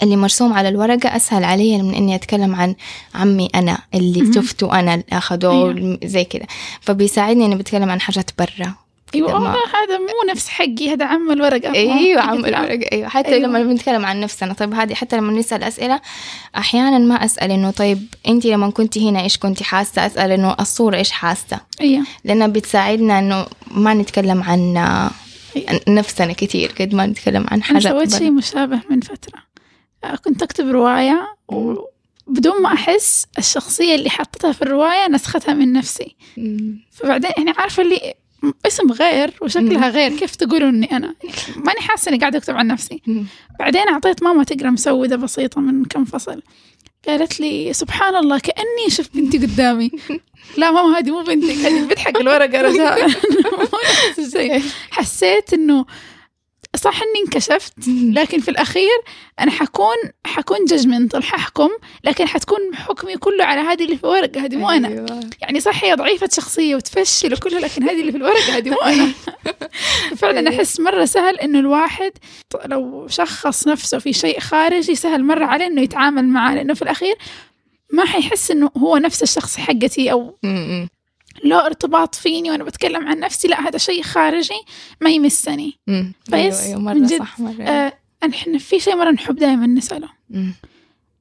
اللي 0.04 0.16
مرسوم 0.16 0.54
على 0.54 0.70
الورقة 0.70 1.16
أسهل 1.16 1.44
علي 1.44 1.78
من 1.82 1.94
إني 1.94 2.16
أتكلم 2.16 2.56
عن 2.56 2.76
عمي 3.16 3.50
أنا 3.56 3.78
اللي. 3.96 4.34
شفته 4.34 4.80
أنا 4.80 4.94
اللي 4.94 5.06
أخدوه 5.12 5.98
زي 6.04 6.24
كده 6.24 6.46
فبيساعدني 6.82 7.46
إني 7.46 7.56
بتكلم 7.56 7.90
عن 7.90 8.02
حاجات 8.02 8.30
برا 8.40 8.74
أيوة 9.16 9.40
ما- 9.40 9.48
آه، 9.48 9.52
هذا 9.52 9.98
مو 9.98 10.32
نفس 10.32 10.48
حقي 10.50 10.90
هذا 10.94 11.06
عم 11.06 11.32
الورقة 11.32 11.74
أيوه 11.74 12.22
آه، 12.22 12.24
عم 12.24 12.38
حقة 12.38 12.50
العم. 12.50 12.64
الورقة 12.64 12.92
أيوه 12.92 13.10
حتى 13.10 13.28
أيوة. 13.28 13.38
أيوة. 13.38 13.48
لما 13.60 13.64
بنتكلم 13.74 14.06
عن 14.06 14.20
نفسنا 14.20 14.54
طيب 14.54 14.74
هذه 14.74 14.94
حتى 14.94 15.18
لما 15.18 15.32
نسأل 15.34 15.64
أسئلة 15.64 16.02
أحيانا 16.58 16.98
ما 16.98 17.16
أسأل 17.26 17.52
إنه 17.52 17.72
طيب 17.72 18.08
أنت 18.28 18.46
لما 18.46 18.70
كنتي 18.70 19.10
هنا 19.10 19.22
إيش 19.22 19.38
كنتي 19.38 19.64
حاسة 19.64 20.06
أسأل 20.06 20.32
إنه 20.32 20.56
الصورة 20.60 20.96
إيش 20.98 21.12
حاسة 21.12 21.60
أيوة 21.82 22.04
لأنها 22.24 22.48
بتساعدنا 22.48 23.20
إنه 23.20 23.46
ما 23.72 23.94
نتكلم 23.94 24.44
عن 24.44 24.78
عن 24.78 25.80
نفسنا 25.88 26.34
كتير 26.34 26.72
قد 26.80 26.96
ما 26.96 27.06
نتكلم 27.06 27.46
عن 27.52 27.64
حاجات 27.64 27.84
سويت. 27.94 28.16
شيء 28.16 28.32
مشابه 28.32 28.80
من 28.90 29.00
فترة 29.02 29.34
آه، 29.40 29.47
كنت 30.26 30.44
أكتب 30.44 30.68
رواية 30.68 31.36
وبدون 31.48 32.62
ما 32.62 32.74
أحس 32.74 33.26
الشخصية 33.38 33.96
اللي 33.96 34.10
حطيتها 34.10 34.52
في 34.52 34.62
الرواية 34.62 35.08
نسختها 35.08 35.54
من 35.54 35.74
نفسي. 35.74 36.16
فبعدين 36.92 37.32
يعني 37.38 37.52
عارفة 37.58 37.84
اللي 37.84 38.14
اسم 38.68 38.92
غير 38.92 39.34
وشكلها 39.42 39.90
غير 39.90 40.18
كيف 40.18 40.36
تقولوا 40.36 40.70
إني 40.70 40.92
أنا؟ 40.92 41.16
ماني 41.56 41.80
حاسة 41.80 42.10
إني 42.10 42.18
قاعدة 42.20 42.38
أكتب 42.38 42.56
عن 42.56 42.68
نفسي. 42.68 43.02
بعدين 43.60 43.88
أعطيت 43.88 44.24
ماما 44.24 44.44
تقرأ 44.44 44.70
مسودة 44.70 45.16
بسيطة 45.16 45.62
من 45.62 45.86
كم 45.86 46.06
فصل. 46.06 46.42
قالت 47.08 47.40
لي 47.40 47.74
سبحان 47.74 48.16
الله 48.16 48.40
كأني 48.40 48.90
شفت 48.90 49.16
بنتي 49.16 49.38
قدامي. 49.38 49.92
لا 50.58 50.72
ماما 50.72 50.98
هذه 50.98 51.12
مو 51.12 51.24
بنتك 51.24 51.56
هذه 51.56 51.80
البنت 51.80 52.00
حق 52.00 52.18
الورقة 52.18 52.62
رجاء. 52.62 53.10
حسيت 54.92 55.54
إنه 55.54 55.86
صح 56.78 57.02
إني 57.02 57.26
انكشفت 57.26 57.74
لكن 58.14 58.40
في 58.40 58.52
الأخير 58.52 58.98
أنا 59.40 59.52
حكون 59.52 59.96
حكون 60.26 60.66
ججمنتال 60.66 61.24
ححكم 61.24 61.70
لكن 62.04 62.28
حتكون 62.28 62.76
حكمي 62.76 63.18
كله 63.18 63.44
على 63.44 63.62
هذه 63.62 63.84
اللي 63.84 63.98
في 63.98 64.04
الورقه 64.04 64.46
هذه 64.46 64.56
مو 64.56 64.70
أنا 64.70 64.88
أيوة. 64.88 65.30
يعني 65.42 65.60
صح 65.60 65.84
هي 65.84 65.94
ضعيفة 65.94 66.30
شخصية 66.34 66.76
وتفشل 66.76 67.34
وكله 67.34 67.60
لكن 67.60 67.84
هذه 67.84 68.02
اللي 68.02 68.12
في 68.12 68.18
الورقة 68.18 68.58
هذه 68.58 68.70
مو 68.70 68.78
أنا 68.78 69.12
فعلا 70.22 70.50
أحس 70.50 70.80
مرة 70.80 71.06
سهل 71.06 71.40
إنه 71.40 71.60
الواحد 71.60 72.12
لو 72.66 73.08
شخص 73.08 73.68
نفسه 73.68 74.00
في 74.00 74.14
شيء 74.14 74.40
خارجي 74.40 74.96
سهل 74.96 75.24
مرة 75.24 75.46
عليه 75.46 75.68
إنه 75.68 75.82
يتعامل 75.82 76.26
معاه 76.26 76.56
لأنه 76.56 76.74
في 76.74 76.82
الأخير 76.82 77.16
ما 77.94 78.06
حيحس 78.06 78.52
إنه 78.52 78.72
هو 78.78 78.98
نفس 78.98 79.24
الشخص 79.24 79.58
حقتي 79.58 80.12
مم. 80.44 80.90
له 81.44 81.66
ارتباط 81.66 82.16
فيني 82.16 82.52
وأنا 82.52 82.64
بتكلم 82.64 83.08
عن 83.08 83.20
نفسي 83.20 83.48
لا 83.48 83.68
هذا 83.68 83.78
شيء 83.78 84.02
خارجي 84.04 84.62
ما 85.02 85.10
يمسني 85.10 85.80
مم. 85.88 86.14
بس 86.30 86.34
أيوه 86.34 86.62
أيوه 86.62 86.80
من 86.80 86.86
مرة 86.86 87.08
جد، 87.08 87.20
صح 87.20 87.40
مرة 87.40 87.64
آه 87.64 87.94
إحنا 88.34 88.58
في 88.58 88.80
شيء 88.80 88.96
مرة 88.96 89.12
نحب 89.12 89.36
دائما 89.36 89.68
نسأله 89.68 90.10
مم. 90.30 90.54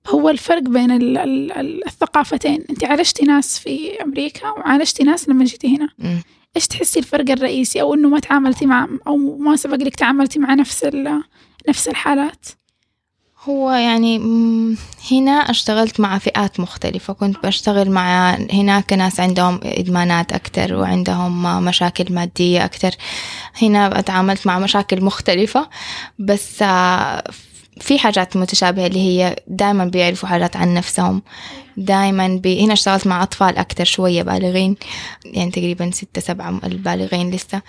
هو 0.09 0.29
الفرق 0.31 0.63
بين 0.63 0.91
ال- 0.91 1.19
ال- 1.19 1.53
ال- 1.53 1.87
الثقافتين 1.87 2.65
أنت 2.71 2.85
عالجتي 2.85 3.25
ناس 3.25 3.59
في 3.59 4.03
أمريكا 4.03 4.51
وعالجتي 4.51 5.05
ناس 5.05 5.29
لما 5.29 5.45
جيتي 5.45 5.77
هنا 5.77 5.89
مم. 5.99 6.23
إيش 6.57 6.67
تحسي 6.67 6.99
الفرق 6.99 7.31
الرئيسي 7.31 7.81
أو 7.81 7.95
إنه 7.95 8.09
ما 8.09 8.21
تعاملتي 8.21 8.67
مع 8.67 8.89
أو 9.07 9.17
ما 9.17 9.57
سبق 9.57 9.75
لك 9.77 9.95
تعاملتي 9.97 10.39
مع 10.39 10.55
نفس 10.55 10.85
نفس 11.69 11.89
الحالات 11.89 12.47
هو 13.49 13.71
يعني 13.71 14.19
هنا 15.13 15.31
اشتغلت 15.33 16.01
مع 16.01 16.19
فئات 16.19 16.61
مختلفة. 16.61 17.13
كنت 17.13 17.47
بشتغل 17.47 17.91
مع 17.91 18.35
هناك 18.53 18.93
ناس 18.93 19.21
عندهم 19.21 19.61
إدمانات 19.65 20.33
أكتر 20.33 20.75
وعندهم 20.75 21.65
مشاكل 21.65 22.15
مادية 22.15 22.65
أكتر. 22.65 22.91
هنا 23.63 24.01
تعاملت 24.01 24.47
مع 24.47 24.59
مشاكل 24.59 25.05
مختلفة 25.05 25.69
بس 26.19 26.63
آه، 26.63 27.25
في 27.81 27.99
حاجات 27.99 28.37
متشابهة 28.37 28.87
اللي 28.87 29.01
هي 29.01 29.37
دائما 29.47 29.85
بيعرفوا 29.85 30.29
حاجات 30.29 30.57
عن 30.57 30.75
نفسهم. 30.75 31.23
دائما 31.77 32.29
بي... 32.29 32.65
هنا 32.65 32.73
اشتغلت 32.73 33.07
مع 33.07 33.23
أطفال 33.23 33.59
أكتر 33.59 33.85
شوية 33.85 34.23
بالغين 34.23 34.77
يعني 35.25 35.51
تقريبا 35.51 35.91
ستة 35.91 36.21
سبعة 36.21 36.61
البالغين 36.65 37.31
لسه. 37.31 37.63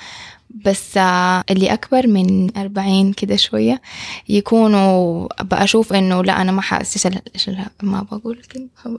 بس 0.66 0.98
آه، 0.98 1.44
اللي 1.50 1.74
أكبر 1.74 2.08
من 2.08 2.58
أربعين 2.58 3.14
كده 3.14 3.36
شوية 3.36 3.82
يكونوا 4.30 5.28
بأشوف 5.44 5.94
إنه 5.94 6.24
لا 6.24 6.42
أنا 6.42 6.52
ما 6.52 6.62
إيش 6.72 7.08
إيش 7.36 7.50
ال- 7.50 7.66
ما 7.84 8.06
بقول 8.12 8.42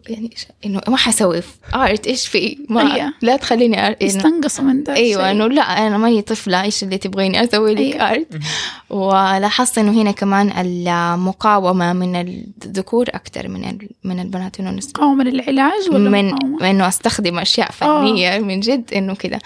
يعني 0.09 0.31
إيش 0.33 0.47
إنه 0.67 0.81
ما 0.89 0.97
حسوي 0.97 1.43
آرت 1.75 2.07
إيش 2.07 2.27
في 2.29 2.59
ما 2.69 2.95
أيوة. 2.95 3.13
لا 3.23 3.37
تخليني. 3.37 3.87
إنه 3.87 3.97
يستنقصوا 4.01 4.65
من 4.65 4.91
أيوه 4.91 5.21
الشيء. 5.21 5.31
إنه 5.31 5.47
لا 5.55 5.63
أنا 5.63 5.99
ماني 5.99 6.23
طفلة 6.23 6.63
إيش 6.63 6.83
اللي 6.83 6.99
تبغيني 6.99 7.45
أسوي 7.45 7.75
لك 7.75 7.81
أيوة. 7.81 8.11
ارت 8.11 8.39
ولاحظت 8.91 9.79
إنه 9.79 10.03
هنا 10.03 10.11
كمان 10.11 10.51
المقاومة 10.67 11.93
من 11.93 12.17
الذكور 12.65 13.07
أكثر 13.09 13.49
من 13.49 13.79
من 14.05 14.21
البنات 14.21 14.61
إنه 14.61 14.71
نس- 14.71 14.89
مقاومة 14.89 15.25
للعلاج 15.25 15.89
ولا 15.91 16.11
من 16.11 16.31
مقاومة؟ 16.31 16.71
إنه 16.71 16.89
أستخدم 16.89 17.39
أشياء 17.39 17.71
فنية 17.71 18.39
من 18.39 18.61
جد 18.61 18.95
إنه 18.95 19.15
كذا 19.15 19.39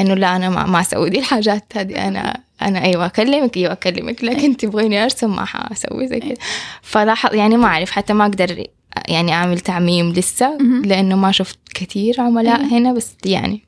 إنه 0.00 0.14
لا 0.14 0.36
أنا 0.36 0.50
ما, 0.50 0.66
ما 0.66 0.80
أسوي 0.80 1.10
دي 1.10 1.18
الحاجات 1.18 1.64
هذه. 1.76 2.08
أنا 2.08 2.40
أنا 2.62 2.84
أيوه 2.84 3.06
أكلمك 3.06 3.56
أيوه 3.56 3.72
أكلمك. 3.72 4.24
لكن 4.24 4.56
تبغيني 4.56 5.04
أرسم 5.04 5.36
ما 5.36 5.44
حأسوي 5.44 6.08
زي 6.08 6.20
كذا 6.20 6.34
فلاحظ 6.82 7.34
يعني 7.34 7.56
ما 7.56 7.66
أعرف 7.66 7.90
حتى 7.90 8.12
ما 8.12 8.24
أقدر 8.24 8.66
يعني 9.08 9.32
أعمل 9.32 9.60
تعميم 9.60 10.12
لسه. 10.12 10.58
لأنه 10.84 11.16
ما 11.16 11.32
شفت 11.32 11.58
كثير 11.74 12.20
عملاء 12.20 12.60
أيوة. 12.60 12.78
هنا 12.78 12.92
بس 12.92 13.12
يعني 13.24 13.64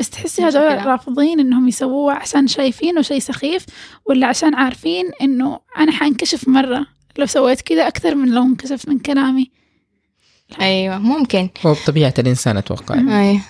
بس 0.00 0.10
تحسي 0.10 0.42
هذول. 0.42 0.86
رافضين 0.86 1.40
إنهم 1.40 1.68
يسووه 1.68 2.12
عشان 2.12 2.46
شايفينه 2.46 3.02
شيء 3.02 3.18
سخيف 3.18 3.66
ولا 4.06 4.26
عشان 4.26 4.54
عارفين 4.54 5.04
إنه 5.22 5.60
أنا 5.78 5.92
حانكشف 5.92 6.48
مرة؟ 6.48 6.86
لو 7.18 7.26
سويت 7.26 7.60
كذا 7.60 7.88
أكثر 7.88 8.14
من 8.14 8.28
لو 8.28 8.42
انكشف 8.42 8.88
من 8.88 8.98
كلامي. 8.98 9.50
أيوه 10.60 10.98
ممكن. 10.98 11.48
هو 11.66 11.72
بطبيعة 11.72 12.14
الإنسان 12.18 12.56
أتوقع. 12.56 12.94
أيوه. 12.94 13.40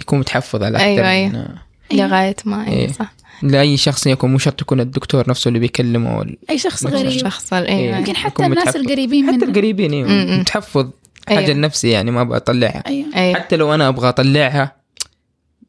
يكون 0.00 0.18
متحفظ 0.18 0.62
على 0.62 0.78
أيوة، 0.78 0.92
أكثر 0.92 1.08
أيوة. 1.08 1.28
من 1.28 1.48
لغاية 1.92 2.36
ما 2.44 2.68
إيه. 2.68 2.92
صح 2.92 3.12
لأي 3.42 3.76
شخص 3.76 4.06
يكون 4.06 4.32
مو 4.32 4.38
شرط 4.38 4.62
يكون 4.62 4.80
الدكتور 4.80 5.30
نفسه 5.30 5.48
اللي 5.48 5.58
بيكلمه 5.58 6.18
وال- 6.18 6.36
أي 6.50 6.58
شخص 6.58 6.86
غريب 6.86 7.06
الشخص 7.06 7.52
إيه. 7.52 7.68
أيوة 7.68 7.98
يمكن 7.98 8.16
حتى 8.16 8.44
الناس 8.46 8.58
متحفظ. 8.66 8.76
القريبين 8.80 9.34
حتى 9.34 9.44
القريبين 9.44 10.04
م-م. 10.04 10.10
أيوه 10.10 10.38
متحفظ 10.40 10.90
حاجة 11.28 11.38
أيوة. 11.38 11.50
لنفسي 11.50 11.88
يعني 11.90 12.10
ما 12.10 12.20
أبغى 12.20 12.36
أطلعها 12.36 12.82
أيوه 12.86 13.06
أيوة 13.16 13.34
حتى 13.34 13.56
لو 13.56 13.74
أنا 13.74 13.88
أبغى 13.88 14.08
أطلعها 14.08 14.76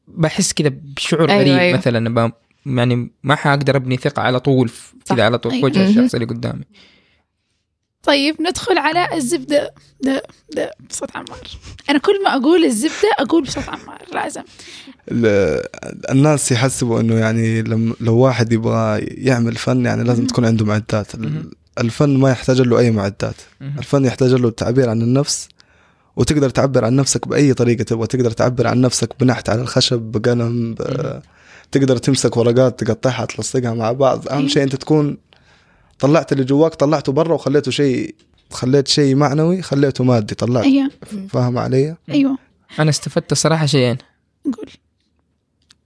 بحس 0.07 0.53
كذا 0.53 0.71
بشعور 0.95 1.29
أيوة، 1.29 1.41
غريب 1.41 1.57
أيوة. 1.57 1.77
مثلا 1.77 2.31
يعني 2.65 3.11
ما 3.23 3.35
حأقدر 3.35 3.75
أبني 3.75 3.97
ثقة 3.97 4.21
على 4.21 4.39
طول. 4.39 4.69
كذا 5.09 5.23
على 5.23 5.37
طول 5.37 5.51
في 5.51 5.57
أيوة. 5.57 5.69
وجه. 5.69 5.87
الشخص 5.89 6.13
اللي 6.13 6.25
قدامي 6.25 6.63
طيب 8.07 8.41
ندخل 8.41 8.77
على 8.77 9.07
الزبدة 9.17 9.73
ده 10.01 10.23
ده 10.55 10.71
بصوت 10.89 11.09
عمار 11.15 11.47
أنا 11.89 11.99
كل 11.99 12.23
ما 12.23 12.35
أقول 12.35 12.65
الزبدة 12.65 13.11
أقول 13.19 13.43
بصوت 13.43 13.69
عمار 13.69 14.01
لازم 14.13 14.41
ال- 15.11 15.63
الناس 16.11 16.51
يحسبوا 16.51 16.99
إنه 16.99 17.15
يعني 17.15 17.61
لم 17.61 17.93
لو 18.01 18.17
واحد 18.17 18.53
يبغى 18.53 18.99
يعمل 19.01 19.55
فن 19.55 19.85
يعني 19.85 20.03
لازم. 20.03 20.25
تكون 20.27 20.45
عنده 20.45 20.65
معدات. 20.65 21.07
الفن 21.79 22.17
ما 22.17 22.29
يحتاج 22.31 22.61
له 22.61 22.79
أي 22.79 22.91
معدات. 22.91 23.35
الفن 23.61 24.05
يحتاج 24.05 24.33
له 24.33 24.47
التعبير 24.47 24.89
عن 24.89 25.01
النفس 25.01 25.49
وتقدر 26.15 26.49
تعبر 26.49 26.85
عن 26.85 26.95
نفسك 26.95 27.27
بأي 27.27 27.53
طريقة 27.53 27.83
تبغى 27.83 28.07
تقدر 28.07 28.31
تعبر 28.31 28.67
عن 28.67 28.81
نفسك 28.81 29.09
بنحت 29.19 29.49
على 29.49 29.61
الخشب 29.61 29.99
بقلم. 29.99 30.75
تقدر 31.71 31.97
تمسك 31.97 32.37
ورقات 32.37 32.83
تقطعها 32.83 33.25
تلصقها 33.25 33.73
مع 33.73 33.91
بعض 33.91 34.27
أهم 34.27 34.37
أيوة. 34.37 34.49
شيء 34.49 34.63
أنت 34.63 34.75
تكون 34.75 35.17
طلعت 35.99 36.31
اللي 36.31 36.43
جواك 36.43 36.75
طلعته 36.75 37.11
برا 37.11 37.33
وخليته 37.33 37.71
شيء 37.71 38.15
خليت 38.51 38.87
شيء 38.87 39.15
معنوي 39.15 39.61
خليته 39.61 40.03
مادي 40.03 40.35
طلعت. 40.35 40.63
أيوه. 40.63 40.89
فاهم 41.29 41.57
علي؟ 41.57 41.95
أيوه. 42.09 42.37
أنا 42.79 42.89
استفدت 42.89 43.31
الصراحة 43.31 43.65
شيئين. 43.65 43.97
قول. 44.45 44.69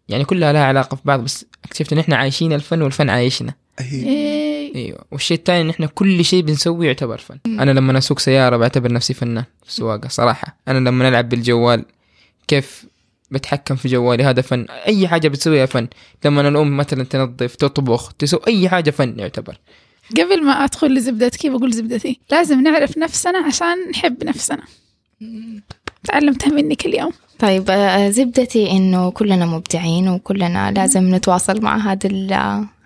يعني 0.09 0.25
كلها 0.25 0.53
لها 0.53 0.63
علاقة 0.63 0.95
في 0.95 1.01
بعض 1.05 1.19
بس 1.19 1.45
اكتشفت 1.65 1.93
إن 1.93 1.99
إحنا 1.99 2.15
عايشين 2.15 2.53
الفن 2.53 2.81
والفن 2.81 3.09
عايشنا. 3.09 3.53
إيه. 3.81 4.75
أيوه. 4.75 5.05
والشيء 5.11 5.37
الثاني 5.37 5.61
إن 5.61 5.69
إحنا 5.69 5.85
كل 5.85 6.25
شيء 6.25 6.43
بنسويه 6.43 6.87
يعتبر 6.87 7.17
فن. 7.17 7.39
أنا 7.45 7.71
لما 7.71 7.97
أسوق 7.97 8.19
سيارة 8.19 8.57
بعتبر 8.57 8.91
نفسي 8.93 9.13
فنان 9.13 9.43
في 9.63 9.69
السواقه 9.69 10.07
صراحة. 10.07 10.57
أنا 10.67 10.89
لما 10.89 11.07
ألعب 11.07 11.29
بالجوال 11.29 11.85
كيف 12.47 12.85
بتحكم 13.31 13.75
في 13.75 13.87
جوالي؟ 13.87 14.23
هذا 14.23 14.41
فن. 14.41 14.65
أي 14.69 15.07
حاجة 15.07 15.27
بتسويها 15.27 15.65
فن. 15.65 15.87
لما 16.25 16.47
الأم 16.47 16.77
مثلا 16.77 17.03
تنظف 17.03 17.55
تطبخ 17.55 18.13
تسوي 18.13 18.41
أي 18.47 18.69
حاجة 18.69 18.91
فن 18.91 19.19
يعتبر. 19.19 19.57
قبل 20.17 20.45
ما 20.45 20.51
أدخل 20.51 20.93
لزبدتك 20.93 21.47
بقول 21.47 21.71
زبدتي 21.73 22.19
لازم 22.31 22.61
نعرف 22.61 22.97
نفسنا 22.97 23.37
عشان 23.39 23.89
نحب 23.91 24.23
نفسنا. 24.23 24.63
تعلمتها 26.03 26.49
منك 26.49 26.85
اليوم. 26.85 27.11
طيب 27.39 27.65
آه، 27.69 28.09
زبدتي 28.09 28.71
إنه 28.71 29.11
كلنا 29.11 29.45
مبدعين 29.45 30.09
وكلنا 30.09 30.71
لازم 30.71 31.15
نتواصل 31.15 31.61
مع 31.61 31.77
هذا 31.77 32.09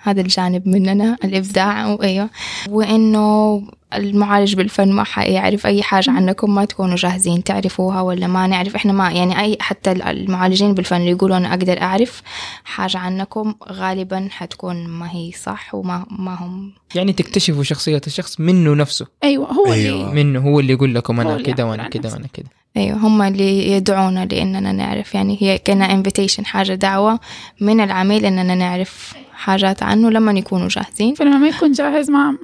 هذا 0.05 0.21
الجانب 0.21 0.67
مننا 0.67 1.17
الإبداع 1.23 1.87
وأيوه 1.87 2.29
وإنه 2.69 3.61
المعالج 3.93 4.55
بالفن 4.55 4.91
ما 4.91 5.03
حيعرف 5.03 5.65
أي 5.65 5.83
حاجة 5.83 6.11
عنكم 6.11 6.55
ما 6.55 6.65
تكونوا 6.65 6.95
جاهزين 6.95 7.43
تعرفوها 7.43 8.01
ولا 8.01 8.27
ما 8.27 8.47
نعرف. 8.47 8.75
إحنا 8.75 8.93
ما 8.93 9.11
يعني 9.11 9.39
أي 9.39 9.57
حتى 9.59 9.91
المعالجين 9.91 10.73
بالفن 10.73 10.95
اللي 10.95 11.11
يقولوا 11.11 11.37
أنا 11.37 11.49
أقدر 11.49 11.81
أعرف 11.81 12.21
حاجة 12.63 12.97
عنكم 12.97 13.55
غالبا 13.69 14.27
حتكون 14.31 14.87
ما 14.87 15.11
هي 15.11 15.31
صح 15.31 15.75
وما 15.75 16.05
ما 16.09 16.35
هم. 16.35 16.71
يعني 16.95 17.13
تكتشفوا 17.13 17.63
شخصية 17.63 18.01
الشخص 18.07 18.39
منه 18.39 18.75
نفسه. 18.75 19.07
أيوه 19.23 19.53
هو 19.53 19.73
أيوة. 19.73 20.11
اللي 20.11 20.23
منه 20.23 20.39
هو 20.39 20.59
اللي 20.59 20.73
يقول 20.73 20.95
لكم 20.95 21.19
وأنا 21.19 21.33
عن 21.33 21.41
كذا 21.41 21.51
نفسه. 21.51 21.65
وأنا 21.65 21.87
كذا 22.33 22.45
أيوه 22.77 22.97
هم 22.97 23.21
اللي 23.21 23.71
يدعونا 23.71 24.25
لإننا 24.25 24.71
نعرف. 24.71 25.15
يعني 25.15 25.37
هي 25.41 25.57
كأنها 25.57 25.93
انفيتيشن 25.93 26.45
حاجة 26.45 26.73
دعوة 26.73 27.19
من 27.61 27.79
العميل 27.81 28.25
إننا 28.25 28.55
نعرف. 28.55 29.13
حاجات 29.35 29.83
عنه 29.83 30.09
لما 30.09 30.31
يكونوا 30.31 30.67
جاهزين. 30.67 31.15
فلما 31.15 31.37
ما 31.37 31.47
يكون 31.47 31.71
جاهز 31.71 32.09
ما 32.11 32.37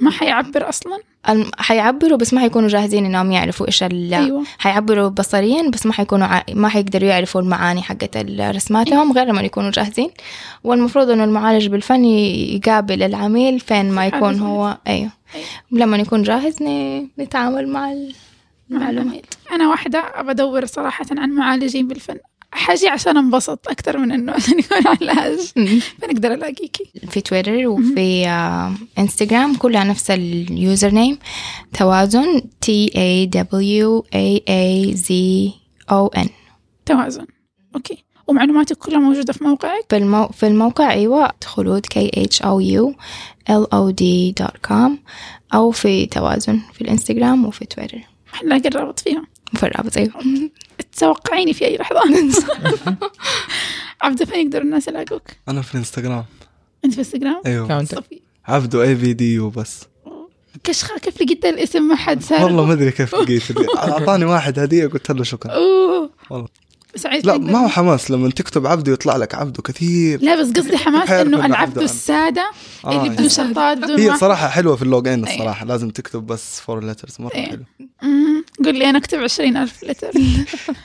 ما 0.00 0.10
حيعبر 0.10 0.70
الم- 1.28 1.50
حيعبروا 1.58 2.18
بس 2.18 2.34
ما 2.34 2.40
حيكونوا 2.40 2.68
جاهزين 2.68 3.04
إنهم 3.04 3.32
يعرفوا 3.32 3.66
إيش 3.66 3.82
ال 3.82 4.14
أيوه. 4.14 4.44
حيعبروا 4.58 5.08
بصريا 5.08 5.70
بس 5.70 5.86
ما 5.86 5.92
حيكونوا 5.92 6.26
ع... 6.26 6.42
ما 6.54 6.68
حيقدروا 6.68 7.08
يعرفوا 7.08 7.40
المعاني 7.40 7.82
حقت 7.82 8.16
رسماتهم 8.40 9.12
غير 9.12 9.26
لما 9.26 9.42
يكونوا 9.42 9.70
جاهزين. 9.70 10.10
والمفروض 10.64 11.10
إنه 11.10 11.24
المعالج 11.24 11.66
بالفن 11.66 12.04
يقابل 12.04 13.02
العميل 13.02 13.60
فين 13.60 13.90
ما 13.90 14.06
يكون. 14.06 14.38
هو. 14.38 14.78
أيوه. 14.86 15.10
أيوه. 15.34 15.46
لما 15.72 15.96
يكون 15.96 16.22
جاهز 16.22 16.62
ن... 16.62 16.68
نتعامل 17.18 17.68
مع 17.68 17.92
ال... 17.92 18.14
مع 18.70 18.78
معلومات. 18.78 19.04
العميل. 19.06 19.24
أنا 19.52 19.68
واحدة 19.68 20.04
أبدور 20.14 20.66
صراحة 20.66 21.06
عن 21.16 21.30
معالجين 21.30 21.88
بالفن. 21.88 22.18
حاجي 22.50 22.88
عشان 22.88 23.16
انبسط 23.16 23.68
أكثر 23.68 23.98
من 23.98 24.12
إنه 24.12 24.32
عشان 24.36 24.58
يكون 24.58 24.86
علاج 24.86 25.38
فنقدر 26.02 26.34
ألاقيكي. 26.34 26.92
في 27.10 27.20
تويتر 27.20 27.68
وفي 27.68 28.28
آه، 28.28 28.72
إنستغرام 28.98 29.54
كلها 29.54 29.84
نفس 29.84 30.10
ال 30.10 30.26
user 30.26 30.90
name 30.90 31.18
توازن. 31.74 32.40
T 32.40 32.68
A 32.94 33.28
W 33.38 34.02
A 34.14 34.40
A 34.48 34.94
Z 34.96 35.12
O 35.90 36.18
N. 36.20 36.28
توازن. 36.86 37.26
okay. 37.74 38.04
ومعلوماتك 38.26 38.76
كلها 38.76 38.98
موجودة 38.98 39.32
في 39.32 39.44
موقعك؟ 39.44 39.84
في, 39.90 39.96
المو... 39.96 40.28
في 40.28 40.46
الموقع 40.46 40.92
أيوة. 40.92 41.32
خلود 41.44 41.86
K 41.86 41.98
H 41.98 42.38
O 42.42 42.60
U 42.60 42.94
L 43.50 43.64
O 43.74 43.92
D 43.92 44.32
dot 44.42 44.70
com 44.70 44.90
أو 45.54 45.70
في 45.70 46.06
توازن 46.06 46.60
في 46.72 46.80
الإنستغرام 46.80 47.44
وفي 47.44 47.64
تويتر. 47.64 47.98
حنلاقي 48.32 48.68
الرابط 48.68 48.98
فيهم 49.00 49.26
وفي 49.54 49.66
الرابط 49.66 49.96
أيوة. 49.96 50.12
توقعيني 50.98 51.52
في 51.52 51.64
أي 51.64 51.76
لحظة. 51.76 52.00
عبد 54.02 54.24
فين 54.24 54.46
يقدر 54.46 54.62
الناس 54.62 54.88
يلاقوك؟ 54.88 55.22
أنا 55.48 55.62
في 55.62 55.74
الإنستغرام. 55.74 56.24
أنت 56.84 56.92
في 56.94 56.98
انستغرام 56.98 57.42
أيوه. 57.46 57.68
كاونتر. 57.68 57.96
صفي. 57.96 58.20
عبده 58.46 58.82
أي 58.82 58.96
في 58.96 59.12
دي 59.12 59.34
يو 59.34 59.50
بس. 59.50 59.80
كشخة 60.64 60.98
كيف 60.98 61.22
لقيت 61.22 61.44
الاسم؟ 61.44 61.82
ما 61.82 61.96
حد 61.96 62.22
سأل. 62.22 62.44
والله 62.44 62.64
ما 62.66 62.72
أدري 62.72 62.90
كيف 62.90 63.14
لقيت. 63.14 63.42
أعطاني 63.76 64.24
واحد 64.24 64.58
هدية 64.58 64.86
قلت 64.86 65.10
له 65.10 65.24
شكرا. 65.24 65.52
أوه. 65.52 66.10
والله. 66.30 66.48
سعيد 66.96 67.26
لا. 67.26 67.38
ما 67.38 67.58
هو 67.58 67.68
حماس. 67.68 68.10
لما 68.10 68.30
تكتب 68.30 68.66
عبده 68.66 68.92
يطلع 68.92 69.16
لك 69.16 69.34
عبده 69.34 69.62
كثير. 69.62 70.22
لا 70.22 70.40
بس 70.40 70.46
قصدي 70.52 70.76
حماس 70.76 71.10
إنه 71.10 71.22
إنه 71.22 71.46
العبد 71.46 71.54
عبده 71.54 71.80
أنا. 71.80 71.84
السادة 71.90 72.50
آه، 72.84 72.98
اللي. 73.04 73.08
بدون 73.16 73.28
شطات 73.28 73.78
بدون 73.78 74.00
هي 74.00 74.16
صراحة 74.16 74.48
حلوة 74.48 74.76
في 74.76 74.82
ال 74.82 74.88
log 74.88 75.08
in 75.08 75.24
أيوة. 75.24 75.36
الصراحة. 75.36 75.66
لازم 75.66 75.90
تكتب 75.90 76.26
بس 76.26 76.60
four 76.60 76.84
letters 76.84 77.16
مرة 77.18 77.34
أيوة. 77.34 77.46
حلو. 77.48 77.64
مم. 78.02 78.37
قول 78.70 78.78
لي 78.78 78.90
أنا 78.90 78.98
أكتب 78.98 79.18
عشرين 79.18 79.56
ألف 79.56 79.84
letter 79.84 80.10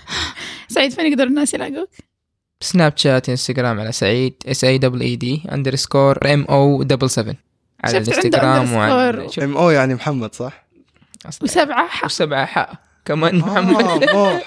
سعيد 0.73 0.91
فين 0.91 1.11
يقدر 1.11 1.23
الناس 1.23 1.53
يلاقوك؟ 1.53 1.89
سناب 2.61 2.93
شات 2.95 3.29
انستغرام 3.29 3.79
على 3.79 3.91
سعيد 3.91 4.33
S 4.47 4.63
A 4.63 4.77
double 4.77 5.01
E 5.01 5.15
D 5.15 5.43
underscore 5.51 6.33
M 6.33 6.43
O 6.49 6.83
double 6.83 7.09
7 7.09 7.35
على 7.83 7.93
شفت 8.05 8.09
عنده 8.09 8.19
الإنستغرام 8.19 8.73
وعلى 8.73 9.27
M 9.43 9.57
O 9.57 9.69
يعني 9.69 9.95
محمد 9.95 10.35
صح؟ 10.35 10.63
وسبعة 11.41 11.87
حق. 11.87 12.05
وسبعة 12.05 12.45
حق. 12.45 12.71
كمان 13.05 13.41
آه، 13.41 13.45
محمد. 13.45 13.83
مو- 14.13 14.27
آه. 14.27 14.41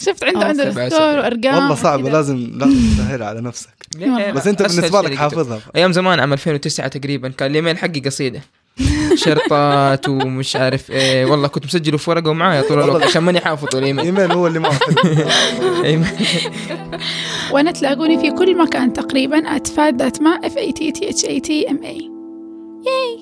شفت 0.00 0.24
عنده 0.24 0.40
آه، 0.40 0.48
عنده 0.48 0.70
سبعة. 0.70 0.84
وأرقام 1.16 1.70
والله 1.70 1.94
وكذا. 1.96 2.12
لازم 2.12 2.36
لازم 2.58 2.94
تسهلها 2.96 3.26
على 3.26 3.40
نفسك. 3.40 3.68
بس 4.34 4.46
أنت 4.46 4.70
شيء 4.70 5.00
لك. 5.02 5.14
حافظها. 5.14 5.60
أيام 5.76 5.92
زمان 5.92 6.20
عام 6.20 6.32
2009 6.32 6.88
تقريبا 6.88 7.28
كان 7.28 7.50
الايميل 7.50 7.78
حقي 7.78 8.00
قصيدة. 8.00 8.40
شرطات 9.14 10.08
ومش 10.08 10.56
عارف 10.56 10.90
إيه. 10.90 11.24
والله 11.26 11.48
كنت 11.48 11.64
مسجله 11.64 11.96
في 11.98 12.10
ورقة 12.10 12.30
ومعايا 12.30 12.62
طول 12.62 12.82
الوقت 12.82 13.02
عشان 13.02 13.22
ماني 13.22 13.40
حافظ 13.40 13.76
الايميل 13.76 14.04
إيميل 14.04 14.32
هو 14.32 14.46
اللي 14.46 14.58
ما. 14.58 14.70
وأنا 17.52 17.72
تلاقوني 17.72 18.18
في 18.18 18.30
كل 18.30 18.58
مكان 18.58 18.92
تقريبا 18.92 19.56
أتفاد 19.56 20.22
ما 20.22 20.40
F 20.40 20.52
A 20.52 20.72
T 20.72 20.92
T 20.98 21.00
H 21.00 21.24
A 21.24 21.40
T 21.40 21.68
M 21.68 21.84
A. 21.84 22.02
ياي 22.86 23.21